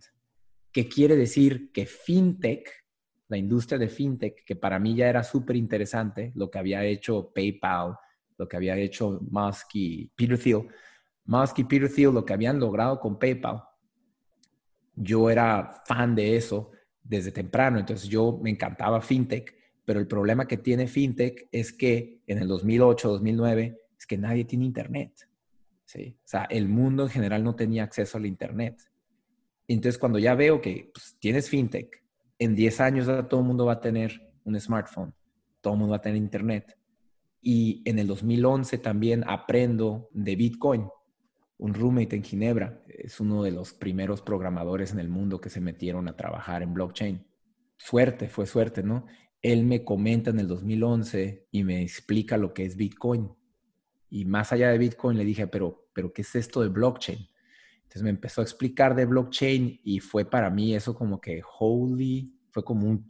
¿Qué 0.72 0.88
quiere 0.88 1.14
decir? 1.14 1.70
Que 1.70 1.86
FinTech, 1.86 2.68
la 3.28 3.36
industria 3.36 3.78
de 3.78 3.88
FinTech, 3.88 4.44
que 4.44 4.56
para 4.56 4.78
mí 4.78 4.94
ya 4.94 5.08
era 5.08 5.22
súper 5.22 5.56
interesante, 5.56 6.32
lo 6.34 6.50
que 6.50 6.58
había 6.58 6.84
hecho 6.84 7.32
PayPal, 7.34 7.96
lo 8.36 8.48
que 8.48 8.56
había 8.56 8.76
hecho 8.76 9.20
Musk 9.30 9.70
y 9.74 10.08
Peter 10.14 10.38
Thiel, 10.38 10.68
Musk 11.24 11.60
y 11.60 11.64
Peter 11.64 11.90
Thiel, 11.90 12.12
lo 12.12 12.24
que 12.24 12.32
habían 12.32 12.58
logrado 12.58 13.00
con 13.00 13.18
PayPal, 13.18 13.62
yo 14.94 15.30
era 15.30 15.82
fan 15.86 16.14
de 16.14 16.36
eso 16.36 16.70
desde 17.02 17.32
temprano, 17.32 17.78
entonces 17.78 18.08
yo 18.08 18.38
me 18.42 18.50
encantaba 18.50 19.00
FinTech, 19.00 19.54
pero 19.84 20.00
el 20.00 20.06
problema 20.06 20.46
que 20.46 20.56
tiene 20.56 20.86
FinTech 20.86 21.48
es 21.50 21.72
que 21.72 22.22
en 22.26 22.38
el 22.38 22.48
2008, 22.48 23.08
2009, 23.08 23.84
que 24.06 24.18
nadie 24.18 24.44
tiene 24.44 24.64
internet. 24.64 25.12
¿sí? 25.84 26.16
O 26.18 26.28
sea, 26.28 26.44
el 26.44 26.68
mundo 26.68 27.04
en 27.04 27.08
general 27.10 27.44
no 27.44 27.54
tenía 27.54 27.84
acceso 27.84 28.18
al 28.18 28.26
internet. 28.26 28.76
Entonces, 29.66 29.98
cuando 29.98 30.18
ya 30.18 30.34
veo 30.34 30.60
que 30.60 30.90
pues, 30.92 31.16
tienes 31.18 31.48
fintech, 31.48 32.03
en 32.44 32.54
10 32.54 32.80
años 32.80 33.06
todo 33.28 33.40
el 33.40 33.46
mundo 33.46 33.66
va 33.66 33.74
a 33.74 33.80
tener 33.80 34.32
un 34.44 34.58
smartphone, 34.60 35.14
todo 35.60 35.74
el 35.74 35.78
mundo 35.78 35.92
va 35.92 35.96
a 35.98 36.02
tener 36.02 36.16
internet. 36.16 36.78
Y 37.40 37.82
en 37.84 37.98
el 37.98 38.06
2011 38.06 38.78
también 38.78 39.24
aprendo 39.26 40.08
de 40.12 40.36
Bitcoin. 40.36 40.88
Un 41.58 41.74
roommate 41.74 42.16
en 42.16 42.24
Ginebra 42.24 42.82
es 42.88 43.20
uno 43.20 43.42
de 43.42 43.50
los 43.50 43.74
primeros 43.74 44.22
programadores 44.22 44.92
en 44.92 44.98
el 44.98 45.08
mundo 45.08 45.40
que 45.40 45.50
se 45.50 45.60
metieron 45.60 46.08
a 46.08 46.16
trabajar 46.16 46.62
en 46.62 46.72
blockchain. 46.72 47.26
Suerte, 47.76 48.28
fue 48.28 48.46
suerte, 48.46 48.82
¿no? 48.82 49.06
Él 49.42 49.64
me 49.64 49.84
comenta 49.84 50.30
en 50.30 50.40
el 50.40 50.48
2011 50.48 51.48
y 51.50 51.64
me 51.64 51.82
explica 51.82 52.38
lo 52.38 52.54
que 52.54 52.64
es 52.64 52.76
Bitcoin. 52.76 53.30
Y 54.08 54.24
más 54.24 54.52
allá 54.52 54.70
de 54.70 54.78
Bitcoin 54.78 55.18
le 55.18 55.24
dije, 55.24 55.46
pero, 55.46 55.88
pero 55.92 56.12
¿qué 56.12 56.22
es 56.22 56.34
esto 56.34 56.62
de 56.62 56.68
blockchain? 56.68 57.28
Entonces 57.82 58.02
me 58.02 58.10
empezó 58.10 58.40
a 58.40 58.44
explicar 58.44 58.94
de 58.94 59.04
blockchain 59.04 59.80
y 59.84 60.00
fue 60.00 60.24
para 60.24 60.50
mí 60.50 60.74
eso 60.74 60.94
como 60.94 61.20
que 61.20 61.42
holy, 61.58 62.33
fue 62.54 62.64
como 62.64 62.88
un 62.88 63.04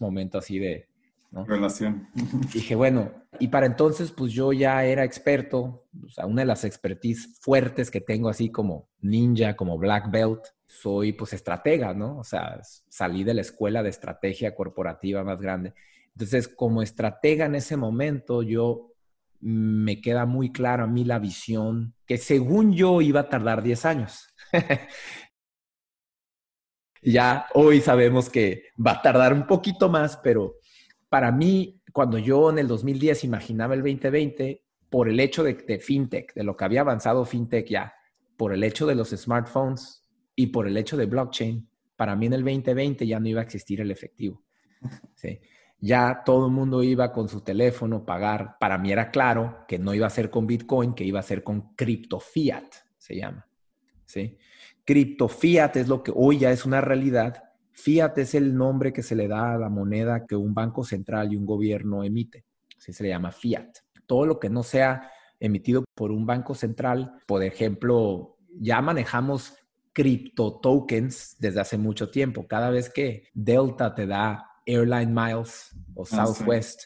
momento 0.00 0.38
así 0.38 0.58
de... 0.58 0.88
Relación. 1.30 2.08
Dije, 2.54 2.74
bueno, 2.74 3.12
y 3.38 3.48
para 3.48 3.66
entonces 3.66 4.10
pues 4.12 4.32
yo 4.32 4.54
ya 4.54 4.82
era 4.86 5.04
experto, 5.04 5.84
o 6.02 6.08
sea, 6.08 6.24
una 6.24 6.40
de 6.40 6.46
las 6.46 6.64
expertise 6.64 7.38
fuertes 7.42 7.90
que 7.90 8.00
tengo 8.00 8.30
así 8.30 8.50
como 8.50 8.88
ninja, 9.02 9.54
como 9.54 9.76
black 9.76 10.10
belt, 10.10 10.40
soy 10.66 11.12
pues 11.12 11.34
estratega, 11.34 11.92
¿no? 11.92 12.16
O 12.16 12.24
sea, 12.24 12.58
salí 12.88 13.24
de 13.24 13.34
la 13.34 13.42
escuela 13.42 13.82
de 13.82 13.90
estrategia 13.90 14.54
corporativa 14.54 15.22
más 15.22 15.38
grande. 15.38 15.74
Entonces, 16.14 16.48
como 16.48 16.80
estratega 16.80 17.44
en 17.44 17.56
ese 17.56 17.76
momento, 17.76 18.42
yo 18.42 18.94
me 19.40 20.00
queda 20.00 20.24
muy 20.24 20.50
clara 20.50 20.84
a 20.84 20.88
mí 20.88 21.04
la 21.04 21.18
visión 21.18 21.94
que 22.06 22.16
según 22.16 22.72
yo 22.72 23.02
iba 23.02 23.20
a 23.20 23.28
tardar 23.28 23.62
10 23.62 23.84
años. 23.84 24.34
ya 27.02 27.46
hoy 27.54 27.80
sabemos 27.80 28.28
que 28.28 28.64
va 28.84 28.92
a 28.92 29.02
tardar 29.02 29.32
un 29.32 29.46
poquito 29.46 29.88
más, 29.88 30.16
pero 30.18 30.56
para 31.08 31.32
mí, 31.32 31.80
cuando 31.92 32.18
yo 32.18 32.50
en 32.50 32.58
el 32.58 32.68
2010 32.68 33.24
imaginaba 33.24 33.74
el 33.74 33.80
2020, 33.80 34.62
por 34.90 35.08
el 35.08 35.20
hecho 35.20 35.42
de, 35.42 35.78
fintech, 35.78 36.34
de 36.34 36.44
lo 36.44 36.56
que 36.56 36.64
había 36.64 36.80
avanzado 36.80 37.24
fintech 37.24 37.68
ya, 37.68 37.94
por 38.36 38.52
el 38.52 38.64
hecho 38.64 38.86
de 38.86 38.94
los 38.94 39.10
smartphones 39.10 40.02
y 40.34 40.48
por 40.48 40.66
el 40.66 40.76
hecho 40.76 40.96
de 40.96 41.06
blockchain, 41.06 41.68
para 41.96 42.14
mí 42.14 42.26
en 42.26 42.34
el 42.34 42.44
2020 42.44 43.06
ya 43.06 43.18
no 43.18 43.28
iba 43.28 43.40
a 43.40 43.44
existir 43.44 43.80
el 43.80 43.90
efectivo. 43.90 44.42
¿sí? 45.14 45.40
Ya 45.80 46.22
todo 46.24 46.46
el 46.46 46.52
mundo 46.52 46.82
iba 46.82 47.12
con 47.12 47.28
su 47.28 47.40
teléfono 47.40 48.04
pagar. 48.04 48.56
Para 48.58 48.78
mí 48.78 48.92
era 48.92 49.10
claro 49.10 49.64
que 49.66 49.78
no 49.78 49.94
iba 49.94 50.06
a 50.06 50.10
ser 50.10 50.30
con 50.30 50.46
Bitcoin, 50.46 50.94
que 50.94 51.04
iba 51.04 51.20
a 51.20 51.24
ser 51.24 51.42
con 51.42 51.74
cripto 51.74 52.20
fiat, 52.20 52.72
se 52.96 53.16
llama. 53.16 53.46
¿sí? 54.04 54.38
Cripto 54.88 55.28
fiat 55.28 55.76
es 55.76 55.86
lo 55.86 56.02
que 56.02 56.10
hoy 56.16 56.38
ya 56.38 56.50
es 56.50 56.64
una 56.64 56.80
realidad. 56.80 57.44
Fiat 57.72 58.16
es 58.16 58.34
el 58.34 58.56
nombre 58.56 58.90
que 58.90 59.02
se 59.02 59.14
le 59.14 59.28
da 59.28 59.52
a 59.52 59.58
la 59.58 59.68
moneda 59.68 60.24
que 60.24 60.34
un 60.34 60.54
banco 60.54 60.82
central 60.82 61.30
y 61.30 61.36
un 61.36 61.44
gobierno 61.44 62.04
emite. 62.04 62.46
Así 62.74 62.94
se 62.94 63.02
le 63.02 63.10
llama 63.10 63.30
fiat. 63.30 63.68
Todo 64.06 64.24
lo 64.24 64.40
que 64.40 64.48
no 64.48 64.62
sea 64.62 65.10
emitido 65.38 65.84
por 65.94 66.10
un 66.10 66.24
banco 66.24 66.54
central, 66.54 67.20
por 67.26 67.42
ejemplo, 67.42 68.38
ya 68.58 68.80
manejamos 68.80 69.52
cripto 69.92 70.58
tokens 70.58 71.36
desde 71.38 71.60
hace 71.60 71.76
mucho 71.76 72.10
tiempo. 72.10 72.46
Cada 72.48 72.70
vez 72.70 72.88
que 72.88 73.24
Delta 73.34 73.94
te 73.94 74.06
da 74.06 74.42
Airline 74.64 75.12
Miles 75.12 75.76
o 75.94 76.04
ah, 76.04 76.06
Southwest. 76.06 76.84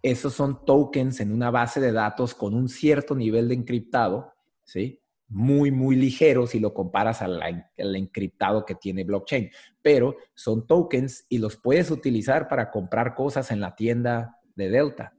Esos 0.00 0.34
son 0.34 0.64
tokens 0.64 1.18
en 1.18 1.32
una 1.32 1.50
base 1.50 1.80
de 1.80 1.90
datos 1.90 2.32
con 2.32 2.54
un 2.54 2.68
cierto 2.68 3.16
nivel 3.16 3.48
de 3.48 3.54
encriptado, 3.54 4.34
¿sí? 4.62 4.99
Muy, 5.30 5.70
muy 5.70 5.96
ligero 5.96 6.46
si 6.46 6.60
lo 6.60 6.74
comparas 6.74 7.22
al, 7.22 7.40
encriptado 7.76 8.66
que 8.66 8.74
tiene 8.74 9.04
blockchain. 9.04 9.50
Pero 9.80 10.16
son 10.34 10.66
tokens 10.66 11.24
y 11.28 11.38
los 11.38 11.56
puedes 11.56 11.90
utilizar 11.90 12.48
para 12.48 12.70
comprar 12.70 13.14
cosas 13.14 13.50
en 13.50 13.60
la 13.60 13.74
tienda 13.74 14.36
de 14.54 14.68
Delta 14.68 15.14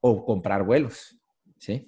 o 0.00 0.24
comprar 0.24 0.64
vuelos, 0.64 1.18
¿sí? 1.58 1.86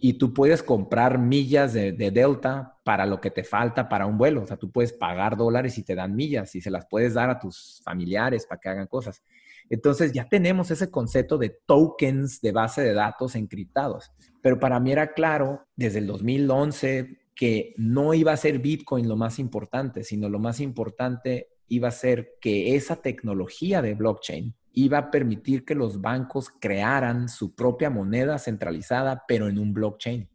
y 0.00 0.14
tú 0.14 0.32
puedes 0.32 0.62
comprar 0.62 1.18
millas 1.18 1.72
de, 1.72 1.92
Delta 1.92 2.76
para 2.84 3.04
lo 3.04 3.20
que 3.20 3.30
te 3.30 3.42
falta 3.42 3.88
para 3.88 4.06
un 4.06 4.16
vuelo. 4.16 4.42
O 4.42 4.46
sea, 4.46 4.56
tú 4.56 4.70
puedes 4.70 4.92
pagar 4.92 5.36
dólares 5.36 5.76
y 5.76 5.82
te 5.82 5.96
dan 5.96 6.14
millas 6.14 6.54
y 6.54 6.60
se 6.60 6.70
las 6.70 6.86
puedes 6.86 7.14
dar 7.14 7.30
a 7.30 7.40
tus 7.40 7.80
familiares 7.84 8.46
para 8.46 8.60
que 8.60 8.68
hagan 8.68 8.86
cosas. 8.86 9.22
Entonces 9.68 10.12
ya 10.12 10.28
tenemos 10.28 10.70
ese 10.70 10.90
concepto 10.90 11.36
de 11.36 11.50
tokens 11.66 12.40
de 12.40 12.52
base 12.52 12.82
de 12.82 12.94
datos 12.94 13.34
encriptados. 13.34 14.12
Pero 14.42 14.58
para 14.58 14.80
mí 14.80 14.92
era 14.92 15.12
claro 15.12 15.66
desde 15.76 15.98
el 15.98 16.06
2011 16.06 17.18
que 17.34 17.74
no 17.76 18.14
iba 18.14 18.32
a 18.32 18.36
ser 18.36 18.58
Bitcoin 18.58 19.08
lo 19.08 19.16
más 19.16 19.38
importante, 19.38 20.02
sino 20.02 20.28
lo 20.28 20.38
más 20.38 20.60
importante 20.60 21.48
iba 21.68 21.88
a 21.88 21.92
ser 21.92 22.36
que 22.40 22.74
esa 22.74 22.96
tecnología 22.96 23.82
de 23.82 23.94
blockchain 23.94 24.54
iba 24.72 24.98
a 24.98 25.10
permitir 25.10 25.64
que 25.64 25.74
los 25.74 26.00
bancos 26.00 26.50
crearan 26.60 27.28
su 27.28 27.54
propia 27.54 27.90
moneda 27.90 28.38
centralizada, 28.38 29.24
pero 29.26 29.48
en 29.48 29.58
un 29.58 29.72
blockchain. 29.72 30.28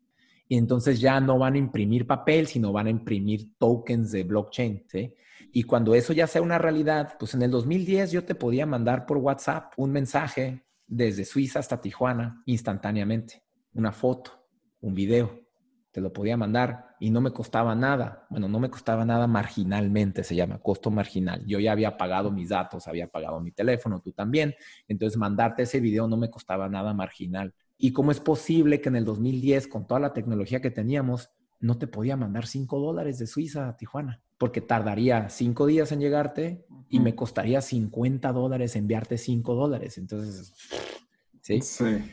Y 0.47 0.58
entonces 0.58 0.99
ya 0.99 1.20
no 1.20 1.39
van 1.39 1.56
a 1.56 1.58
imprimir 1.58 2.06
papel, 2.06 2.47
sino 2.47 2.72
van 2.72 2.88
a 2.88 2.91
imprimir 2.91 3.58
tokens 3.58 4.12
de 4.12 4.24
blockchain. 4.24 4.86
Y 5.51 5.64
cuando 5.64 5.95
eso 5.95 6.14
ya 6.14 6.28
sea 6.28 6.41
una 6.41 6.58
realidad, 6.58 7.16
pues 7.20 7.34
en 7.34 7.41
el 7.41 7.51
2010 7.51 8.12
yo 8.12 8.24
te 8.24 8.36
podía 8.36 8.66
mandar 8.66 9.06
por 9.06 9.18
WhatsApp 9.18 9.74
un 9.78 9.91
mensaje 9.91 10.66
desde 10.88 11.26
Suiza 11.26 11.60
hasta 11.60 11.80
Tijuana 11.80 12.41
instantáneamente, 12.45 13.43
una 13.74 13.91
foto, 13.91 14.32
un 14.82 14.93
video 14.93 15.43
te 15.93 16.01
lo 16.01 16.11
podía 16.11 16.36
mandar 16.36 16.95
y 16.99 17.11
no 17.11 17.21
me 17.21 17.32
costaba 17.32 17.76
nada. 17.76 18.26
Bueno, 18.32 18.47
no 18.47 18.59
me 18.59 18.71
costaba 18.71 19.05
nada 19.05 19.28
marginalmente, 19.28 20.24
se 20.24 20.36
llama 20.36 20.57
costo 20.57 20.89
marginal. 20.89 21.45
Yo 21.45 21.59
ya 21.59 21.71
había 21.71 21.97
pagado 21.97 22.32
mis 22.32 22.49
datos, 22.49 22.88
había 22.88 23.07
pagado 23.07 23.39
mi 23.39 23.51
teléfono, 23.51 24.01
tú 24.01 24.11
también. 24.11 24.55
Entonces, 24.88 25.19
mandarte 25.19 25.63
ese 25.63 25.80
video 25.80 26.07
no 26.07 26.17
me 26.17 26.32
costaba 26.32 26.67
nada 26.67 26.95
marginal. 26.95 27.53
¿Y 27.78 27.93
cómo 27.93 28.09
es 28.09 28.19
posible 28.19 28.82
que 28.82 28.89
en 28.89 28.95
el 28.95 29.05
2010, 29.05 29.67
con 29.67 29.86
toda 29.86 29.99
la 29.99 30.13
tecnología 30.13 30.61
que 30.61 30.71
teníamos, 30.71 31.30
no 31.59 31.78
te 31.78 31.86
podía 31.86 32.17
mandar 32.17 32.47
5 32.47 32.80
dólares 32.80 33.19
de 33.19 33.28
Suiza 33.28 33.69
a 33.69 33.78
Tijuana? 33.78 34.19
Porque 34.39 34.61
tardaría 34.61 35.30
5 35.30 35.67
días 35.67 35.91
en 35.91 35.99
llegarte 35.99 36.65
y 36.89 36.99
me 37.01 37.13
costaría 37.13 37.61
50 37.61 38.32
dólares 38.32 38.76
enviarte 38.76 39.19
5 39.19 39.53
dólares. 39.53 39.99
Entonces, 39.99 40.55
¿sí? 41.39 41.61
Sí. 41.61 42.03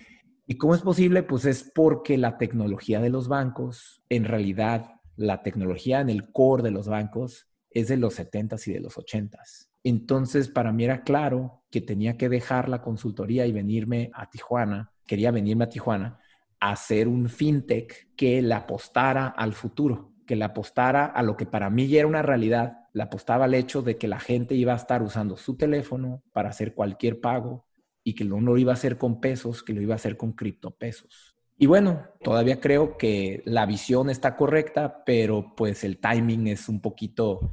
¿Y 0.51 0.57
cómo 0.57 0.75
es 0.75 0.81
posible? 0.81 1.23
Pues 1.23 1.45
es 1.45 1.63
porque 1.63 2.19
la 2.19 2.37
tecnología 2.37 3.01
de 3.01 3.09
los 3.09 3.29
bancos, 3.29 4.03
en 4.09 4.25
realidad, 4.25 4.97
la 5.15 5.45
tecnología 5.45 6.01
en 6.01 6.11
el 6.11 6.33
core 6.33 6.65
de 6.65 6.73
los 6.73 6.89
bancos 6.89 7.47
es 7.71 7.87
de 7.87 7.97
los 7.97 8.19
70s 8.19 8.67
y 8.67 8.73
de 8.73 8.81
los 8.81 8.97
80s. 8.97 9.69
Entonces, 9.85 10.49
para 10.49 10.73
mí 10.73 10.83
era 10.83 11.05
claro 11.05 11.63
que 11.71 11.81
tenía 11.81 12.17
que 12.17 12.29
dejar 12.29 12.69
la 12.69 12.83
consultoría 12.83 13.47
y 13.47 13.53
venirme 13.53 14.11
a 14.13 14.29
Tijuana, 14.29 14.91
quería 15.07 15.31
venirme 15.31 15.67
a 15.67 15.69
Tijuana 15.69 16.19
a 16.59 16.73
hacer 16.73 17.07
un 17.07 17.29
fintech 17.29 18.13
que 18.17 18.43
le 18.43 18.55
apostara 18.55 19.29
al 19.29 19.53
futuro, 19.53 20.15
que 20.27 20.35
le 20.35 20.47
apostara 20.47 21.07
a 21.07 21.23
lo 21.23 21.37
que 21.37 21.47
para 21.47 21.71
mí 21.71 21.87
ya 21.87 22.01
era 22.01 22.09
una 22.09 22.23
realidad, 22.23 22.89
le 22.93 23.05
apostaba 23.05 23.45
al 23.45 23.55
hecho 23.55 23.83
de 23.83 23.99
que 23.99 24.09
la 24.09 24.19
gente 24.19 24.57
iba 24.57 24.73
a 24.73 24.77
estar 24.77 25.01
usando 25.01 25.37
su 25.37 25.57
teléfono 25.57 26.25
para 26.33 26.49
hacer 26.49 26.75
cualquier 26.75 27.21
pago, 27.21 27.67
y 28.11 28.15
que 28.15 28.25
no 28.25 28.41
lo 28.41 28.59
iba 28.59 28.73
a 28.73 28.75
hacer 28.75 28.99
con 28.99 29.21
pesos, 29.21 29.63
que 29.63 29.73
lo 29.73 29.81
iba 29.81 29.95
a 29.95 29.97
hacer 29.97 30.17
con 30.17 30.33
criptopesos. 30.33 31.37
Y 31.57 31.67
bueno, 31.67 32.07
todavía 32.23 32.61
creo 32.61 32.97
que 32.97 33.43
la 33.45 33.67
visión 33.67 34.11
está 34.11 34.37
correcta, 34.37 35.05
pero 35.05 35.55
pues 35.57 35.85
el 35.85 35.99
timing 35.99 36.49
es 36.49 36.69
un 36.69 36.81
poquito... 36.81 37.53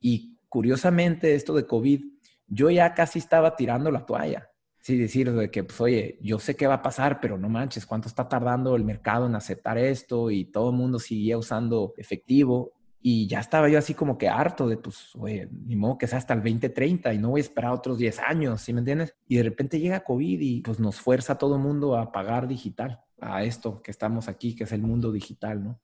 Y 0.00 0.38
curiosamente, 0.48 1.34
esto 1.34 1.54
de 1.54 1.66
COVID, 1.66 2.04
yo 2.46 2.70
ya 2.70 2.94
casi 2.94 3.18
estaba 3.18 3.56
tirando 3.56 3.90
la 3.90 4.06
toalla. 4.06 4.48
Sí, 4.78 4.96
decir 4.96 5.32
de 5.32 5.50
que, 5.50 5.64
pues, 5.64 5.80
oye, 5.80 6.18
yo 6.22 6.38
sé 6.38 6.56
qué 6.56 6.66
va 6.66 6.74
a 6.74 6.82
pasar, 6.82 7.20
pero 7.20 7.36
no 7.36 7.48
manches, 7.48 7.84
¿cuánto 7.84 8.08
está 8.08 8.28
tardando 8.28 8.76
el 8.76 8.84
mercado 8.84 9.26
en 9.26 9.34
aceptar 9.34 9.76
esto? 9.76 10.30
Y 10.30 10.46
todo 10.46 10.70
el 10.70 10.76
mundo 10.76 10.98
seguía 10.98 11.36
usando 11.36 11.92
efectivo. 11.98 12.72
Y 13.00 13.28
ya 13.28 13.40
estaba 13.40 13.68
yo 13.68 13.78
así 13.78 13.94
como 13.94 14.18
que 14.18 14.28
harto 14.28 14.68
de, 14.68 14.76
pues, 14.76 15.14
oye, 15.14 15.48
ni 15.66 15.76
modo 15.76 15.98
que 15.98 16.06
sea 16.06 16.18
hasta 16.18 16.34
el 16.34 16.40
2030 16.40 17.14
y 17.14 17.18
no 17.18 17.30
voy 17.30 17.40
a 17.40 17.42
esperar 17.42 17.72
otros 17.72 17.98
10 17.98 18.18
años, 18.20 18.60
¿sí 18.60 18.72
me 18.72 18.80
entiendes? 18.80 19.14
Y 19.28 19.36
de 19.36 19.44
repente 19.44 19.78
llega 19.78 20.00
COVID 20.00 20.40
y 20.40 20.60
pues 20.62 20.80
nos 20.80 20.96
fuerza 21.00 21.38
todo 21.38 21.56
el 21.56 21.62
mundo 21.62 21.96
a 21.96 22.10
pagar 22.10 22.48
digital, 22.48 23.00
a 23.20 23.44
esto 23.44 23.80
que 23.82 23.90
estamos 23.90 24.28
aquí, 24.28 24.56
que 24.56 24.64
es 24.64 24.72
el 24.72 24.82
mundo 24.82 25.12
digital, 25.12 25.62
¿no? 25.62 25.80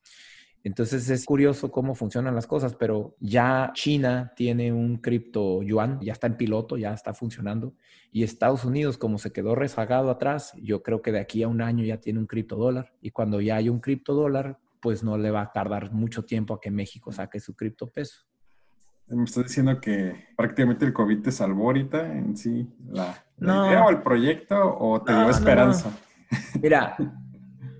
Entonces 0.64 1.10
es 1.10 1.26
curioso 1.26 1.70
cómo 1.70 1.94
funcionan 1.94 2.34
las 2.34 2.46
cosas, 2.46 2.74
pero 2.74 3.14
ya 3.20 3.70
China 3.74 4.32
tiene 4.34 4.72
un 4.72 4.96
cripto 4.96 5.62
yuan, 5.62 6.00
ya 6.00 6.14
está 6.14 6.26
en 6.26 6.38
piloto, 6.38 6.78
ya 6.78 6.94
está 6.94 7.12
funcionando. 7.12 7.74
Y 8.10 8.22
Estados 8.22 8.64
Unidos, 8.64 8.96
como 8.96 9.18
se 9.18 9.30
quedó 9.30 9.54
rezagado 9.54 10.08
atrás, 10.08 10.54
yo 10.56 10.82
creo 10.82 11.02
que 11.02 11.12
de 11.12 11.20
aquí 11.20 11.42
a 11.42 11.48
un 11.48 11.60
año 11.60 11.84
ya 11.84 11.98
tiene 11.98 12.18
un 12.18 12.26
cripto 12.26 12.56
dólar. 12.56 12.94
Y 13.02 13.10
cuando 13.10 13.42
ya 13.42 13.56
hay 13.56 13.68
un 13.68 13.80
cripto 13.80 14.14
dólar, 14.14 14.58
pues 14.84 15.02
no 15.02 15.16
le 15.16 15.30
va 15.30 15.40
a 15.40 15.50
tardar 15.50 15.92
mucho 15.92 16.26
tiempo 16.26 16.52
a 16.52 16.60
que 16.60 16.70
México 16.70 17.10
saque 17.10 17.40
su 17.40 17.56
criptopeso. 17.56 18.26
Me 19.06 19.24
estás 19.24 19.44
diciendo 19.44 19.80
que 19.80 20.26
prácticamente 20.36 20.84
el 20.84 20.92
COVID 20.92 21.22
te 21.22 21.32
salvó 21.32 21.68
ahorita 21.68 22.12
en 22.12 22.36
sí 22.36 22.68
la, 22.90 23.24
idea 23.38 23.86
o 23.86 23.88
el 23.88 24.02
proyecto 24.02 24.76
o 24.78 25.00
te 25.00 25.10
dio 25.10 25.30
esperanza. 25.30 25.90
Mira, 26.60 26.98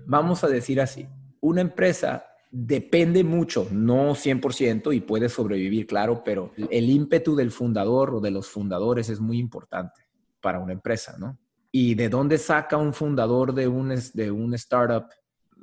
vamos 0.07 0.43
a 0.43 0.47
decir 0.47 0.81
así, 0.81 1.07
una 1.41 1.61
empresa 1.61 2.25
depende 2.49 3.23
mucho, 3.23 3.67
no 3.69 4.15
100% 4.15 4.91
y 4.91 5.01
puede 5.01 5.29
sobrevivir, 5.29 5.85
claro, 5.85 6.23
pero 6.25 6.53
el 6.71 6.89
ímpetu 6.89 7.35
del 7.35 7.51
fundador 7.51 8.15
o 8.15 8.19
de 8.19 8.31
los 8.31 8.49
fundadores 8.49 9.09
es 9.09 9.19
muy 9.19 9.37
importante 9.37 10.07
para 10.41 10.57
una 10.57 10.73
empresa, 10.73 11.17
¿no? 11.19 11.37
¿Y 11.71 11.93
de 11.93 12.09
dónde 12.09 12.39
saca 12.39 12.77
un 12.77 12.95
fundador 12.95 13.53
de 13.53 13.67
un, 13.67 13.93
de 14.15 14.31
un 14.31 14.55
startup 14.55 15.05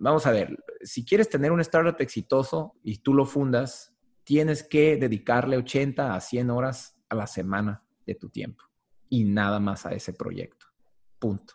vamos 0.03 0.27
a 0.27 0.33
ver, 0.33 0.59
si 0.83 1.05
quieres 1.05 1.29
tener 1.29 1.53
un 1.53 1.61
startup 1.61 2.01
exitoso 2.01 2.75
y 2.83 2.99
tú 2.99 3.15
lo 3.15 3.25
fundas, 3.25 3.95
tienes 4.25 4.63
que 4.63 4.97
dedicarle 4.97 5.57
80 5.57 6.15
a 6.15 6.21
100 6.21 6.51
horas 6.51 6.97
a 7.09 7.15
la 7.15 7.27
semana 7.27 7.85
de 8.05 8.15
tu 8.15 8.29
tiempo 8.29 8.65
y 9.09 9.25
nada 9.25 9.61
más 9.61 9.87
a 9.87 9.93
ese 9.93 10.13
proyecto. 10.13 10.67
Punto. 11.19 11.55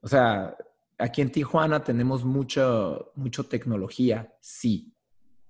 O 0.00 0.06
sea, 0.06 0.56
aquí 0.96 1.22
en 1.22 1.32
Tijuana 1.32 1.82
tenemos 1.82 2.24
mucho, 2.24 3.10
mucho 3.16 3.46
tecnología, 3.46 4.32
sí. 4.40 4.94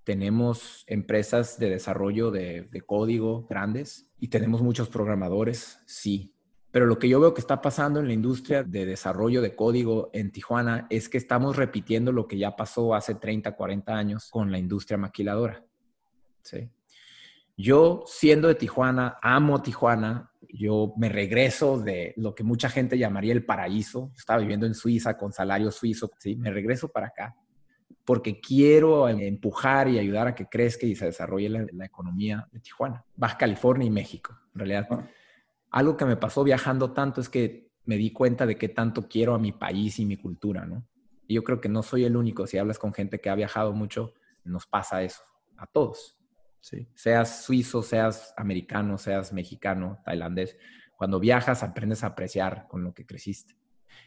Tenemos 0.04 0.84
empresas 0.86 1.58
de 1.58 1.68
desarrollo 1.68 2.30
de, 2.30 2.62
de 2.62 2.80
código 2.80 3.46
grandes 3.46 4.10
y 4.18 4.28
tenemos 4.28 4.62
muchos 4.62 4.88
programadores, 4.88 5.80
sí. 5.84 6.34
Pero 6.78 6.86
lo 6.86 7.00
que 7.00 7.08
yo 7.08 7.18
veo 7.18 7.34
que 7.34 7.40
está 7.40 7.60
pasando 7.60 7.98
en 7.98 8.06
la 8.06 8.12
industria 8.12 8.62
de 8.62 8.86
desarrollo 8.86 9.42
de 9.42 9.56
código 9.56 10.10
en 10.12 10.30
Tijuana 10.30 10.86
es 10.90 11.08
que 11.08 11.18
estamos 11.18 11.56
repitiendo 11.56 12.12
lo 12.12 12.28
que 12.28 12.38
ya 12.38 12.54
pasó 12.54 12.94
hace 12.94 13.16
30, 13.16 13.56
40 13.56 13.92
años 13.92 14.28
con 14.30 14.52
la 14.52 14.58
industria 14.58 14.96
maquiladora. 14.96 15.64
¿sí? 16.42 16.70
Yo, 17.56 18.04
siendo 18.06 18.46
de 18.46 18.54
Tijuana, 18.54 19.18
amo 19.20 19.60
Tijuana. 19.60 20.30
Yo 20.48 20.94
me 20.96 21.08
regreso 21.08 21.80
de 21.80 22.14
lo 22.16 22.32
que 22.36 22.44
mucha 22.44 22.70
gente 22.70 22.96
llamaría 22.96 23.32
el 23.32 23.44
paraíso. 23.44 24.12
Estaba 24.16 24.38
viviendo 24.38 24.64
en 24.64 24.74
Suiza 24.74 25.16
con 25.16 25.32
salario 25.32 25.72
suizo. 25.72 26.12
¿sí? 26.20 26.36
Me 26.36 26.52
regreso 26.52 26.86
para 26.86 27.08
acá 27.08 27.34
porque 28.04 28.40
quiero 28.40 29.08
empujar 29.08 29.88
y 29.88 29.98
ayudar 29.98 30.28
a 30.28 30.34
que 30.36 30.46
crezca 30.46 30.86
y 30.86 30.94
se 30.94 31.06
desarrolle 31.06 31.48
la, 31.48 31.66
la 31.72 31.86
economía 31.86 32.46
de 32.52 32.60
Tijuana, 32.60 33.04
Baja 33.16 33.36
California 33.36 33.88
y 33.88 33.90
México, 33.90 34.38
en 34.54 34.60
realidad. 34.60 34.88
Algo 35.70 35.96
que 35.96 36.04
me 36.04 36.16
pasó 36.16 36.44
viajando 36.44 36.92
tanto 36.92 37.20
es 37.20 37.28
que 37.28 37.70
me 37.84 37.96
di 37.96 38.12
cuenta 38.12 38.46
de 38.46 38.56
qué 38.56 38.68
tanto 38.68 39.08
quiero 39.08 39.34
a 39.34 39.38
mi 39.38 39.52
país 39.52 39.98
y 39.98 40.06
mi 40.06 40.16
cultura, 40.16 40.66
¿no? 40.66 40.86
Y 41.26 41.34
yo 41.34 41.44
creo 41.44 41.60
que 41.60 41.68
no 41.68 41.82
soy 41.82 42.04
el 42.04 42.16
único. 42.16 42.46
Si 42.46 42.58
hablas 42.58 42.78
con 42.78 42.92
gente 42.92 43.20
que 43.20 43.28
ha 43.28 43.34
viajado 43.34 43.72
mucho, 43.72 44.14
nos 44.44 44.66
pasa 44.66 45.02
eso 45.02 45.22
a 45.58 45.66
todos. 45.66 46.16
¿sí? 46.60 46.88
Seas 46.94 47.44
suizo, 47.44 47.82
seas 47.82 48.32
americano, 48.36 48.96
seas 48.98 49.32
mexicano, 49.32 50.00
tailandés. 50.04 50.56
Cuando 50.96 51.20
viajas, 51.20 51.62
aprendes 51.62 52.02
a 52.02 52.08
apreciar 52.08 52.66
con 52.68 52.82
lo 52.82 52.94
que 52.94 53.06
creciste. 53.06 53.56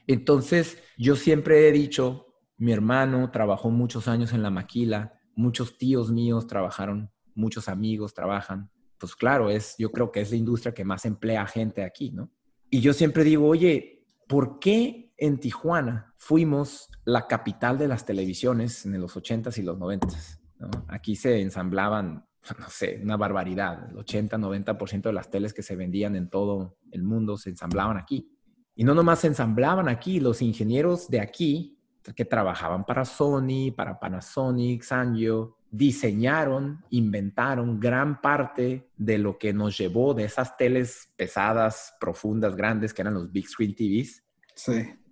Entonces, 0.08 0.82
yo 0.98 1.16
siempre 1.16 1.68
he 1.68 1.72
dicho, 1.72 2.36
mi 2.58 2.72
hermano 2.72 3.32
trabajó 3.32 3.70
muchos 3.70 4.08
años 4.08 4.34
en 4.34 4.42
la 4.42 4.50
maquila, 4.50 5.14
muchos 5.36 5.78
tíos 5.78 6.12
míos 6.12 6.48
trabajaron, 6.48 7.12
muchos 7.36 7.70
amigos 7.70 8.14
trabajan. 8.14 8.71
Pues 9.02 9.16
claro, 9.16 9.50
es, 9.50 9.76
yo 9.80 9.92
creo 9.92 10.12
que 10.12 10.22
es 10.22 10.30
la 10.30 10.38
industria 10.38 10.76
que 10.76 10.86
más 10.86 11.06
emplea 11.06 11.48
gente 11.48 11.84
aquí, 11.84 12.12
¿no? 12.12 12.30
Y 12.70 12.82
yo 12.82 12.94
siempre 12.94 13.24
digo, 13.24 13.48
oye, 13.48 14.06
¿por 14.28 14.60
qué 14.60 15.12
en 15.18 15.40
Tijuana 15.40 16.14
fuimos 16.18 16.88
la 17.04 17.28
capital 17.28 17.80
de 17.80 17.88
las 17.88 18.06
televisiones 18.06 18.86
en 18.86 19.02
los 19.02 19.18
80s 19.18 19.58
y 19.58 19.64
los 19.64 19.80
90s? 19.80 20.40
Aquí 20.88 21.16
se 21.16 21.42
ensamblaban, 21.42 22.28
no 22.60 22.70
sé, 22.70 23.00
una 23.02 23.18
barbaridad. 23.18 23.90
El 23.90 23.98
80-90% 23.98 25.02
de 25.02 25.14
las 25.14 25.32
teles 25.32 25.52
que 25.52 25.64
se 25.64 25.76
vendían 25.76 26.16
en 26.16 26.30
todo 26.30 26.78
el 26.92 27.02
mundo 27.02 27.38
se 27.38 27.50
ensamblaban 27.50 27.98
aquí. 27.98 28.32
Y 28.76 28.84
no 28.84 28.94
nomás 28.94 29.20
se 29.20 29.28
ensamblaban 29.28 29.90
aquí, 29.90 30.20
los 30.20 30.44
ingenieros 30.44 31.10
de 31.10 31.22
aquí 31.22 31.80
que 32.16 32.26
trabajaban 32.26 32.86
para 32.86 33.04
Sony, 33.04 33.72
para 33.76 34.00
Panasonic, 34.00 34.84
Sanyo, 34.84 35.58
diseñaron, 35.72 36.84
inventaron 36.90 37.80
gran 37.80 38.20
parte 38.22 38.92
de 38.98 39.18
lo 39.18 39.38
que 39.38 39.54
nos 39.54 39.78
llevó 39.78 40.14
de 40.14 40.26
esas 40.26 40.58
teles 40.58 41.12
pesadas, 41.16 41.96
profundas, 42.00 42.58
grandes, 42.58 42.94
que 42.94 43.02
eran 43.02 43.14
los 43.14 43.32
big 43.32 43.48
screen 43.48 43.74
TVs, 43.74 44.24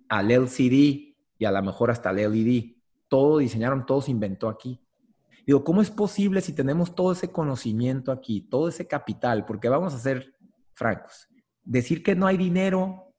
al 0.08 0.30
LCD 0.30 1.16
y 1.38 1.44
a 1.46 1.50
lo 1.50 1.62
mejor 1.62 1.90
hasta 1.90 2.10
el 2.10 2.16
LED. 2.16 2.76
Todo 3.08 3.38
diseñaron, 3.38 3.86
todo 3.86 4.02
se 4.02 4.10
inventó 4.10 4.48
aquí. 4.50 4.78
Digo, 5.46 5.64
¿cómo 5.64 5.80
es 5.80 5.90
posible 5.90 6.42
si 6.42 6.52
tenemos 6.52 6.94
todo 6.94 7.12
ese 7.12 7.32
conocimiento 7.32 8.12
aquí, 8.12 8.42
todo 8.42 8.68
ese 8.68 8.86
capital? 8.86 9.46
Porque 9.46 9.70
vamos 9.70 9.94
a 9.94 9.98
ser 9.98 10.34
francos. 10.74 11.26
Decir 11.64 12.02
que 12.02 12.14
no 12.14 12.26
hay 12.26 12.36
dinero 12.36 13.14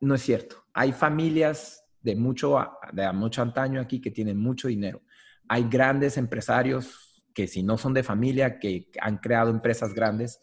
no 0.00 0.14
es 0.14 0.22
cierto. 0.22 0.64
Hay 0.72 0.92
familias 0.92 1.84
de 2.00 2.14
mucho, 2.14 2.56
de 2.92 3.12
mucho 3.12 3.42
antaño 3.42 3.80
aquí 3.80 4.00
que 4.00 4.10
tienen 4.12 4.38
mucho 4.38 4.68
dinero. 4.68 5.02
Hay 5.48 5.68
grandes 5.68 6.16
empresarios 6.16 7.22
que 7.34 7.46
si 7.46 7.62
no 7.62 7.76
son 7.76 7.94
de 7.94 8.02
familia, 8.02 8.58
que 8.58 8.90
han 9.00 9.18
creado 9.18 9.50
empresas 9.50 9.92
grandes. 9.92 10.40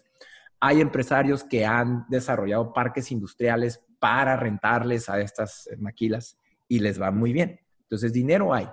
Hay 0.59 0.81
empresarios 0.81 1.43
que 1.43 1.65
han 1.65 2.05
desarrollado 2.09 2.73
parques 2.73 3.11
industriales 3.11 3.81
para 3.99 4.35
rentarles 4.35 5.09
a 5.09 5.19
estas 5.19 5.69
maquilas 5.79 6.37
y 6.67 6.79
les 6.79 7.01
va 7.01 7.11
muy 7.11 7.33
bien. 7.33 7.59
Entonces, 7.83 8.13
dinero 8.13 8.53
hay 8.53 8.67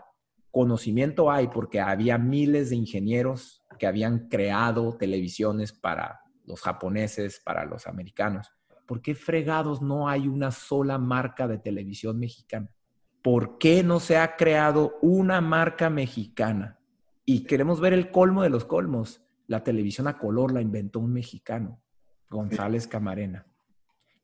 conocimiento 0.51 1.31
hay 1.31 1.49
porque 1.49 1.81
había 1.81 2.19
miles 2.19 2.71
de 2.71 2.77
ingenieros 2.77 3.63
que 3.79 3.87
habían 3.87 4.29
creado 4.29 4.97
televisiones 4.97 5.73
para 5.73 6.21
los 6.45 6.61
japoneses, 6.63 7.41
para 7.45 7.65
los 7.65 7.87
americanos. 7.87 8.51
¿Por 8.87 9.03
qué 9.03 9.15
fregados 9.15 9.83
no 9.83 10.09
hay 10.09 10.27
una 10.27 10.51
sola 10.51 10.99
marca 10.99 11.47
de 11.47 11.59
televisión 11.59 12.19
mexicana? 12.19 12.75
¿Por 13.23 13.59
qué 13.59 13.83
no 13.83 14.01
se 14.01 14.17
ha 14.17 14.37
creado 14.37 14.99
una 15.03 15.41
marca 15.41 15.91
mexicana? 15.91 16.79
Y 17.25 17.45
queremos 17.45 17.81
ver 17.81 17.93
el 17.93 18.11
colmo 18.11 18.43
de 18.43 18.51
los 18.51 18.65
colmos. 18.65 19.23
La 19.47 19.65
televisión 19.65 20.07
a 20.09 20.19
color 20.19 20.53
la 20.53 20.61
inventó 20.61 21.01
un 21.01 21.13
mexicano, 21.13 21.81
González 22.31 22.87
Camarena. 22.87 23.47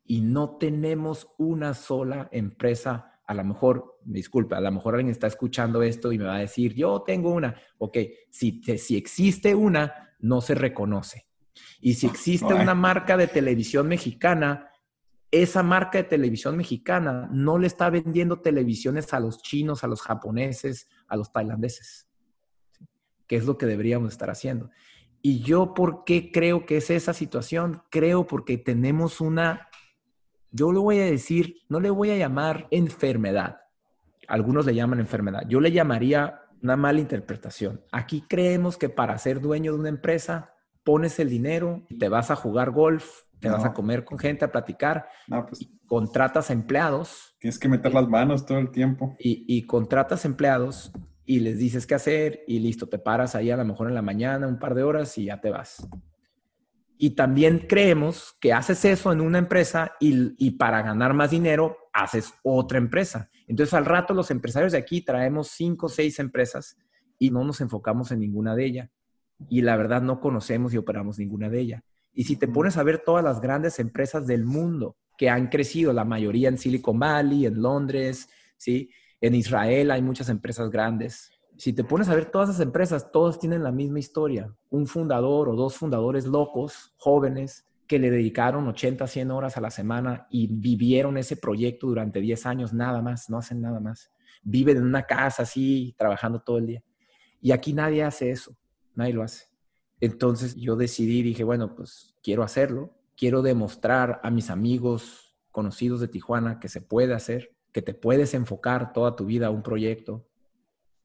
Y 0.05 0.21
no 0.21 0.57
tenemos 0.57 1.29
una 1.39 1.75
sola 1.75 2.29
empresa 2.31 3.15
a 3.27 3.35
lo 3.35 3.45
mejor, 3.45 3.99
disculpa, 4.05 4.59
a 4.59 4.61
lo 4.61 4.71
mejor 4.71 4.95
alguien 4.95 5.11
está 5.11 5.27
escuchando 5.27 5.83
esto 5.83 6.13
y 6.13 6.19
me 6.19 6.25
va 6.25 6.37
a 6.37 6.41
decir, 6.41 6.75
yo 6.75 7.03
tengo 7.03 7.33
una. 7.33 7.55
Ok, 7.79 7.99
si, 8.31 8.61
si 8.79 8.97
existe 8.97 9.55
una, 9.55 10.15
no 10.19 10.41
se 10.41 10.55
reconoce. 10.55 11.27
Y 11.81 11.95
si 11.95 12.07
existe 12.07 12.53
una 12.53 12.75
marca 12.75 13.17
de 13.17 13.27
televisión 13.27 13.89
mexicana, 13.89 14.71
esa 15.43 15.63
marca 15.63 15.99
de 15.99 16.05
televisión 16.05 16.57
mexicana 16.57 17.29
no 17.33 17.59
le 17.59 17.67
está 17.67 17.91
vendiendo 17.91 18.41
televisiones 18.41 19.13
a 19.13 19.21
los 19.21 19.43
chinos, 19.43 19.85
a 19.85 19.87
los 19.87 20.03
japoneses, 20.03 20.89
a 21.09 21.17
los 21.17 21.33
tailandeses, 21.33 22.09
que 23.27 23.37
es 23.37 23.45
lo 23.45 23.59
que 23.59 23.67
deberíamos 23.67 24.13
estar 24.13 24.31
haciendo. 24.31 24.71
Y 25.23 25.41
yo, 25.41 25.75
¿por 25.75 26.05
qué 26.05 26.31
creo 26.31 26.67
que 26.67 26.77
es 26.77 26.91
esa 26.91 27.15
situación? 27.15 27.83
Creo 27.91 28.27
porque 28.27 28.59
tenemos 28.59 29.21
una 29.21 29.69
yo 30.57 30.71
le 30.71 30.79
voy 30.79 31.01
a 31.01 31.07
decir, 31.07 31.57
no 31.69 31.81
le 31.81 31.91
voy 31.91 32.13
a 32.13 32.17
llamar 32.17 32.69
enfermedad. 32.71 33.63
Algunos 34.29 34.65
le 34.65 34.73
llaman 34.73 35.01
enfermedad. 35.01 35.43
Yo 35.49 35.61
le 35.61 35.73
llamaría 35.73 36.43
una 36.63 36.77
mala 36.77 37.01
interpretación. 37.01 37.83
Aquí 37.91 38.23
creemos 38.29 38.77
que 38.77 38.89
para 38.89 39.19
ser 39.19 39.41
dueño 39.41 39.73
de 39.73 39.81
una 39.81 39.89
empresa 39.89 40.55
pones 40.85 41.19
el 41.19 41.29
dinero, 41.29 41.85
te 41.99 42.09
vas 42.09 42.31
a 42.31 42.37
jugar 42.37 42.71
golf, 42.71 43.23
te 43.41 43.49
vas 43.49 43.65
a 43.65 43.73
comer 43.73 44.05
con 44.05 44.19
gente, 44.19 44.45
a 44.45 44.53
platicar, 44.53 45.07
pues 45.29 45.69
contratas 45.87 46.51
empleados. 46.51 47.37
Tienes 47.39 47.59
que 47.59 47.69
meter 47.69 47.93
las 47.93 48.09
manos 48.09 48.47
todo 48.47 48.59
el 48.59 48.71
tiempo. 48.71 49.17
Y, 49.19 49.45
y, 49.47 49.67
contratas 49.67 50.25
empleados 50.25 50.93
y 51.27 51.41
les 51.41 51.59
dices 51.59 51.87
qué 51.87 51.95
hacer 51.95 52.45
y 52.47 52.59
listo, 52.59 52.89
te 52.89 52.99
paras 52.99 53.35
ahí 53.35 53.51
a 53.51 53.57
lo 53.57 53.65
mejor 53.65 53.89
en 53.89 53.95
la 53.95 54.03
mañana 54.03 54.47
un 54.47 54.59
par 54.59 54.75
de 54.75 54.83
horas 54.83 55.17
y 55.19 55.27
ya 55.27 55.41
te 55.41 55.51
vas. 55.51 55.87
Y 56.97 57.11
también 57.11 57.67
creemos 57.69 58.37
que 58.41 58.53
haces 58.53 58.85
eso 58.85 59.13
en 59.13 59.21
una 59.21 59.39
empresa 59.39 59.93
y, 60.01 60.51
para 60.53 60.83
ganar 60.83 61.13
más 61.13 61.31
dinero 61.31 61.77
haces 61.93 62.33
otra 62.43 62.79
empresa. 62.79 63.31
Entonces 63.47 63.75
al 63.75 63.85
rato 63.85 64.15
los 64.15 64.31
empresarios 64.31 64.73
de 64.73 64.79
aquí 64.79 65.03
traemos 65.03 65.49
cinco 65.49 65.87
o 65.87 65.89
seis 65.89 66.19
empresas 66.19 66.77
y 67.19 67.31
no 67.31 67.45
nos 67.45 67.61
enfocamos 67.61 68.11
en 68.11 68.21
ninguna 68.21 68.55
de 68.55 68.65
ellas. 68.65 68.91
Y 69.49 69.63
la 69.63 69.77
verdad 69.77 70.03
no 70.03 70.21
conocemos 70.21 70.73
y 70.73 70.79
operamos 70.79 71.19
ninguna 71.19 71.49
de 71.49 71.61
ellas. 71.61 71.83
Y 72.15 72.25
si 72.25 72.37
te 72.37 72.49
pones 72.49 72.77
a 72.77 72.83
ver 72.83 73.03
todas 73.05 73.25
las 73.25 73.41
grandes 73.41 73.79
empresas 73.79 74.27
del 74.27 74.45
mundo 74.45 74.97
que 75.19 75.29
han 75.29 75.49
crecido, 75.49 75.93
la 75.93 76.05
mayoría 76.05 76.49
en 76.49 76.59
Silicon 76.59 76.99
Valley, 76.99 77.47
en 77.47 77.61
Londres, 77.61 78.29
¿sí? 78.57 78.91
En 79.21 79.35
Israel 79.35 79.91
hay 79.91 80.03
muchas 80.03 80.29
empresas 80.29 80.71
grandes 80.71 81.35
si 81.57 81.73
te 81.73 81.85
pones 81.85 82.09
a 82.09 82.15
ver 82.15 82.27
todas 82.27 82.51
esas 82.51 82.63
empresas, 82.63 83.13
todas 83.13 83.39
tienen 83.39 83.63
la 83.63 83.71
misma 83.71 83.99
historia. 83.99 84.55
Un 84.71 84.87
fundador 84.87 85.49
o 85.49 85.55
dos 85.55 85.77
fundadores 85.77 86.27
locos, 86.27 86.95
jóvenes, 86.97 87.67
que 87.87 87.99
le 87.99 88.11
dedicaron 88.11 88.67
80, 88.67 89.07
100 89.07 89.31
horas 89.31 89.57
a 89.57 89.61
la 89.61 89.71
semana 89.71 90.27
y 90.31 90.49
vivieron 90.49 91.17
ese 91.17 91.37
proyecto 91.37 91.87
durante 91.87 92.21
10 92.21 92.47
años, 92.47 92.73
nada 92.73 93.03
más, 93.03 93.29
no 93.31 93.39
hacen 93.39 93.61
nada 93.61 93.79
más. 93.79 94.11
Viven 94.43 94.79
en 94.79 94.85
una 94.85 95.05
casa 95.05 95.43
así, 95.43 95.95
trabajando 95.97 96.41
todo 96.41 96.59
el 96.59 96.67
día. 96.67 96.83
Y 97.41 97.53
aquí 97.53 97.73
nadie 97.73 98.03
hace 98.03 98.31
eso, 98.31 98.57
nadie 98.95 99.13
lo 99.13 99.23
hace. 99.23 99.45
Entonces 100.05 100.55
yo 100.57 100.77
decidí, 100.77 101.23
dije, 101.23 101.45
bueno, 101.45 101.75
pues 101.75 102.15
quiero 102.23 102.43
hacerlo, 102.43 102.95
quiero 103.17 103.41
demostrar 103.41 104.21
a 104.23 104.31
mis 104.31 104.51
amigos 104.51 105.35
conocidos 105.51 106.01
de 106.01 106.09
Tijuana 106.09 106.61
que 106.61 106.69
se 106.69 106.83
puede 106.83 107.15
hacer, 107.15 107.55
que 107.73 107.81
te 107.81 107.95
puedes 107.95 108.35
enfocar 108.35 108.93
toda 108.93 109.17
tu 109.17 109.25
vida 109.25 109.47
a 109.47 109.51
un 109.51 109.63
proyecto, 109.63 110.29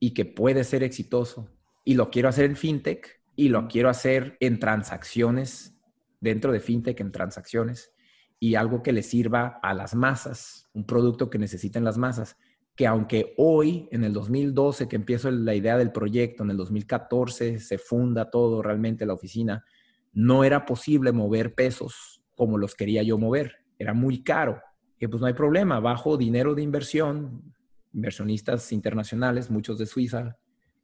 y 0.01 0.13
que 0.13 0.25
puede 0.25 0.65
ser 0.65 0.83
exitoso. 0.83 1.47
Y 1.85 1.93
lo 1.93 2.09
quiero 2.09 2.27
hacer 2.27 2.43
en 2.43 2.57
fintech 2.57 3.21
y 3.37 3.47
lo 3.47 3.69
quiero 3.69 3.87
hacer 3.87 4.35
en 4.41 4.59
transacciones, 4.59 5.77
dentro 6.19 6.51
de 6.51 6.59
fintech, 6.59 6.99
en 6.99 7.13
transacciones, 7.13 7.93
y 8.37 8.55
algo 8.55 8.83
que 8.83 8.91
le 8.91 9.01
sirva 9.01 9.59
a 9.63 9.73
las 9.73 9.95
masas, 9.95 10.67
un 10.73 10.85
producto 10.85 11.29
que 11.29 11.37
necesiten 11.37 11.85
las 11.85 11.97
masas, 11.97 12.35
que 12.79 12.87
aunque 12.87 13.33
hoy, 13.35 13.89
en 13.91 14.05
el 14.05 14.13
2012, 14.13 14.87
que 14.87 14.95
empiezo 14.95 15.29
la 15.29 15.53
idea 15.53 15.77
del 15.77 15.91
proyecto, 15.91 16.43
en 16.43 16.51
el 16.51 16.55
2014 16.55 17.59
se 17.59 17.77
funda 17.77 18.29
todo 18.29 18.61
realmente 18.61 19.05
la 19.05 19.15
oficina, 19.15 19.65
no 20.13 20.45
era 20.45 20.65
posible 20.65 21.11
mover 21.11 21.55
pesos 21.55 22.23
como 22.35 22.57
los 22.57 22.75
quería 22.75 23.03
yo 23.03 23.17
mover, 23.17 23.65
era 23.77 23.93
muy 23.93 24.23
caro. 24.23 24.61
Y 24.97 25.07
pues 25.07 25.19
no 25.19 25.27
hay 25.27 25.33
problema, 25.33 25.81
bajo 25.81 26.15
dinero 26.15 26.55
de 26.55 26.61
inversión, 26.61 27.53
inversionistas 27.91 28.71
internacionales, 28.71 29.51
muchos 29.51 29.77
de 29.77 29.85
Suiza, 29.85 30.37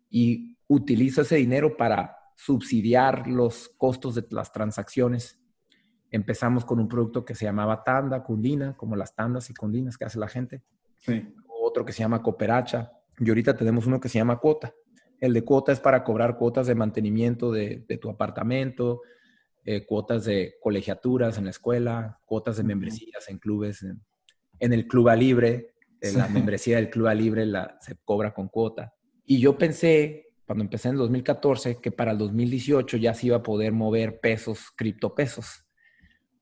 y 0.09 0.57
utilizo 0.67 1.21
ese 1.21 1.37
dinero 1.37 1.77
para 1.77 2.17
subsidiar 2.35 3.25
los 3.25 3.69
costos 3.77 4.15
de 4.15 4.25
las 4.31 4.51
transacciones. 4.51 5.39
Empezamos 6.11 6.65
con 6.65 6.77
un 6.81 6.89
producto 6.89 7.23
que 7.23 7.35
se 7.35 7.45
llamaba 7.45 7.85
Tanda, 7.85 8.21
Cundina, 8.21 8.75
como 8.75 8.97
las 8.97 9.15
tandas 9.15 9.49
y 9.49 9.53
cundinas 9.53 9.97
que 9.97 10.03
hace 10.03 10.19
la 10.19 10.27
gente. 10.27 10.61
Otro 11.75 11.83
que 11.83 11.91
se 11.91 11.99
llama 11.99 12.23
Cooperacha. 12.23 12.89
Y 13.19 13.27
ahorita 13.27 13.57
tenemos 13.57 13.85
uno 13.85 13.99
que 13.99 14.07
se 14.07 14.17
llama 14.17 14.39
Cuota. 14.39 14.73
El 15.19 15.33
de 15.33 15.43
cuota 15.43 15.73
es 15.73 15.81
para 15.81 16.05
cobrar 16.05 16.37
cuotas 16.37 16.67
de 16.67 16.73
mantenimiento 16.73 17.51
de, 17.51 17.83
tu 18.01 18.09
apartamento, 18.09 19.01
eh, 19.65 19.85
cuotas 19.85 20.23
de 20.23 20.55
colegiaturas 20.61 21.37
en 21.37 21.43
la 21.43 21.49
escuela, 21.49 22.21
cuotas 22.23 22.55
de 22.55 22.63
membresías 22.63 23.27
en 23.27 23.39
clubes, 23.39 23.83
en, 23.83 24.01
en 24.59 24.71
el 24.71 24.87
Club 24.87 25.13
Libre, 25.17 25.73
eh, 25.99 26.13
la 26.13 26.29
membresía 26.29 26.77
del 26.77 26.89
Club 26.89 27.09
Libre 27.13 27.45
la, 27.45 27.77
se 27.81 27.97
cobra 28.05 28.33
con 28.33 28.47
cuota. 28.47 28.93
Y 29.25 29.41
yo 29.41 29.57
pensé, 29.57 30.29
cuando 30.45 30.63
empecé 30.63 30.87
en 30.87 30.93
el 30.93 30.99
2014, 30.99 31.81
que 31.81 31.91
para 31.91 32.13
el 32.13 32.17
2018 32.19 32.95
ya 32.95 33.13
se 33.13 33.27
iba 33.27 33.35
a 33.35 33.43
poder 33.43 33.73
mover 33.73 34.21
pesos, 34.21 34.71
criptopesos. 34.77 35.64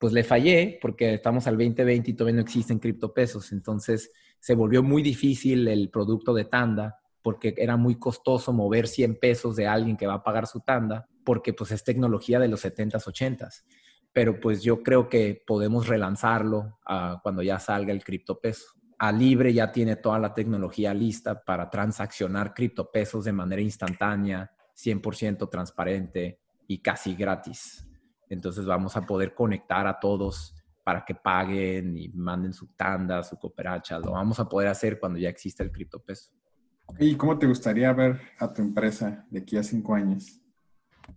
Pues 0.04 0.12
le 0.12 0.26
fallé 0.26 0.80
porque 0.82 1.14
estamos 1.14 1.48
al 1.48 1.58
2020 1.58 2.12
y 2.12 2.14
todavía 2.14 2.36
no 2.36 2.42
existen 2.42 2.78
criptopesos. 2.78 3.54
Entonces 3.54 4.12
se 4.38 4.54
volvió 4.54 4.84
muy 4.84 5.02
difícil 5.02 5.66
el 5.70 5.90
producto 5.90 6.34
de 6.34 6.44
tanda 6.44 7.00
porque 7.22 7.54
era 7.56 7.78
muy 7.78 7.96
costoso 7.96 8.52
mover 8.52 8.90
100 8.90 9.18
pesos 9.18 9.56
de 9.56 9.66
alguien 9.66 9.96
que 9.96 10.06
va 10.06 10.16
a 10.16 10.22
pagar 10.22 10.46
su 10.46 10.60
tanda 10.60 11.08
porque 11.24 11.54
pues 11.54 11.72
es 11.72 11.86
tecnología 11.86 12.38
de 12.38 12.50
los 12.50 12.66
70s, 12.66 13.02
80s. 13.02 13.64
Pero 14.12 14.42
pues 14.42 14.62
yo 14.62 14.84
creo 14.84 15.08
que 15.08 15.42
podemos 15.48 15.88
relanzarlo 15.88 16.80
cuando 17.22 17.42
ya 17.42 17.58
salga 17.60 17.94
el 17.94 18.04
criptopeso. 18.04 18.74
A 19.00 19.10
Libre 19.10 19.54
ya 19.54 19.72
tiene 19.72 19.96
toda 19.96 20.20
la 20.20 20.34
tecnología 20.34 20.94
lista 20.94 21.46
para 21.46 21.70
transaccionar 21.70 22.54
criptopesos 22.54 23.24
de 23.24 23.32
manera 23.32 23.62
instantánea, 23.62 24.52
100% 24.76 25.50
transparente 25.50 26.42
y 26.68 26.80
casi 26.80 27.16
gratis. 27.16 27.88
Entonces 28.30 28.66
vamos 28.66 28.96
a 28.98 29.02
poder 29.02 29.34
conectar 29.34 29.88
a 29.88 30.00
todos 30.00 30.56
para 30.84 31.06
que 31.06 31.16
paguen 31.16 31.98
y 31.98 32.10
manden 32.10 32.54
su 32.54 32.68
tanda, 32.76 33.24
su 33.24 33.38
cooperacha. 33.38 34.00
Lo 34.00 34.12
vamos 34.12 34.40
a 34.40 34.48
poder 34.48 34.68
hacer 34.68 35.00
cuando 35.00 35.20
ya 35.20 35.30
exista 35.30 35.64
el 35.64 35.72
criptopeso. 35.72 36.32
¿Y 37.00 37.16
cómo 37.16 37.38
te 37.38 37.48
gustaría 37.48 37.92
ver 37.94 38.20
a 38.40 38.52
tu 38.52 38.62
empresa 38.62 39.26
de 39.30 39.40
aquí 39.40 39.58
a 39.58 39.64
cinco 39.64 39.96
años? 39.96 40.40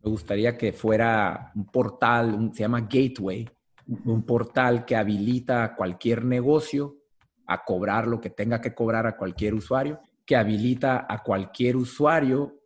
Me 0.02 0.10
gustaría 0.10 0.56
que 0.56 0.72
fuera 0.72 1.52
un 1.54 1.66
portal, 1.66 2.50
se 2.52 2.60
llama 2.60 2.82
Gateway, 2.82 3.48
un 4.04 4.22
portal 4.24 4.84
que 4.84 4.96
habilita 4.96 5.64
a 5.64 5.74
cualquier 5.74 6.24
negocio 6.24 6.96
a 7.46 7.64
cobrar 7.64 8.06
lo 8.06 8.20
que 8.20 8.30
tenga 8.30 8.60
que 8.60 8.74
cobrar 8.74 9.06
a 9.06 9.16
cualquier 9.16 9.54
usuario, 9.54 10.00
que 10.24 10.36
habilita 10.36 11.06
a 11.08 11.22
cualquier 11.22 11.76
usuario, 11.76 12.60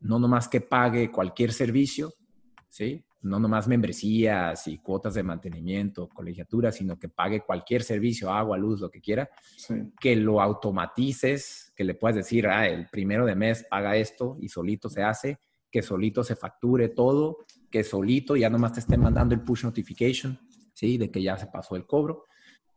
no 0.00 0.18
nomás 0.18 0.48
que 0.48 0.60
pague 0.60 1.10
cualquier 1.10 1.52
servicio, 1.52 2.12
¿sí? 2.68 3.04
No 3.24 3.40
nomás 3.40 3.66
membresías 3.66 4.66
y 4.68 4.78
cuotas 4.78 5.14
de 5.14 5.22
mantenimiento, 5.22 6.08
colegiatura, 6.08 6.70
sino 6.70 6.98
que 6.98 7.08
pague 7.08 7.40
cualquier 7.40 7.82
servicio, 7.82 8.30
agua, 8.30 8.58
luz, 8.58 8.80
lo 8.80 8.90
que 8.90 9.00
quiera, 9.00 9.28
que 9.98 10.14
lo 10.14 10.40
automatices, 10.40 11.72
que 11.74 11.84
le 11.84 11.94
puedas 11.94 12.16
decir, 12.16 12.46
ah, 12.46 12.68
el 12.68 12.88
primero 12.88 13.24
de 13.24 13.34
mes 13.34 13.66
paga 13.68 13.96
esto 13.96 14.36
y 14.40 14.48
solito 14.48 14.90
se 14.90 15.02
hace, 15.02 15.38
que 15.70 15.82
solito 15.82 16.22
se 16.22 16.36
facture 16.36 16.90
todo, 16.90 17.38
que 17.70 17.82
solito 17.82 18.36
ya 18.36 18.50
nomás 18.50 18.74
te 18.74 18.80
esté 18.80 18.96
mandando 18.98 19.34
el 19.34 19.40
push 19.40 19.64
notification, 19.64 20.38
¿sí? 20.72 20.98
De 20.98 21.10
que 21.10 21.22
ya 21.22 21.36
se 21.36 21.46
pasó 21.46 21.76
el 21.76 21.86
cobro. 21.86 22.26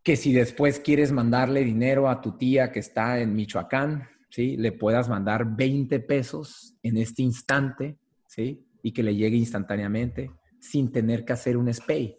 Que 0.01 0.15
si 0.15 0.31
después 0.31 0.79
quieres 0.79 1.11
mandarle 1.11 1.63
dinero 1.63 2.09
a 2.09 2.21
tu 2.21 2.37
tía 2.37 2.71
que 2.71 2.79
está 2.79 3.19
en 3.19 3.35
Michoacán, 3.35 4.07
¿sí? 4.29 4.55
Le 4.55 4.71
puedas 4.71 5.09
mandar 5.09 5.55
20 5.55 5.99
pesos 5.99 6.75
en 6.81 6.97
este 6.97 7.21
instante, 7.21 7.99
¿sí? 8.27 8.63
y 8.87 8.93
que 8.93 9.03
le 9.03 9.15
llegue 9.15 9.35
instantáneamente 9.35 10.31
sin 10.59 10.91
tener 10.91 11.25
que 11.25 11.33
hacer 11.33 11.57
un 11.57 11.73
SPAY. 11.73 12.17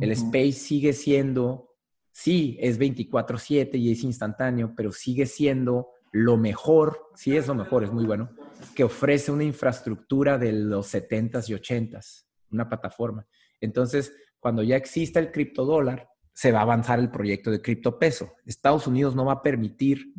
El 0.00 0.16
SPAY 0.16 0.52
sigue 0.52 0.92
siendo, 0.92 1.70
sí, 2.10 2.56
es 2.60 2.78
24/7 2.78 3.78
y 3.78 3.92
es 3.92 4.02
instantáneo, 4.02 4.74
pero 4.76 4.92
sigue 4.92 5.26
siendo 5.26 5.90
lo 6.12 6.36
mejor, 6.36 7.10
sí 7.14 7.36
es 7.36 7.48
lo 7.48 7.54
mejor, 7.54 7.84
es 7.84 7.92
muy 7.92 8.04
bueno, 8.04 8.30
que 8.74 8.84
ofrece 8.84 9.32
una 9.32 9.44
infraestructura 9.44 10.38
de 10.38 10.52
los 10.52 10.86
70s 10.86 11.48
y 11.48 11.54
80s, 11.54 12.26
una 12.50 12.68
plataforma. 12.68 13.26
Entonces, 13.60 14.12
cuando 14.38 14.62
ya 14.62 14.76
exista 14.76 15.18
el 15.20 15.32
criptodólar, 15.32 16.08
se 16.32 16.52
va 16.52 16.60
a 16.60 16.62
avanzar 16.62 16.98
el 16.98 17.10
proyecto 17.10 17.50
de 17.50 17.62
criptopeso. 17.62 18.32
Estados 18.44 18.86
Unidos 18.86 19.14
no 19.14 19.24
va 19.24 19.34
a 19.34 19.42
permitir 19.42 20.12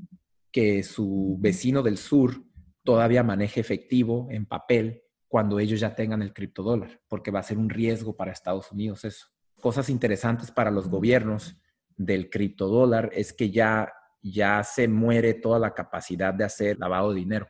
que 0.52 0.84
su 0.84 1.38
vecino 1.40 1.84
del 1.84 1.98
sur 1.98 2.44
todavía 2.84 3.24
maneje 3.24 3.60
efectivo 3.60 4.28
en 4.32 4.46
papel 4.46 5.05
cuando 5.36 5.60
ellos 5.60 5.82
ya 5.82 5.94
tengan 5.94 6.22
el 6.22 6.32
criptodólar, 6.32 7.02
porque 7.10 7.30
va 7.30 7.42
a 7.42 7.44
ser 7.44 7.58
un 7.58 7.70
riesgo 7.70 8.16
para 8.16 8.32
Estados 8.32 8.72
Unidos 8.72 9.04
eso. 9.04 9.28
Cosas 9.60 9.90
interesantes 9.90 10.50
para 10.50 10.72
los 10.72 10.88
gobiernos 10.88 11.58
del 11.98 12.30
criptodólar 12.30 13.10
es 13.12 13.34
que 13.34 13.52
ya, 13.52 13.92
ya 14.22 14.64
se 14.64 14.88
muere 14.88 15.34
toda 15.34 15.60
la 15.60 15.74
capacidad 15.74 16.34
de 16.34 16.46
hacer 16.46 16.80
lavado 16.80 17.12
de 17.12 17.20
dinero, 17.20 17.50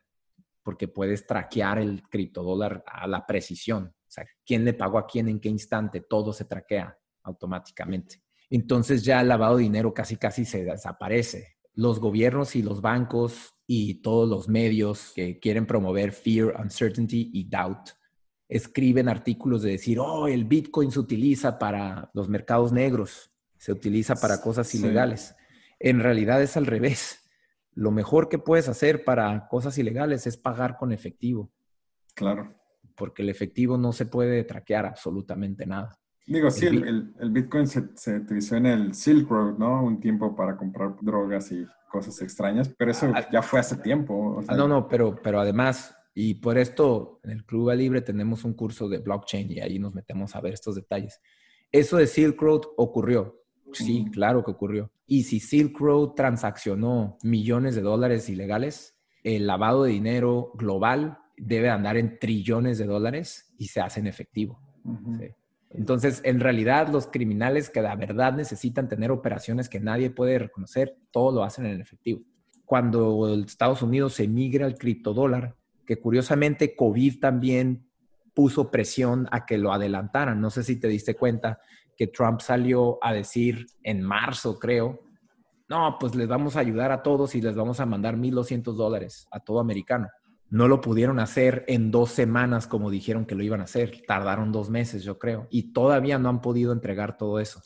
porque 0.63 0.87
puedes 0.87 1.27
traquear 1.27 1.77
el 1.77 2.01
criptodólar 2.09 2.83
a 2.87 3.05
la 3.05 3.23
precisión. 3.23 3.93
O 3.95 4.09
sea, 4.11 4.25
quién 4.43 4.65
le 4.65 4.73
pagó 4.73 4.97
a 4.97 5.05
quién 5.05 5.29
en 5.29 5.39
qué 5.39 5.49
instante, 5.49 6.01
todo 6.01 6.33
se 6.33 6.45
traquea 6.45 6.97
automáticamente. 7.21 8.23
Entonces 8.49 9.03
ya 9.03 9.21
el 9.21 9.27
lavado 9.27 9.57
de 9.57 9.61
dinero 9.61 9.93
casi 9.93 10.17
casi 10.17 10.43
se 10.43 10.65
desaparece. 10.65 11.54
Los 11.75 11.99
gobiernos 11.99 12.55
y 12.55 12.63
los 12.63 12.81
bancos 12.81 13.53
y 13.67 13.95
todos 14.01 14.27
los 14.27 14.47
medios 14.47 15.11
que 15.13 15.39
quieren 15.39 15.65
promover 15.67 16.11
fear, 16.11 16.59
uncertainty 16.59 17.31
y 17.33 17.43
doubt 17.45 17.91
escriben 18.47 19.09
artículos 19.09 19.61
de 19.61 19.71
decir, 19.71 19.99
oh, 19.99 20.27
el 20.27 20.45
Bitcoin 20.45 20.91
se 20.91 20.99
utiliza 20.99 21.57
para 21.57 22.09
los 22.13 22.29
mercados 22.29 22.71
negros, 22.71 23.31
se 23.57 23.71
utiliza 23.71 24.15
para 24.15 24.41
cosas 24.41 24.73
ilegales. 24.75 25.35
En 25.79 25.99
realidad 25.99 26.41
es 26.41 26.55
al 26.57 26.65
revés. 26.65 27.21
Lo 27.73 27.91
mejor 27.91 28.29
que 28.29 28.37
puedes 28.37 28.69
hacer 28.69 29.03
para 29.03 29.47
cosas 29.47 29.77
ilegales 29.77 30.27
es 30.27 30.37
pagar 30.37 30.77
con 30.77 30.91
efectivo. 30.91 31.51
Claro. 32.13 32.55
Porque 32.95 33.23
el 33.23 33.29
efectivo 33.29 33.77
no 33.77 33.91
se 33.91 34.05
puede 34.05 34.43
traquear 34.43 34.85
absolutamente 34.85 35.65
nada. 35.65 35.99
Digo, 36.27 36.49
sí, 36.49 36.65
el, 36.65 37.13
el, 37.19 37.29
Bitcoin 37.31 37.67
se, 37.67 37.89
se, 37.95 38.17
utilizó 38.17 38.55
en 38.55 38.65
el 38.65 38.95
Silk 38.95 39.29
Road, 39.29 39.57
¿no? 39.59 39.83
Un 39.83 39.99
tiempo 39.99 40.35
para 40.35 40.57
comprar 40.57 40.95
drogas 40.99 41.51
y 41.51 41.67
cosas 41.91 42.19
extrañas, 42.21 42.67
pero 42.77 42.91
eso 42.91 43.11
ah, 43.13 43.27
ya 43.31 43.43
fue 43.43 43.59
hace 43.59 43.77
tiempo. 43.77 44.43
Ah, 44.47 44.55
no, 44.55 44.67
no, 44.67 44.87
pero, 44.87 45.15
pero 45.21 45.39
además, 45.39 45.95
y 46.15 46.35
por 46.35 46.57
esto 46.57 47.19
en 47.23 47.31
el 47.31 47.45
Club 47.45 47.71
Libre 47.73 48.01
tenemos 48.01 48.43
un 48.43 48.55
curso 48.55 48.89
de 48.89 48.97
blockchain 48.97 49.51
y 49.51 49.59
ahí 49.59 49.77
nos 49.77 49.93
metemos 49.93 50.35
a 50.35 50.41
ver 50.41 50.53
estos 50.53 50.75
detalles. 50.75 51.21
Eso 51.71 51.97
de 51.97 52.07
Silk 52.07 52.41
Road 52.41 52.61
ocurrió. 52.77 53.41
Sí, 53.71 54.05
claro 54.11 54.43
que 54.43 54.51
ocurrió. 54.51 54.91
Y 55.05 55.23
si 55.23 55.39
Silk 55.39 55.77
Road 55.79 56.13
transaccionó 56.15 57.17
millones 57.23 57.75
de 57.75 57.81
dólares 57.81 58.29
ilegales, 58.29 58.97
el 59.23 59.45
lavado 59.45 59.83
de 59.83 59.91
dinero 59.91 60.53
global 60.55 61.19
debe 61.37 61.69
andar 61.69 61.97
en 61.97 62.17
trillones 62.17 62.77
de 62.77 62.85
dólares 62.85 63.53
y 63.57 63.67
se 63.67 63.81
hace 63.81 63.99
en 63.99 64.07
efectivo. 64.07 64.59
sí. 65.19 65.27
Entonces, 65.71 66.21
en 66.23 66.39
realidad, 66.39 66.87
los 66.87 67.07
criminales 67.07 67.69
que 67.69 67.81
la 67.81 67.95
verdad 67.95 68.33
necesitan 68.33 68.87
tener 68.87 69.11
operaciones 69.11 69.67
que 69.67 69.79
nadie 69.79 70.09
puede 70.09 70.39
reconocer, 70.39 70.97
todo 71.11 71.31
lo 71.31 71.43
hacen 71.43 71.65
en 71.65 71.81
efectivo. 71.81 72.21
Cuando 72.63 73.33
Estados 73.45 73.81
Unidos 73.81 74.19
emigra 74.19 74.65
al 74.65 74.77
criptodólar, 74.77 75.55
que 75.85 75.99
curiosamente 75.99 76.75
COVID 76.75 77.19
también 77.19 77.87
puso 78.33 78.71
presión 78.71 79.27
a 79.31 79.45
que 79.45 79.57
lo 79.57 79.71
adelantaran. 79.71 80.41
No 80.41 80.49
sé 80.49 80.63
si 80.63 80.77
te 80.77 80.87
diste 80.87 81.15
cuenta 81.15 81.59
que 81.95 82.07
Trump 82.07 82.41
salió 82.41 82.97
a 83.01 83.13
decir 83.13 83.67
en 83.83 84.01
marzo, 84.01 84.59
creo, 84.59 84.99
no, 85.67 85.97
pues 85.99 86.15
les 86.15 86.27
vamos 86.27 86.55
a 86.55 86.59
ayudar 86.59 86.91
a 86.91 87.01
todos 87.01 87.33
y 87.35 87.41
les 87.41 87.55
vamos 87.55 87.79
a 87.79 87.85
mandar 87.85 88.17
1.200 88.17 88.73
dólares 88.73 89.27
a 89.31 89.39
todo 89.39 89.59
americano 89.59 90.09
no 90.49 90.67
lo 90.67 90.81
pudieron 90.81 91.19
hacer 91.19 91.65
en 91.67 91.91
dos 91.91 92.11
semanas 92.11 92.67
como 92.67 92.89
dijeron 92.89 93.25
que 93.25 93.35
lo 93.35 93.43
iban 93.43 93.61
a 93.61 93.65
hacer. 93.65 94.03
Tardaron 94.07 94.51
dos 94.51 94.69
meses, 94.69 95.03
yo 95.03 95.17
creo. 95.17 95.47
Y 95.49 95.73
todavía 95.73 96.19
no 96.19 96.29
han 96.29 96.41
podido 96.41 96.71
entregar 96.71 97.17
todo 97.17 97.39
eso. 97.39 97.61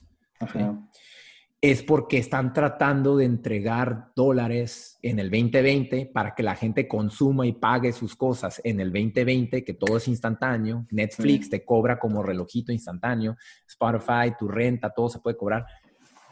Es 1.62 1.84
porque 1.84 2.18
están 2.18 2.54
tratando 2.54 3.18
de 3.18 3.26
entregar 3.26 4.14
dólares 4.16 4.98
en 5.02 5.20
el 5.20 5.30
2020 5.30 6.06
para 6.14 6.34
que 6.34 6.42
la 6.42 6.56
gente 6.56 6.88
consuma 6.88 7.46
y 7.46 7.52
pague 7.52 7.92
sus 7.92 8.16
cosas 8.16 8.62
en 8.64 8.80
el 8.80 8.94
2020, 8.94 9.66
que 9.66 9.74
todo 9.74 9.98
es 9.98 10.08
instantáneo. 10.08 10.88
Netflix 10.90 11.50
te 11.50 11.66
cobra 11.66 12.00
como 12.00 12.24
relojito 12.24 12.72
instantáneo. 12.72 13.36
Spotify, 13.68 14.34
tu 14.40 14.48
renta, 14.48 14.90
todo 14.90 15.10
se 15.10 15.20
puede 15.20 15.36
cobrar 15.36 15.66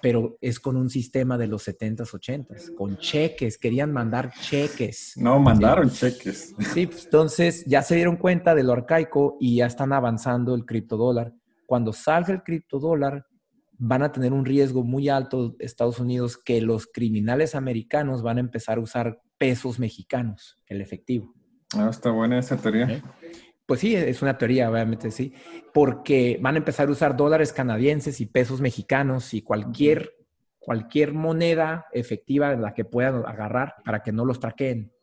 pero 0.02 0.38
es 0.42 0.60
con 0.60 0.78
un 0.78 0.90
sistema 0.90 1.38
de 1.38 1.48
los 1.48 1.68
70s, 1.68 2.12
80s, 2.12 2.76
con 2.76 2.98
cheques, 2.98 3.58
querían 3.58 3.92
mandar 3.92 4.32
cheques. 4.42 5.14
No, 5.18 5.40
mandaron 5.40 5.90
cheques. 5.90 6.54
Sí, 6.74 6.88
pues, 6.88 7.06
entonces 7.06 7.66
ya 7.66 7.82
se 7.82 7.96
dieron 7.96 8.18
cuenta 8.18 8.56
de 8.56 8.64
lo 8.64 8.74
arcaico 8.74 9.38
y 9.40 9.58
ya 9.58 9.66
están 9.66 9.94
avanzando 9.94 10.56
el 10.56 10.66
criptodólar. 10.66 11.34
Cuando 11.66 11.94
salga 11.94 12.34
el 12.34 12.44
criptodólar, 12.44 13.26
van 13.78 14.04
a 14.04 14.12
tener 14.12 14.34
un 14.34 14.46
riesgo 14.46 14.84
muy 14.84 15.10
alto 15.10 15.56
Estados 15.60 16.00
Unidos 16.00 16.38
que 16.38 16.62
los 16.62 16.88
criminales 16.88 17.56
americanos 17.56 18.24
van 18.24 18.38
a 18.38 18.42
empezar 18.42 18.78
a 18.78 18.82
usar 18.82 19.22
pesos 19.38 19.80
mexicanos, 19.80 20.58
el 20.68 20.82
efectivo. 20.82 21.34
Ah, 21.76 21.90
está 21.90 22.12
buena 22.12 22.40
esa 22.40 22.58
teoría. 22.58 22.86
¿Eh? 22.90 23.04
Pues 23.68 23.82
sí, 23.82 23.94
es 23.96 24.22
una 24.22 24.38
teoría, 24.38 24.72
obviamente 24.72 25.12
sí, 25.12 25.34
porque 25.74 26.40
van 26.42 26.56
a 26.56 26.60
empezar 26.60 26.88
a 26.88 26.92
usar 26.92 27.18
dólares 27.18 27.52
canadienses 27.52 28.22
y 28.22 28.26
pesos 28.26 28.62
mexicanos 28.62 29.34
y 29.34 29.42
cualquier, 29.42 30.16
cualquier 30.58 31.14
moneda 31.14 31.86
efectiva 31.92 32.54
en 32.54 32.62
la 32.62 32.74
que 32.74 32.86
puedan 32.86 33.26
agarrar 33.26 33.76
para 33.84 34.02
que 34.02 34.14
no 34.14 34.24
los 34.24 34.40
traqueen. 34.40 34.94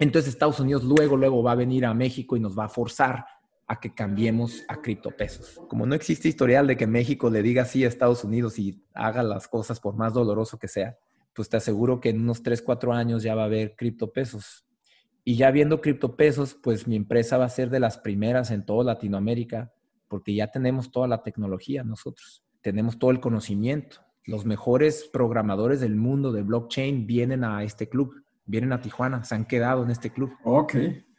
Entonces 0.00 0.32
Estados 0.32 0.58
Unidos 0.58 0.82
luego, 0.82 1.16
luego 1.16 1.40
va 1.40 1.52
a 1.52 1.54
venir 1.54 1.86
a 1.86 1.94
México 1.94 2.36
y 2.36 2.40
nos 2.40 2.58
va 2.58 2.64
a 2.64 2.68
forzar 2.68 3.24
a 3.68 3.78
que 3.78 3.94
cambiemos 3.94 4.64
a 4.66 4.80
criptopesos. 4.82 5.60
Como 5.68 5.86
no 5.86 5.94
existe 5.94 6.26
historial 6.26 6.66
de 6.66 6.76
que 6.76 6.88
México 6.88 7.30
le 7.30 7.42
diga 7.42 7.64
sí 7.64 7.84
a 7.84 7.88
Estados 7.88 8.24
Unidos 8.24 8.58
y 8.58 8.82
haga 8.92 9.22
las 9.22 9.46
cosas 9.46 9.78
por 9.78 9.94
más 9.94 10.14
doloroso 10.14 10.58
que 10.58 10.66
sea, 10.66 10.98
pues 11.32 11.48
te 11.48 11.58
aseguro 11.58 12.00
que 12.00 12.08
en 12.08 12.22
unos 12.22 12.42
3, 12.42 12.60
4 12.62 12.92
años 12.92 13.22
ya 13.22 13.36
va 13.36 13.42
a 13.42 13.44
haber 13.44 13.76
criptopesos. 13.76 14.64
Y 15.24 15.36
ya 15.36 15.50
viendo 15.50 15.80
criptopesos, 15.80 16.54
pues 16.54 16.86
mi 16.86 16.96
empresa 16.96 17.38
va 17.38 17.44
a 17.44 17.50
ser 17.50 17.70
de 17.70 17.80
las 17.80 17.98
primeras 17.98 18.50
en 18.50 18.64
toda 18.64 18.84
Latinoamérica, 18.84 19.72
porque 20.08 20.34
ya 20.34 20.50
tenemos 20.50 20.90
toda 20.90 21.06
la 21.06 21.22
tecnología 21.22 21.84
nosotros. 21.84 22.44
tenemos 22.62 22.98
todo 22.98 23.10
el 23.10 23.20
conocimiento. 23.20 24.02
Los 24.26 24.44
mejores 24.44 25.08
programadores 25.10 25.80
del 25.80 25.96
mundo 25.96 26.30
de 26.30 26.42
blockchain 26.42 27.06
vienen 27.06 27.42
a 27.42 27.64
este 27.64 27.88
club, 27.88 28.22
vienen 28.44 28.74
a 28.74 28.82
Tijuana, 28.82 29.24
se 29.24 29.34
han 29.34 29.46
quedado 29.46 29.82
en 29.82 29.90
este 29.90 30.10
club. 30.10 30.30
Ok. 30.44 30.74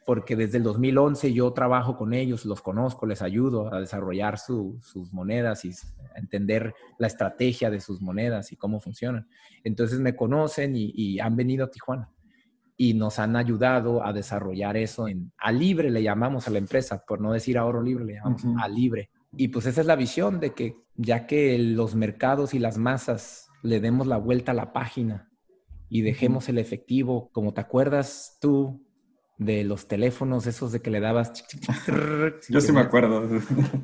Porque 0.06 0.36
desde 0.36 0.58
el 0.58 0.64
2011 0.64 1.32
yo 1.32 1.52
trabajo 1.52 1.96
con 1.96 2.12
ellos, 2.12 2.44
los 2.44 2.62
conozco, 2.62 3.06
les 3.06 3.22
ayudo 3.22 3.74
a 3.74 3.80
desarrollar 3.80 4.38
sus 4.38 5.12
monedas 5.12 5.64
y 5.64 5.72
a 6.14 6.18
entender 6.18 6.74
la 6.98 7.08
estrategia 7.08 7.70
de 7.70 7.80
sus 7.80 8.00
monedas 8.00 8.52
y 8.52 8.56
cómo 8.56 8.80
funcionan. 8.80 9.28
Entonces 9.64 9.98
me 9.98 10.14
conocen 10.14 10.74
y, 10.76 11.18
han 11.18 11.34
venido 11.34 11.64
a 11.64 11.70
Tijuana 11.70 12.08
y 12.82 12.94
nos 12.94 13.20
han 13.20 13.36
ayudado 13.36 14.04
a 14.04 14.12
desarrollar 14.12 14.76
eso 14.76 15.06
en, 15.06 15.30
a 15.38 15.52
libre, 15.52 15.88
le 15.88 16.02
llamamos 16.02 16.48
a 16.48 16.50
la 16.50 16.58
empresa, 16.58 17.04
por 17.06 17.20
no 17.20 17.32
decir 17.32 17.56
ahorro 17.56 17.80
libre, 17.80 18.04
le 18.04 18.14
llamamos 18.14 18.42
a 18.60 18.66
libre. 18.66 19.08
Y 19.36 19.48
pues 19.48 19.66
esa 19.66 19.82
es 19.82 19.86
la 19.86 19.94
visión 19.94 20.40
de 20.40 20.52
que 20.52 20.74
ya 20.96 21.28
que 21.28 21.56
los 21.60 21.94
mercados 21.94 22.54
y 22.54 22.58
las 22.58 22.78
masas 22.78 23.48
le 23.62 23.78
demos 23.78 24.08
la 24.08 24.16
vuelta 24.16 24.50
a 24.50 24.56
la 24.56 24.72
página 24.72 25.30
y 25.88 26.00
dejemos 26.00 26.48
el 26.48 26.58
efectivo, 26.58 27.30
como 27.30 27.54
te 27.54 27.60
acuerdas 27.60 28.38
tú 28.40 28.84
de 29.38 29.62
los 29.62 29.86
teléfonos 29.86 30.48
esos 30.48 30.72
de 30.72 30.82
que 30.82 30.90
le 30.90 30.98
dabas... 30.98 31.32
Yo 32.48 32.60
sí 32.60 32.72
me 32.72 32.80
acuerdo. 32.80 33.28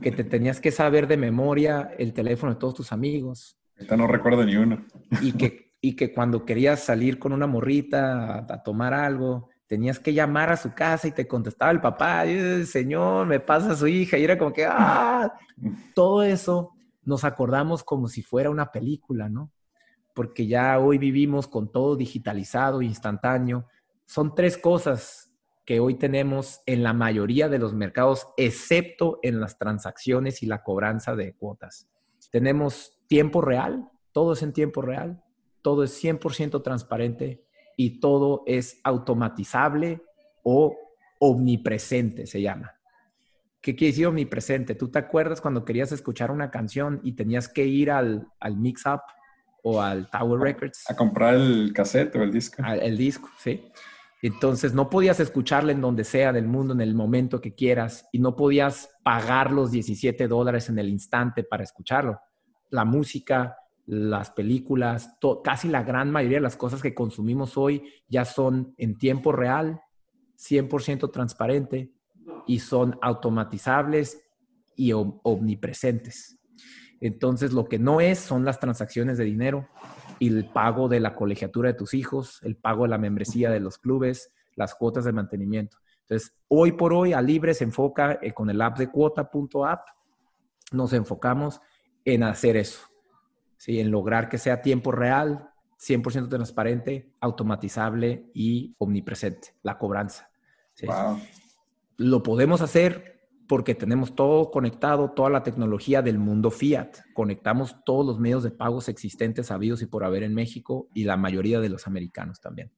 Que 0.02 0.10
te 0.10 0.24
tenías 0.24 0.58
que 0.58 0.72
saber 0.72 1.06
de 1.06 1.18
memoria 1.18 1.94
el 1.98 2.12
teléfono 2.12 2.54
de 2.54 2.58
todos 2.58 2.74
tus 2.74 2.90
amigos. 2.90 3.60
Ahorita 3.76 3.96
no 3.96 4.08
recuerdo 4.08 4.44
ni 4.44 4.56
uno. 4.56 4.84
Y 5.22 5.34
que, 5.34 5.67
y 5.80 5.94
que 5.94 6.12
cuando 6.12 6.44
querías 6.44 6.80
salir 6.80 7.18
con 7.18 7.32
una 7.32 7.46
morrita 7.46 8.38
a, 8.38 8.62
tomar 8.62 8.94
algo, 8.94 9.48
tenías 9.66 10.00
que 10.00 10.12
llamar 10.12 10.50
a 10.50 10.56
su 10.56 10.74
casa 10.74 11.06
y 11.08 11.12
te 11.12 11.28
contestaba 11.28 11.70
el 11.70 11.80
papá, 11.80 12.24
señor, 12.64 13.26
me 13.26 13.40
pasa 13.40 13.76
su 13.76 13.86
hija. 13.86 14.18
Y 14.18 14.24
era 14.24 14.38
como 14.38 14.52
que, 14.52 14.66
ah, 14.66 15.32
todo 15.94 16.22
eso 16.22 16.72
nos 17.04 17.24
acordamos 17.24 17.84
como 17.84 18.08
si 18.08 18.22
fuera 18.22 18.50
una 18.50 18.72
película, 18.72 19.28
¿no? 19.28 19.52
Porque 20.14 20.46
ya 20.46 20.78
hoy 20.78 20.98
vivimos 20.98 21.46
con 21.46 21.70
todo 21.70 21.96
digitalizado, 21.96 22.82
instantáneo. 22.82 23.66
Son 24.04 24.34
tres 24.34 24.58
cosas 24.58 25.32
que 25.64 25.80
hoy 25.80 25.94
tenemos 25.94 26.60
en 26.66 26.82
la 26.82 26.92
mayoría 26.92 27.48
de 27.48 27.58
los 27.58 27.74
mercados, 27.74 28.26
excepto 28.36 29.20
en 29.22 29.38
las 29.38 29.58
transacciones 29.58 30.42
y 30.42 30.46
la 30.46 30.62
cobranza 30.62 31.14
de 31.14 31.34
cuotas. 31.34 31.88
Tenemos 32.32 32.98
tiempo 33.06 33.42
real, 33.42 33.88
todo 34.12 34.32
es 34.32 34.42
en 34.42 34.52
tiempo 34.52 34.82
real, 34.82 35.22
todo 35.68 35.84
es 35.84 36.02
100% 36.02 36.62
transparente 36.62 37.44
y 37.76 38.00
todo 38.00 38.42
es 38.46 38.80
automatizable 38.84 40.02
o 40.42 40.74
omnipresente, 41.18 42.26
se 42.26 42.40
llama. 42.40 42.72
¿Qué 43.60 43.76
quiere 43.76 43.92
decir 43.92 44.06
omnipresente? 44.06 44.74
¿Tú 44.74 44.90
te 44.90 44.98
acuerdas 44.98 45.42
cuando 45.42 45.66
querías 45.66 45.92
escuchar 45.92 46.30
una 46.30 46.50
canción 46.50 47.02
y 47.04 47.12
tenías 47.12 47.50
que 47.50 47.66
ir 47.66 47.90
al, 47.90 48.26
al 48.40 48.56
Mix 48.56 48.86
Up 48.86 49.02
o 49.62 49.82
al 49.82 50.08
Tower 50.08 50.40
Records? 50.40 50.88
A 50.88 50.96
comprar 50.96 51.34
el 51.34 51.70
cassette 51.74 52.16
o 52.16 52.22
el 52.22 52.32
disco. 52.32 52.62
el 52.64 52.96
disco, 52.96 53.28
sí. 53.36 53.70
Entonces 54.22 54.72
no 54.72 54.88
podías 54.88 55.20
escucharla 55.20 55.72
en 55.72 55.82
donde 55.82 56.04
sea 56.04 56.32
del 56.32 56.46
mundo 56.46 56.72
en 56.72 56.80
el 56.80 56.94
momento 56.94 57.42
que 57.42 57.54
quieras 57.54 58.08
y 58.10 58.20
no 58.20 58.34
podías 58.36 58.88
pagar 59.02 59.52
los 59.52 59.70
17 59.70 60.28
dólares 60.28 60.70
en 60.70 60.78
el 60.78 60.88
instante 60.88 61.44
para 61.44 61.62
escucharlo. 61.62 62.18
La 62.70 62.86
música, 62.86 63.54
las 63.88 64.30
películas, 64.30 65.16
casi 65.42 65.68
la 65.68 65.82
gran 65.82 66.10
mayoría 66.10 66.36
de 66.36 66.42
las 66.42 66.58
cosas 66.58 66.82
que 66.82 66.94
consumimos 66.94 67.56
hoy 67.56 67.90
ya 68.06 68.26
son 68.26 68.74
en 68.76 68.98
tiempo 68.98 69.32
real, 69.32 69.80
100% 70.36 71.10
transparente 71.10 71.90
y 72.46 72.58
son 72.58 72.98
automatizables 73.00 74.22
y 74.76 74.92
omnipresentes. 74.92 76.38
Entonces 77.00 77.52
lo 77.54 77.66
que 77.66 77.78
no 77.78 78.02
es 78.02 78.18
son 78.18 78.44
las 78.44 78.60
transacciones 78.60 79.16
de 79.16 79.24
dinero, 79.24 79.68
y 80.18 80.28
el 80.28 80.50
pago 80.50 80.88
de 80.88 81.00
la 81.00 81.14
colegiatura 81.14 81.68
de 81.68 81.78
tus 81.78 81.94
hijos, 81.94 82.40
el 82.42 82.56
pago 82.56 82.84
de 82.84 82.90
la 82.90 82.98
membresía 82.98 83.50
de 83.50 83.60
los 83.60 83.78
clubes, 83.78 84.32
las 84.56 84.74
cuotas 84.74 85.04
de 85.04 85.12
mantenimiento. 85.12 85.78
Entonces, 86.02 86.34
hoy 86.48 86.72
por 86.72 86.92
hoy, 86.92 87.12
a 87.12 87.22
Libre 87.22 87.54
se 87.54 87.64
enfoca 87.64 88.18
eh, 88.20 88.32
con 88.32 88.50
el 88.50 88.60
app 88.60 88.78
de 88.78 88.88
cuota.app, 88.88 89.86
nos 90.72 90.92
enfocamos 90.92 91.60
en 92.04 92.22
hacer 92.22 92.56
eso, 92.56 92.80
¿sí? 93.58 93.80
en 93.80 93.90
lograr 93.90 94.30
que 94.30 94.38
sea 94.38 94.62
tiempo 94.62 94.92
real, 94.92 95.50
100% 95.78 96.28
transparente, 96.28 97.12
automatizable 97.20 98.30
y 98.32 98.74
omnipresente, 98.78 99.54
la 99.62 99.76
cobranza. 99.76 100.30
Lo 101.96 102.22
podemos 102.22 102.62
hacer 102.62 103.18
porque 103.48 103.74
tenemos 103.74 104.14
todo 104.14 104.50
conectado, 104.50 105.10
toda 105.10 105.30
la 105.30 105.42
tecnología 105.42 106.02
del 106.02 106.18
mundo 106.18 106.50
fiat. 106.50 106.98
Conectamos 107.14 107.76
todos 107.84 108.06
los 108.06 108.18
medios 108.18 108.42
de 108.42 108.50
pagos 108.50 108.88
existentes, 108.88 109.46
sabidos 109.46 109.82
y 109.82 109.86
por 109.86 110.04
haber 110.04 110.22
en 110.22 110.34
México 110.34 110.88
y 110.94 111.04
la 111.04 111.16
mayoría 111.16 111.58
de 111.58 111.68
los 111.68 111.86
americanos 111.86 112.40
también. 112.40 112.70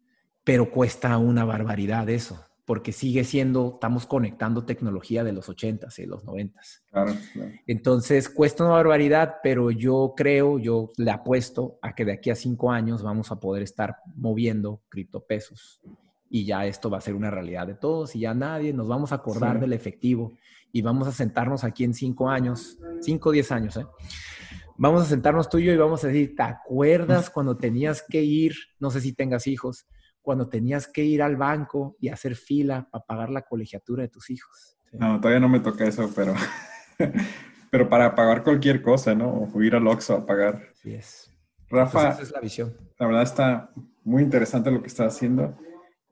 Pero 0.44 0.70
cuesta 0.70 1.18
una 1.18 1.44
barbaridad 1.44 2.08
eso, 2.08 2.46
porque 2.70 2.92
sigue 2.92 3.24
siendo, 3.24 3.72
estamos 3.74 4.06
conectando 4.06 4.64
tecnología 4.64 5.24
de 5.24 5.32
los 5.32 5.48
80s 5.48 5.98
y 5.98 6.06
los 6.06 6.24
90s. 6.24 6.82
Claro, 6.88 7.16
Entonces 7.66 8.28
cuesta 8.28 8.62
una 8.62 8.74
barbaridad, 8.74 9.38
pero 9.42 9.72
yo 9.72 10.14
creo, 10.16 10.56
yo 10.60 10.92
le 10.96 11.10
apuesto 11.10 11.80
a 11.82 11.96
que 11.96 12.04
de 12.04 12.12
aquí 12.12 12.30
a 12.30 12.36
cinco 12.36 12.70
años 12.70 13.02
vamos 13.02 13.32
a 13.32 13.40
poder 13.40 13.64
estar 13.64 13.96
moviendo 14.14 14.82
criptopesos. 14.88 15.80
Y 16.28 16.44
ya 16.44 16.64
esto 16.64 16.88
va 16.88 16.98
a 16.98 17.00
ser 17.00 17.16
una 17.16 17.28
realidad 17.28 17.66
de 17.66 17.74
todos 17.74 18.14
y 18.14 18.20
ya 18.20 18.34
nadie 18.34 18.72
nos 18.72 18.86
vamos 18.86 19.10
a 19.10 19.16
acordar 19.16 19.58
del 19.58 19.72
efectivo 19.72 20.34
y 20.70 20.80
vamos 20.80 21.08
a 21.08 21.12
sentarnos 21.12 21.64
aquí 21.64 21.82
en 21.82 21.92
cinco 21.92 22.28
años, 22.28 22.78
cinco 23.00 23.30
o 23.30 23.32
diez 23.32 23.50
años, 23.50 23.78
¿eh? 23.78 23.86
Vamos 24.76 25.02
a 25.02 25.06
sentarnos 25.06 25.48
tú 25.48 25.58
y 25.58 25.64
yo 25.64 25.72
y 25.72 25.76
vamos 25.76 26.04
a 26.04 26.06
decir, 26.06 26.36
¿te 26.36 26.44
acuerdas 26.44 27.30
cuando 27.34 27.56
tenías 27.56 28.00
que 28.08 28.22
ir, 28.22 28.54
no 28.78 28.92
sé 28.92 29.00
si 29.00 29.12
tengas 29.12 29.48
hijos, 29.48 29.88
cuando 30.22 30.48
tenías 30.48 30.86
que 30.86 31.04
ir 31.04 31.22
al 31.22 31.36
banco 31.36 31.96
y 32.00 32.08
hacer 32.08 32.34
fila 32.34 32.88
para 32.90 33.04
pagar 33.04 33.30
la 33.30 33.42
colegiatura 33.42 34.02
de 34.02 34.08
tus 34.08 34.30
hijos? 34.30 34.78
No, 34.92 35.20
todavía 35.20 35.40
no 35.40 35.48
me 35.48 35.60
toca 35.60 35.84
eso, 35.84 36.10
pero, 36.14 36.34
pero 37.70 37.88
para 37.88 38.14
pagar 38.14 38.42
cualquier 38.42 38.82
cosa, 38.82 39.14
¿no? 39.14 39.50
O 39.54 39.62
ir 39.62 39.74
al 39.74 39.86
Oxxo 39.86 40.14
a 40.14 40.26
pagar. 40.26 40.68
Así 40.72 40.94
es. 40.94 41.30
Rafa, 41.68 42.10
esa 42.10 42.22
es 42.22 42.30
la 42.32 42.40
visión. 42.40 42.76
La 42.98 43.06
verdad 43.06 43.22
está 43.22 43.70
muy 44.02 44.22
interesante 44.22 44.70
lo 44.70 44.82
que 44.82 44.88
estás 44.88 45.14
haciendo 45.14 45.56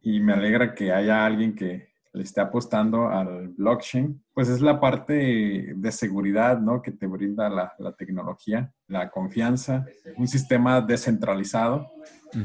y 0.00 0.20
me 0.20 0.32
alegra 0.32 0.74
que 0.74 0.92
haya 0.92 1.26
alguien 1.26 1.54
que, 1.54 1.87
le 2.12 2.22
esté 2.22 2.40
apostando 2.40 3.08
al 3.08 3.48
blockchain, 3.48 4.22
pues 4.32 4.48
es 4.48 4.60
la 4.60 4.80
parte 4.80 5.74
de 5.76 5.92
seguridad, 5.92 6.58
¿no? 6.60 6.82
Que 6.82 6.92
te 6.92 7.06
brinda 7.06 7.48
la, 7.48 7.94
tecnología, 7.96 8.72
la 8.86 9.10
confianza, 9.10 9.86
un 10.16 10.26
sistema 10.26 10.80
descentralizado, 10.80 11.90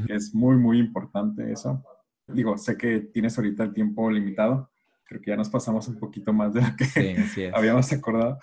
que 0.08 0.14
es 0.16 0.34
muy, 0.34 0.58
muy 0.58 0.80
importante 0.80 1.52
eso. 1.52 1.84
Digo, 2.28 2.58
sé 2.58 2.78
que 2.78 3.00
tienes 3.00 3.38
ahorita 3.38 3.64
el 3.64 3.74
tiempo 3.74 4.10
limitado, 4.10 4.70
creo 5.06 5.22
que 5.22 5.32
ya 5.32 5.38
nos 5.38 5.50
pasamos 5.50 5.88
un 5.88 6.00
poquito 6.00 6.34
más 6.34 6.54
de 6.54 6.62
lo 6.62 6.68
que 6.76 7.52
habíamos 7.54 7.92
acordado. 7.92 8.40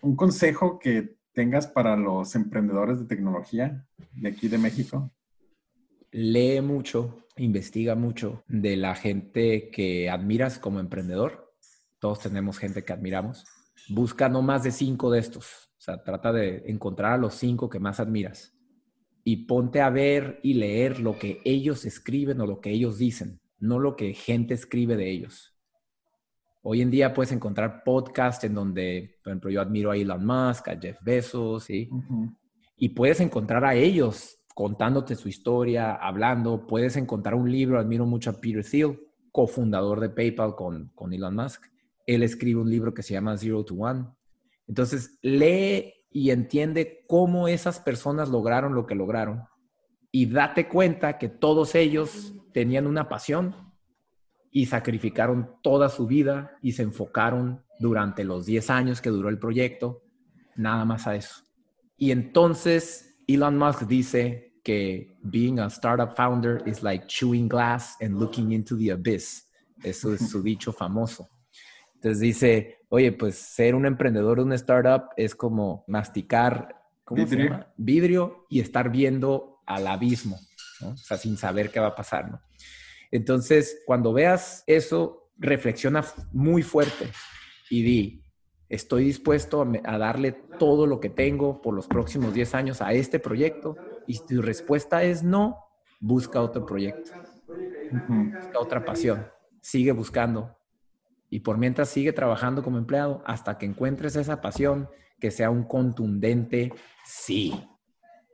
Un 0.00 0.16
consejo 0.16 0.78
que 0.78 1.16
tengas 1.32 1.66
para 1.66 1.96
los 1.96 2.34
emprendedores 2.34 2.98
de 2.98 3.06
tecnología 3.06 3.86
de 4.12 4.28
aquí 4.28 4.48
de 4.48 4.58
México. 4.58 5.12
Lee 6.10 6.60
mucho, 6.62 7.26
investiga 7.36 7.94
mucho 7.94 8.42
de 8.48 8.76
la 8.76 8.94
gente 8.94 9.70
que 9.70 10.08
admiras 10.08 10.58
como 10.58 10.80
emprendedor. 10.80 11.52
Todos 11.98 12.20
tenemos 12.20 12.58
gente 12.58 12.84
que 12.84 12.92
admiramos. 12.92 13.44
Busca 13.88 14.28
no 14.28 14.42
más 14.42 14.62
de 14.62 14.70
cinco 14.70 15.10
de 15.10 15.20
estos. 15.20 15.70
O 15.78 15.80
sea, 15.80 16.02
trata 16.02 16.32
de 16.32 16.64
encontrar 16.66 17.12
a 17.12 17.18
los 17.18 17.34
cinco 17.34 17.68
que 17.68 17.78
más 17.78 18.00
admiras. 18.00 18.54
Y 19.22 19.46
ponte 19.46 19.80
a 19.80 19.90
ver 19.90 20.40
y 20.42 20.54
leer 20.54 21.00
lo 21.00 21.18
que 21.18 21.40
ellos 21.44 21.84
escriben 21.84 22.40
o 22.40 22.46
lo 22.46 22.60
que 22.60 22.70
ellos 22.70 22.98
dicen, 22.98 23.40
no 23.58 23.78
lo 23.78 23.94
que 23.94 24.14
gente 24.14 24.54
escribe 24.54 24.96
de 24.96 25.10
ellos. 25.10 25.54
Hoy 26.62 26.80
en 26.80 26.90
día 26.90 27.12
puedes 27.12 27.32
encontrar 27.32 27.82
podcasts 27.84 28.44
en 28.44 28.54
donde, 28.54 29.18
por 29.22 29.32
ejemplo, 29.32 29.50
yo 29.50 29.60
admiro 29.60 29.90
a 29.90 29.96
Elon 29.96 30.24
Musk, 30.24 30.68
a 30.68 30.78
Jeff 30.78 30.98
Bezos, 31.02 31.64
¿sí? 31.64 31.90
Y 32.76 32.90
puedes 32.90 33.20
encontrar 33.20 33.64
a 33.64 33.74
ellos 33.74 34.37
contándote 34.58 35.14
su 35.14 35.28
historia, 35.28 35.94
hablando. 35.94 36.66
Puedes 36.66 36.96
encontrar 36.96 37.36
un 37.36 37.48
libro, 37.48 37.78
admiro 37.78 38.06
mucho 38.06 38.30
a 38.30 38.40
Peter 38.40 38.64
Thiel, 38.64 38.98
cofundador 39.30 40.00
de 40.00 40.10
PayPal 40.10 40.56
con, 40.56 40.90
con 40.96 41.12
Elon 41.12 41.36
Musk. 41.36 41.66
Él 42.04 42.24
escribe 42.24 42.60
un 42.60 42.68
libro 42.68 42.92
que 42.92 43.04
se 43.04 43.14
llama 43.14 43.36
Zero 43.36 43.64
to 43.64 43.76
One. 43.76 44.06
Entonces, 44.66 45.16
lee 45.22 45.94
y 46.10 46.32
entiende 46.32 47.04
cómo 47.06 47.46
esas 47.46 47.78
personas 47.78 48.30
lograron 48.30 48.74
lo 48.74 48.84
que 48.84 48.96
lograron 48.96 49.44
y 50.10 50.26
date 50.26 50.66
cuenta 50.66 51.18
que 51.18 51.28
todos 51.28 51.76
ellos 51.76 52.34
tenían 52.52 52.88
una 52.88 53.08
pasión 53.08 53.54
y 54.50 54.66
sacrificaron 54.66 55.52
toda 55.62 55.88
su 55.88 56.08
vida 56.08 56.58
y 56.62 56.72
se 56.72 56.82
enfocaron 56.82 57.62
durante 57.78 58.24
los 58.24 58.44
10 58.44 58.70
años 58.70 59.00
que 59.00 59.10
duró 59.10 59.28
el 59.28 59.38
proyecto, 59.38 60.02
nada 60.56 60.84
más 60.84 61.06
a 61.06 61.14
eso. 61.14 61.44
Y 61.96 62.10
entonces 62.10 63.08
Elon 63.28 63.56
Musk 63.56 63.82
dice, 63.82 64.47
que 64.68 65.16
being 65.22 65.58
a 65.60 65.70
startup 65.70 66.14
founder 66.14 66.62
is 66.66 66.82
like 66.82 67.06
chewing 67.06 67.48
glass 67.48 67.96
and 68.02 68.18
looking 68.18 68.52
into 68.52 68.76
the 68.76 68.90
abyss. 68.90 69.48
Eso 69.82 70.12
es 70.12 70.28
su 70.28 70.42
dicho 70.42 70.74
famoso. 70.74 71.26
Entonces 71.94 72.20
dice, 72.20 72.76
oye, 72.90 73.12
pues 73.12 73.36
ser 73.38 73.74
un 73.74 73.86
emprendedor 73.86 74.36
de 74.36 74.44
una 74.44 74.56
startup 74.56 75.08
es 75.16 75.34
como 75.34 75.84
masticar 75.88 76.76
¿cómo 77.02 77.26
se 77.26 77.36
llama? 77.36 77.72
Vidrio 77.78 78.44
y 78.50 78.60
estar 78.60 78.90
viendo 78.90 79.62
al 79.64 79.86
abismo, 79.86 80.38
¿no? 80.82 80.90
O 80.90 80.96
sea, 80.98 81.16
sin 81.16 81.38
saber 81.38 81.70
qué 81.70 81.80
va 81.80 81.88
a 81.88 81.94
pasar, 81.94 82.30
¿no? 82.30 82.42
Entonces, 83.10 83.80
cuando 83.86 84.12
veas 84.12 84.64
eso, 84.66 85.30
reflexiona 85.38 86.04
muy 86.30 86.62
fuerte 86.62 87.08
y 87.70 87.82
di, 87.82 88.22
estoy 88.68 89.04
dispuesto 89.04 89.66
a, 89.82 89.96
darle 89.96 90.32
todo 90.58 90.86
lo 90.86 91.00
que 91.00 91.08
tengo 91.08 91.62
por 91.62 91.72
los 91.72 91.86
próximos 91.86 92.34
10 92.34 92.54
años 92.54 92.82
a 92.82 92.92
este 92.92 93.18
proyecto 93.18 93.76
y 94.08 94.14
si 94.14 94.26
tu 94.26 94.42
respuesta 94.42 95.04
es 95.04 95.22
no, 95.22 95.58
busca 96.00 96.40
otro 96.40 96.64
proyecto, 96.64 97.12
busca 97.90 98.58
otra 98.58 98.84
pasión, 98.84 99.28
sigue 99.60 99.92
buscando 99.92 100.56
y 101.30 101.40
por 101.40 101.58
mientras 101.58 101.90
sigue 101.90 102.12
trabajando 102.14 102.62
como 102.62 102.78
empleado 102.78 103.22
hasta 103.26 103.58
que 103.58 103.66
encuentres 103.66 104.16
esa 104.16 104.40
pasión 104.40 104.88
que 105.20 105.30
sea 105.30 105.50
un 105.50 105.64
contundente 105.64 106.72
sí. 107.04 107.62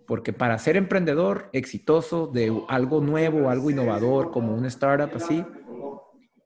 Porque 0.06 0.32
para 0.32 0.58
ser 0.58 0.76
emprendedor 0.76 1.48
exitoso 1.52 2.28
de 2.28 2.56
algo 2.68 3.00
nuevo, 3.00 3.50
algo 3.50 3.70
innovador, 3.70 4.30
como 4.30 4.54
un 4.54 4.66
startup 4.66 5.10
así, 5.16 5.44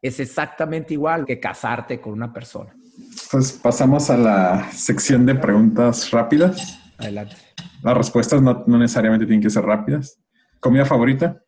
es 0.00 0.20
exactamente 0.20 0.94
igual 0.94 1.26
que 1.26 1.38
casarte 1.38 2.00
con 2.00 2.14
una 2.14 2.32
persona. 2.32 2.74
Pues 3.30 3.52
pasamos 3.52 4.08
a 4.10 4.16
la 4.16 4.72
sección 4.72 5.26
de 5.26 5.34
preguntas 5.34 6.10
rápidas. 6.12 6.78
Adelante. 6.96 7.47
Las 7.82 7.96
respuestas 7.96 8.42
no, 8.42 8.64
necesariamente 8.66 9.26
tienen 9.26 9.42
que 9.42 9.50
ser 9.50 9.64
rápidas. 9.64 10.20
¿Comida 10.60 10.84
favorita? 10.84 11.42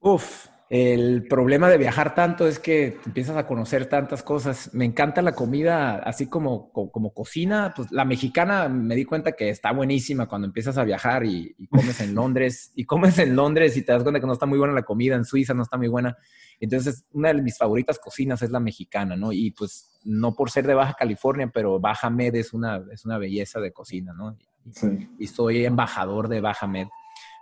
Uf, 0.00 0.46
el 0.70 1.26
problema 1.28 1.68
de 1.68 1.78
viajar 1.78 2.14
tanto 2.14 2.46
es 2.46 2.58
que 2.58 2.98
empiezas 3.04 3.36
a 3.36 3.46
conocer 3.46 3.86
tantas 3.86 4.22
cosas. 4.22 4.72
Me 4.72 4.84
encanta 4.84 5.22
la 5.22 5.32
comida, 5.32 5.96
así 5.96 6.26
como, 6.26 6.70
como, 6.72 7.12
cocina. 7.12 7.72
Pues 7.74 7.90
la 7.90 8.04
mexicana 8.04 8.68
me 8.68 8.94
di 8.94 9.04
cuenta 9.04 9.32
que 9.32 9.50
está 9.50 9.72
buenísima 9.72 10.26
cuando 10.26 10.46
empiezas 10.46 10.78
a 10.78 10.84
viajar 10.84 11.24
y, 11.24 11.54
y, 11.58 11.66
comes 11.66 12.00
en 12.00 12.14
Londres. 12.14 12.72
Y 12.76 12.84
comes 12.84 13.18
en 13.18 13.34
Londres 13.34 13.76
y 13.76 13.82
te 13.82 13.92
das 13.92 14.02
cuenta 14.02 14.20
que 14.20 14.26
no 14.26 14.32
está 14.32 14.46
muy 14.46 14.58
buena 14.58 14.74
la 14.74 14.82
comida. 14.82 15.16
En 15.16 15.24
Suiza 15.24 15.54
no 15.54 15.62
está 15.62 15.76
muy 15.76 15.88
buena. 15.88 16.16
Entonces, 16.60 17.04
una 17.12 17.32
de 17.32 17.42
mis 17.42 17.58
favoritas 17.58 17.98
cocinas 17.98 18.42
es 18.42 18.50
la 18.50 18.60
mexicana, 18.60 19.16
¿no? 19.16 19.32
Y 19.32 19.50
pues 19.50 19.90
no 20.04 20.34
por 20.34 20.50
ser 20.50 20.66
de 20.66 20.74
Baja 20.74 20.94
California, 20.94 21.50
pero 21.52 21.80
Baja 21.80 22.10
Med 22.10 22.34
es 22.36 22.52
una, 22.52 22.82
es 22.92 23.04
una 23.04 23.18
belleza 23.18 23.60
de 23.60 23.72
cocina, 23.72 24.12
¿no? 24.12 24.36
Sí. 24.72 25.08
Y 25.18 25.26
soy 25.26 25.64
embajador 25.64 26.28
de 26.28 26.40
Baja 26.40 26.66
Med. 26.66 26.88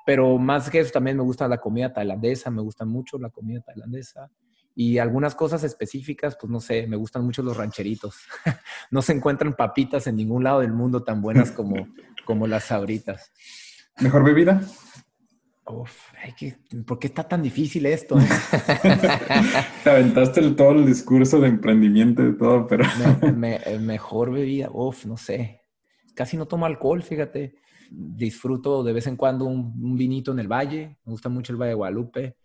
Pero 0.04 0.38
más 0.38 0.68
que 0.68 0.80
eso, 0.80 0.92
también 0.92 1.16
me 1.16 1.22
gusta 1.22 1.46
la 1.48 1.58
comida 1.58 1.92
tailandesa, 1.92 2.50
me 2.50 2.62
gusta 2.62 2.84
mucho 2.84 3.18
la 3.18 3.30
comida 3.30 3.60
tailandesa. 3.60 4.30
Y 4.74 4.98
algunas 4.98 5.34
cosas 5.34 5.62
específicas, 5.64 6.36
pues 6.40 6.50
no 6.50 6.58
sé, 6.58 6.86
me 6.86 6.96
gustan 6.96 7.24
mucho 7.24 7.42
los 7.42 7.56
rancheritos. 7.56 8.16
no 8.90 9.02
se 9.02 9.12
encuentran 9.12 9.54
papitas 9.54 10.06
en 10.06 10.16
ningún 10.16 10.44
lado 10.44 10.60
del 10.60 10.72
mundo 10.72 11.04
tan 11.04 11.20
buenas 11.20 11.50
como, 11.52 11.88
como 12.24 12.46
las 12.46 12.64
sabritas. 12.64 13.32
¿Mejor 14.00 14.24
bebida? 14.24 14.62
Uf, 15.64 16.08
¿por 16.86 16.98
qué 16.98 17.06
está 17.06 17.22
tan 17.28 17.40
difícil 17.40 17.86
esto? 17.86 18.18
Eh? 18.18 18.26
Te 19.84 19.90
aventaste 19.90 20.42
todo 20.50 20.72
el 20.72 20.86
discurso 20.86 21.38
de 21.40 21.48
emprendimiento 21.48 22.26
y 22.26 22.36
todo, 22.36 22.66
pero... 22.66 22.84
mejor 23.80 24.32
bebida, 24.32 24.70
uf, 24.72 25.06
no 25.06 25.16
sé. 25.16 25.61
Casi 26.14 26.36
no 26.36 26.46
tomo 26.46 26.66
alcohol, 26.66 27.02
fíjate. 27.02 27.54
Disfruto 27.90 28.82
de 28.82 28.92
vez 28.92 29.06
en 29.06 29.16
cuando 29.16 29.44
un, 29.44 29.96
vinito 29.96 30.32
en 30.32 30.38
el 30.38 30.48
valle. 30.48 30.98
Me 31.04 31.12
gusta 31.12 31.28
mucho 31.28 31.52
el 31.52 31.58
Valle 31.58 31.70
de 31.70 31.74
Guadalupe. 31.74 32.36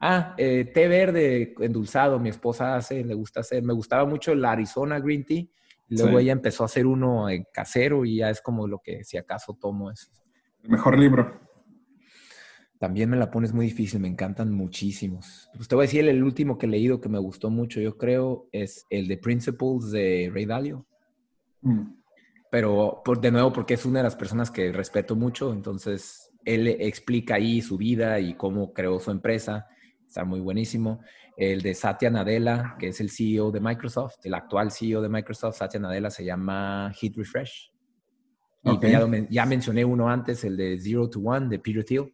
Ah, 0.00 0.34
eh, 0.36 0.64
té 0.72 0.88
verde 0.88 1.54
endulzado, 1.60 2.18
mi 2.18 2.28
esposa 2.28 2.74
hace, 2.76 3.04
le 3.04 3.14
gusta 3.14 3.40
hacer. 3.40 3.62
Me 3.62 3.72
gustaba 3.72 4.04
mucho 4.04 4.32
el 4.32 4.44
Arizona 4.44 4.98
Green 4.98 5.24
Tea. 5.24 5.44
Luego 5.88 6.18
ella 6.18 6.32
empezó 6.32 6.64
a 6.64 6.66
hacer 6.66 6.86
uno 6.86 7.26
casero 7.52 8.04
y 8.04 8.16
ya 8.16 8.30
es 8.30 8.40
como 8.40 8.66
lo 8.66 8.78
que 8.78 9.04
si 9.04 9.18
acaso 9.18 9.56
tomo 9.60 9.90
eso. 9.90 10.10
mejor 10.62 10.98
libro. 10.98 11.40
También 12.82 13.08
me 13.10 13.16
la 13.16 13.30
pones 13.30 13.52
muy 13.52 13.66
difícil, 13.66 14.00
me 14.00 14.08
encantan 14.08 14.50
muchísimos. 14.50 15.48
Pues 15.54 15.68
te 15.68 15.76
voy 15.76 15.84
a 15.84 15.86
decir 15.86 16.08
el, 16.08 16.24
último 16.24 16.58
que 16.58 16.66
he 16.66 16.68
leído 16.68 17.00
que 17.00 17.08
me 17.08 17.20
gustó 17.20 17.48
mucho, 17.48 17.80
yo 17.80 17.96
creo, 17.96 18.48
es 18.50 18.86
el 18.90 19.06
de 19.06 19.18
Principles 19.18 19.92
de 19.92 20.28
Ray 20.34 20.46
Dalio. 20.46 20.84
Mm. 21.60 22.01
Pero 22.52 23.00
por, 23.02 23.18
de 23.18 23.32
nuevo, 23.32 23.50
porque 23.50 23.72
es 23.72 23.86
una 23.86 24.00
de 24.00 24.02
las 24.02 24.14
personas 24.14 24.50
que 24.50 24.72
respeto 24.72 25.16
mucho, 25.16 25.54
entonces 25.54 26.30
él 26.44 26.68
explica 26.68 27.36
ahí 27.36 27.62
su 27.62 27.78
vida 27.78 28.20
y 28.20 28.34
cómo 28.34 28.74
creó 28.74 29.00
su 29.00 29.10
empresa. 29.10 29.66
Está 30.06 30.26
muy 30.26 30.40
buenísimo. 30.40 31.00
El 31.34 31.62
de 31.62 31.72
Satya 31.72 32.10
Nadella, 32.10 32.76
que 32.78 32.88
es 32.88 33.00
el 33.00 33.08
CEO 33.08 33.50
de 33.52 33.60
Microsoft, 33.60 34.16
el 34.24 34.34
actual 34.34 34.70
CEO 34.70 35.00
de 35.00 35.08
Microsoft, 35.08 35.56
Satya 35.56 35.80
Nadella, 35.80 36.10
se 36.10 36.26
llama 36.26 36.92
Hit 36.94 37.16
Refresh. 37.16 37.72
Y 38.64 38.78
ya, 38.80 39.08
ya, 39.30 39.46
mencioné 39.46 39.82
uno 39.86 40.10
antes, 40.10 40.44
el 40.44 40.54
de 40.58 40.78
Zero 40.78 41.08
to 41.08 41.20
One, 41.20 41.48
de 41.48 41.58
Peter 41.58 41.82
Thiel 41.82 42.12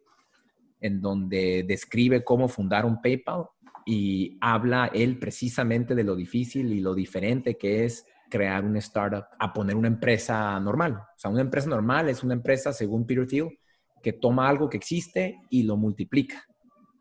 en 0.81 1.01
donde 1.01 1.65
describe 1.67 2.23
cómo 2.23 2.47
fundar 2.47 2.87
un 2.87 3.03
PayPal 3.03 3.47
y 3.85 4.39
habla 4.41 4.91
él 4.95 5.19
precisamente 5.19 5.97
de 5.97 6.05
lo 6.05 6.15
difícil 6.15 6.73
y 6.73 6.81
lo 6.81 6.95
diferente 6.95 7.57
que 7.57 7.85
es 7.85 8.07
crear 8.29 8.65
un 8.65 8.77
startup 8.77 9.25
a 9.39 9.53
poner 9.53 9.77
una 9.77 9.89
empresa 9.89 10.59
normal. 10.61 10.95
O 10.95 11.19
sea, 11.19 11.31
una 11.31 11.41
empresa 11.41 11.69
normal 11.69 12.09
es 12.09 12.23
una 12.23 12.35
empresa, 12.35 12.73
según 12.73 13.07
Peter 13.07 13.27
Thiel, 13.27 13.59
que 14.03 14.13
toma 14.13 14.49
algo 14.49 14.69
que 14.69 14.77
existe 14.77 15.41
y 15.51 15.63
lo 15.63 15.77
multiplica. 15.77 16.45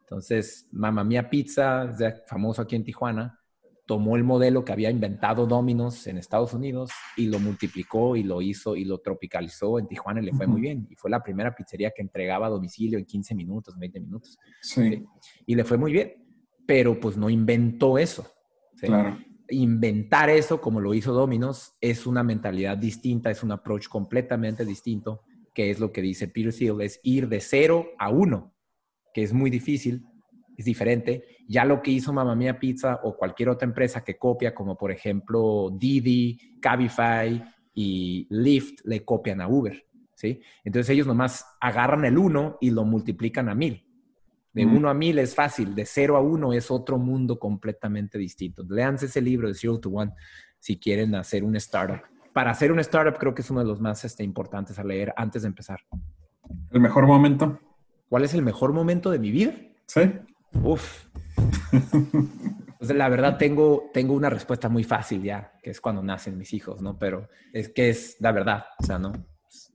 Entonces, 0.02 0.68
Mamma 0.72 1.04
Mia 1.04 1.30
Pizza, 1.30 1.92
famoso 2.28 2.62
aquí 2.62 2.76
en 2.76 2.84
Tijuana, 2.84 3.40
tomó 3.86 4.16
el 4.18 4.24
modelo 4.24 4.64
que 4.64 4.74
había 4.74 4.92
inventado 4.92 5.48
Domino's 5.48 6.08
en 6.08 6.18
Estados 6.18 6.54
Unidos 6.54 6.92
y 7.16 7.28
lo 7.28 7.40
multiplicó 7.40 8.16
y 8.16 8.24
lo 8.24 8.42
hizo 8.42 8.76
y 8.76 8.84
lo 8.84 9.00
tropicalizó 9.00 9.80
en 9.80 9.88
Tijuana 9.88 10.22
y 10.22 10.26
le 10.26 10.34
fue 10.34 10.46
muy 10.46 10.62
bien. 10.62 10.88
Y 10.90 10.96
fue 10.96 11.10
la 11.10 11.24
primera 11.24 11.56
pizzería 11.56 11.92
que 11.92 12.02
entregaba 12.02 12.48
a 12.48 12.50
domicilio 12.50 13.00
en 13.00 13.06
15 13.06 13.34
minutos, 13.34 13.78
20 13.78 14.00
minutos. 14.02 14.38
Sí. 14.62 15.06
Y 15.46 15.56
le 15.56 15.64
fue 15.64 15.78
muy 15.78 15.94
bien, 15.94 16.14
pero 16.66 17.00
pues 17.00 17.18
no 17.18 17.30
inventó 17.30 17.98
eso. 17.98 18.30
Claro. 18.80 19.18
Inventar 19.50 20.30
eso 20.30 20.60
como 20.60 20.80
lo 20.80 20.94
hizo 20.94 21.14
Domino's 21.14 21.76
es 21.80 22.06
una 22.06 22.24
mentalidad 22.24 22.78
distinta, 22.78 23.32
es 23.32 23.44
un 23.44 23.52
approach 23.52 23.88
completamente 23.88 24.66
distinto, 24.66 25.24
que 25.54 25.70
es 25.70 25.80
lo 25.80 25.92
que 25.92 26.02
dice 26.02 26.28
Peter 26.28 26.54
Thiel, 26.54 26.82
es 26.82 27.00
ir 27.04 27.28
de 27.30 27.40
cero 27.40 27.88
a 27.98 28.10
uno, 28.10 28.54
que 29.14 29.24
es 29.24 29.34
muy 29.34 29.50
difícil, 29.50 30.06
es 30.58 30.66
diferente. 30.66 31.24
Ya 31.48 31.66
lo 31.66 31.82
que 31.82 31.92
hizo 31.92 32.12
Mamma 32.12 32.36
Mia 32.36 32.60
Pizza 32.60 33.00
o 33.04 33.16
cualquier 33.16 33.50
otra 33.50 33.68
empresa 33.68 34.04
que 34.04 34.18
copia, 34.18 34.54
como 34.54 34.78
por 34.78 34.92
ejemplo 34.92 35.70
Didi, 35.72 36.60
Cabify 36.60 37.44
y 37.74 38.28
Lyft, 38.30 38.82
le 38.86 39.06
copian 39.06 39.40
a 39.40 39.48
Uber, 39.48 39.86
¿sí? 40.14 40.42
Entonces 40.64 40.90
ellos 40.90 41.08
nomás 41.08 41.46
agarran 41.62 42.06
el 42.06 42.18
uno 42.18 42.58
y 42.60 42.72
lo 42.72 42.84
multiplican 42.84 43.50
a 43.50 43.56
mil. 43.56 43.87
De 44.58 44.66
uno 44.66 44.90
a 44.90 44.94
mil 44.94 45.20
es 45.20 45.36
fácil, 45.36 45.76
de 45.76 45.86
cero 45.86 46.18
a 46.18 46.20
uno 46.20 46.52
es 46.52 46.72
otro 46.72 46.98
mundo 46.98 47.38
completamente 47.38 48.18
distinto. 48.18 48.64
Leanse 48.68 49.06
ese 49.06 49.22
libro 49.22 49.48
de 49.48 49.54
Zero 49.54 49.80
to 49.80 49.90
One 49.90 50.14
si 50.60 50.80
quieren 50.80 51.14
hacer 51.14 51.44
un 51.44 51.56
startup. 51.58 52.02
Para 52.34 52.52
hacer 52.52 52.72
un 52.72 52.80
startup 52.80 53.18
creo 53.20 53.36
que 53.36 53.44
es 53.44 53.50
uno 53.52 53.60
de 53.60 53.68
los 53.68 53.80
más 53.80 54.04
este, 54.04 54.24
importantes 54.24 54.80
a 54.80 54.84
leer 54.84 55.14
antes 55.16 55.44
de 55.44 55.48
empezar. 55.50 55.82
¿El 56.72 56.82
mejor 56.82 57.06
momento? 57.06 57.60
¿Cuál 58.10 58.24
es 58.24 58.34
el 58.34 58.42
mejor 58.42 58.74
momento 58.74 59.12
de 59.12 59.20
mi 59.20 59.32
vida? 59.32 59.54
Sí. 59.86 60.12
Uf. 60.64 61.06
Pues 62.80 62.92
la 62.92 63.10
verdad 63.10 63.38
tengo, 63.38 63.90
tengo 63.94 64.14
una 64.14 64.30
respuesta 64.30 64.70
muy 64.70 64.84
fácil 64.84 65.24
ya, 65.24 65.54
que 65.64 65.72
es 65.72 65.82
cuando 65.82 66.04
nacen 66.04 66.38
mis 66.38 66.54
hijos, 66.54 66.82
¿no? 66.82 66.98
Pero 66.98 67.28
es 67.52 67.70
que 67.70 67.90
es 67.90 68.18
la 68.20 68.32
verdad, 68.32 68.66
o 68.80 68.84
sea, 68.84 69.00
¿no? 69.00 69.14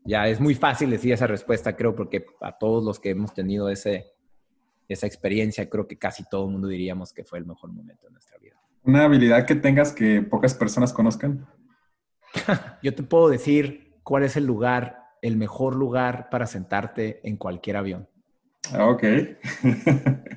Ya 0.05 0.29
es 0.29 0.41
muy 0.41 0.55
fácil 0.55 0.91
decir 0.91 1.13
esa 1.13 1.27
respuesta, 1.27 1.75
creo, 1.77 1.95
porque 1.95 2.25
a 2.41 2.57
todos 2.59 2.85
los 2.85 3.01
que 3.01 3.11
hemos 3.11 3.35
tenido 3.35 3.69
ese, 3.69 4.13
esa 4.93 5.07
experiencia, 5.07 5.69
creo 5.69 5.87
que 5.87 5.99
casi 5.99 6.25
todo 6.29 6.47
el 6.47 6.53
mundo 6.53 6.69
diríamos 6.69 7.13
que 7.13 7.25
fue 7.25 7.39
el 7.39 7.47
mejor 7.47 7.73
momento 7.73 8.07
de 8.07 8.13
nuestra 8.13 8.39
vida. 8.39 8.57
¿Una 8.85 9.05
habilidad 9.05 9.47
que 9.47 9.55
tengas 9.55 9.93
que 9.93 10.23
pocas 10.23 10.55
personas 10.55 10.93
conozcan? 10.93 11.47
Yo 12.83 12.95
te 12.95 13.03
puedo 13.03 13.29
decir 13.29 13.99
cuál 14.03 14.25
es 14.25 14.37
el 14.37 14.45
lugar, 14.45 14.99
el 15.23 15.37
mejor 15.37 15.77
lugar 15.77 16.29
para 16.31 16.47
sentarte 16.47 17.21
en 17.29 17.37
cualquier 17.37 17.77
avión. 17.77 18.09
Ah, 18.73 18.87
ok. 18.87 19.03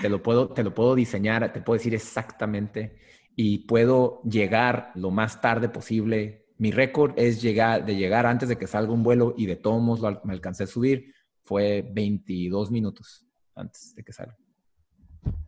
Te 0.00 0.08
lo 0.08 0.22
puedo, 0.22 0.50
te 0.50 0.62
lo 0.62 0.74
puedo 0.74 0.94
diseñar, 0.94 1.52
te 1.52 1.60
puedo 1.60 1.76
decir 1.76 1.94
exactamente 1.94 2.98
y 3.34 3.66
puedo 3.66 4.22
llegar 4.22 4.92
lo 4.94 5.10
más 5.10 5.40
tarde 5.40 5.68
posible. 5.68 6.46
Mi 6.58 6.70
récord 6.70 7.14
es 7.16 7.42
llegar, 7.42 7.84
de 7.84 7.96
llegar 7.96 8.26
antes 8.26 8.48
de 8.48 8.56
que 8.56 8.68
salga 8.68 8.92
un 8.92 9.02
vuelo 9.02 9.34
y 9.36 9.46
de 9.46 9.56
todos 9.56 9.82
modos 9.82 10.20
me 10.24 10.34
alcancé 10.34 10.64
a 10.64 10.66
subir. 10.68 11.12
Fue 11.42 11.84
22 11.92 12.70
minutos 12.70 13.26
antes 13.54 13.94
de 13.94 14.02
que 14.02 14.12
salga. 14.12 14.36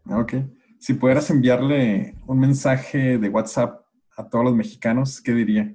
Ok. 0.07 0.35
Si 0.79 0.95
pudieras 0.95 1.31
enviarle 1.31 2.15
un 2.27 2.39
mensaje 2.39 3.19
de 3.19 3.29
WhatsApp 3.29 3.85
a 4.17 4.29
todos 4.29 4.45
los 4.45 4.55
mexicanos, 4.55 5.21
¿qué 5.21 5.33
diría? 5.33 5.75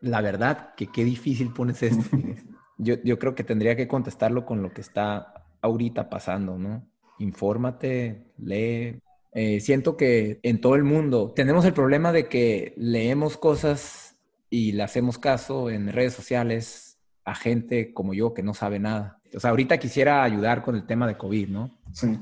La 0.00 0.20
verdad, 0.20 0.74
que 0.76 0.86
qué 0.86 1.04
difícil 1.04 1.52
pones 1.52 1.82
esto. 1.82 2.04
yo, 2.78 2.96
yo 3.04 3.18
creo 3.18 3.34
que 3.34 3.44
tendría 3.44 3.76
que 3.76 3.88
contestarlo 3.88 4.44
con 4.46 4.62
lo 4.62 4.72
que 4.72 4.80
está 4.80 5.34
ahorita 5.60 6.08
pasando, 6.10 6.58
¿no? 6.58 6.92
infórmate, 7.22 8.24
lee. 8.38 9.00
Eh, 9.34 9.60
siento 9.60 9.96
que 9.96 10.40
en 10.42 10.60
todo 10.60 10.74
el 10.74 10.84
mundo 10.84 11.32
tenemos 11.34 11.64
el 11.64 11.72
problema 11.72 12.12
de 12.12 12.28
que 12.28 12.74
leemos 12.76 13.38
cosas 13.38 14.16
y 14.50 14.72
le 14.72 14.82
hacemos 14.82 15.18
caso 15.18 15.70
en 15.70 15.90
redes 15.90 16.12
sociales 16.12 16.98
a 17.24 17.34
gente 17.34 17.94
como 17.94 18.12
yo 18.12 18.34
que 18.34 18.42
no 18.42 18.52
sabe 18.52 18.78
nada. 18.78 19.21
O 19.34 19.40
sea, 19.40 19.50
ahorita 19.50 19.78
quisiera 19.78 20.22
ayudar 20.22 20.62
con 20.62 20.74
el 20.74 20.86
tema 20.86 21.06
de 21.06 21.16
COVID, 21.16 21.48
¿no? 21.48 21.78
Sí. 21.92 22.18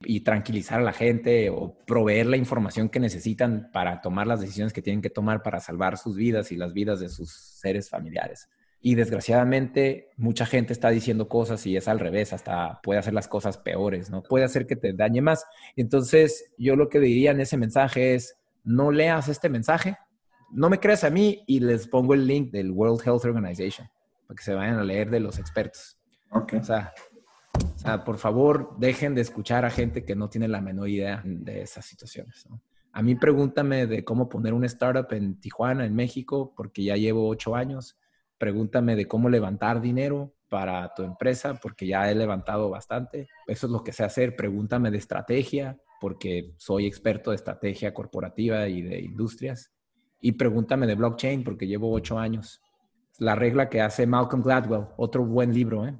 Y 0.00 0.20
tranquilizar 0.20 0.80
a 0.80 0.82
la 0.82 0.92
gente 0.92 1.50
o 1.50 1.76
proveer 1.86 2.26
la 2.26 2.36
información 2.36 2.88
que 2.88 3.00
necesitan 3.00 3.70
para 3.72 4.00
tomar 4.00 4.26
las 4.26 4.40
decisiones 4.40 4.72
que 4.72 4.82
tienen 4.82 5.02
que 5.02 5.10
tomar 5.10 5.42
para 5.42 5.60
salvar 5.60 5.96
sus 5.96 6.16
vidas 6.16 6.52
y 6.52 6.56
las 6.56 6.72
vidas 6.72 7.00
de 7.00 7.08
sus 7.08 7.30
seres 7.32 7.88
familiares. 7.88 8.48
Y 8.86 8.96
desgraciadamente 8.96 10.10
mucha 10.18 10.44
gente 10.44 10.74
está 10.74 10.90
diciendo 10.90 11.26
cosas 11.26 11.64
y 11.66 11.74
es 11.74 11.88
al 11.88 11.98
revés, 11.98 12.34
hasta 12.34 12.80
puede 12.82 13.00
hacer 13.00 13.14
las 13.14 13.28
cosas 13.28 13.56
peores, 13.56 14.10
¿no? 14.10 14.22
Puede 14.22 14.44
hacer 14.44 14.66
que 14.66 14.76
te 14.76 14.92
dañe 14.92 15.22
más. 15.22 15.46
Entonces, 15.74 16.52
yo 16.58 16.76
lo 16.76 16.90
que 16.90 17.00
diría 17.00 17.30
en 17.30 17.40
ese 17.40 17.56
mensaje 17.56 18.14
es, 18.14 18.36
no 18.62 18.90
leas 18.90 19.28
este 19.28 19.48
mensaje, 19.48 19.96
no 20.52 20.68
me 20.68 20.80
creas 20.80 21.02
a 21.02 21.08
mí 21.08 21.42
y 21.46 21.60
les 21.60 21.88
pongo 21.88 22.12
el 22.12 22.26
link 22.26 22.52
del 22.52 22.70
World 22.72 23.00
Health 23.06 23.24
Organization 23.24 23.88
para 24.26 24.36
que 24.36 24.44
se 24.44 24.52
vayan 24.52 24.78
a 24.78 24.84
leer 24.84 25.10
de 25.10 25.20
los 25.20 25.38
expertos. 25.38 25.98
Ok. 26.34 26.54
O 26.60 26.64
sea, 26.64 26.92
por 28.04 28.18
favor, 28.18 28.76
dejen 28.78 29.14
de 29.14 29.20
escuchar 29.22 29.64
a 29.64 29.70
gente 29.70 30.04
que 30.04 30.14
no 30.14 30.28
tiene 30.28 30.48
la 30.48 30.60
menor 30.60 30.88
idea 30.88 31.22
de 31.24 31.62
esas 31.62 31.86
situaciones. 31.86 32.46
A 32.92 33.02
mí 33.02 33.14
pregúntame 33.14 33.86
de 33.86 34.04
cómo 34.04 34.28
poner 34.28 34.52
una 34.52 34.66
startup 34.66 35.12
en 35.12 35.40
Tijuana, 35.40 35.84
en 35.84 35.94
México, 35.94 36.52
porque 36.56 36.84
ya 36.84 36.96
llevo 36.96 37.28
ocho 37.28 37.54
años 37.54 37.96
pregúntame 38.38 38.96
de 38.96 39.06
cómo 39.06 39.28
levantar 39.28 39.80
dinero 39.80 40.34
para 40.48 40.92
tu 40.94 41.02
empresa, 41.02 41.54
porque 41.54 41.86
ya 41.86 42.10
he 42.10 42.14
levantado 42.14 42.70
bastante. 42.70 43.28
Eso 43.46 43.66
es 43.66 43.72
lo 43.72 43.82
que 43.82 43.92
sé 43.92 44.04
hacer. 44.04 44.36
Pregúntame 44.36 44.90
de 44.90 44.98
estrategia, 44.98 45.78
porque 46.00 46.52
soy 46.58 46.86
experto 46.86 47.30
de 47.30 47.36
estrategia 47.36 47.94
corporativa 47.94 48.68
y 48.68 48.82
de 48.82 49.00
industrias. 49.00 49.72
Y 50.20 50.32
pregúntame 50.32 50.86
de 50.86 50.94
blockchain, 50.94 51.42
porque 51.42 51.66
llevo 51.66 51.92
ocho 51.92 52.18
años. 52.18 52.60
La 53.18 53.34
regla 53.34 53.68
que 53.68 53.80
hace 53.80 54.06
Malcolm 54.06 54.42
Gladwell, 54.42 54.88
otro 54.96 55.24
buen 55.24 55.54
libro, 55.54 55.86
¿eh? 55.86 55.94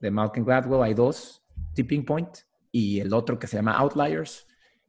De 0.00 0.10
Malcolm 0.10 0.44
Gladwell 0.44 0.82
hay 0.82 0.94
dos, 0.94 1.44
Tipping 1.74 2.04
Point 2.04 2.38
y 2.72 3.00
el 3.00 3.12
otro 3.12 3.38
que 3.38 3.46
se 3.46 3.56
llama 3.56 3.76
Outliers. 3.76 4.46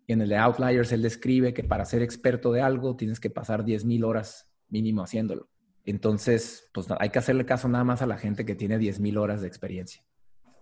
Y 0.08 0.14
en 0.14 0.22
el 0.22 0.30
de 0.30 0.38
Outliers 0.38 0.92
él 0.92 1.02
describe 1.02 1.54
que 1.54 1.64
para 1.64 1.86
ser 1.86 2.02
experto 2.02 2.52
de 2.52 2.62
algo 2.62 2.96
tienes 2.96 3.20
que 3.20 3.30
pasar 3.30 3.64
10.000 3.64 4.06
horas 4.06 4.52
mínimo 4.70 5.04
haciéndolo. 5.04 5.50
Entonces, 5.86 6.70
pues 6.74 6.88
hay 7.00 7.10
que 7.10 7.20
hacerle 7.20 7.46
caso 7.46 7.68
nada 7.68 7.84
más 7.84 8.02
a 8.02 8.08
la 8.08 8.18
gente 8.18 8.46
que 8.46 8.56
tiene 8.56 8.78
10.000 8.78 9.18
horas 9.18 9.42
de 9.42 9.48
experiencia. 9.48 10.04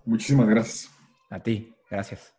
Muchísimas 0.05 0.47
gracias. 0.47 0.91
A 1.29 1.39
ti, 1.39 1.73
gracias. 1.89 2.38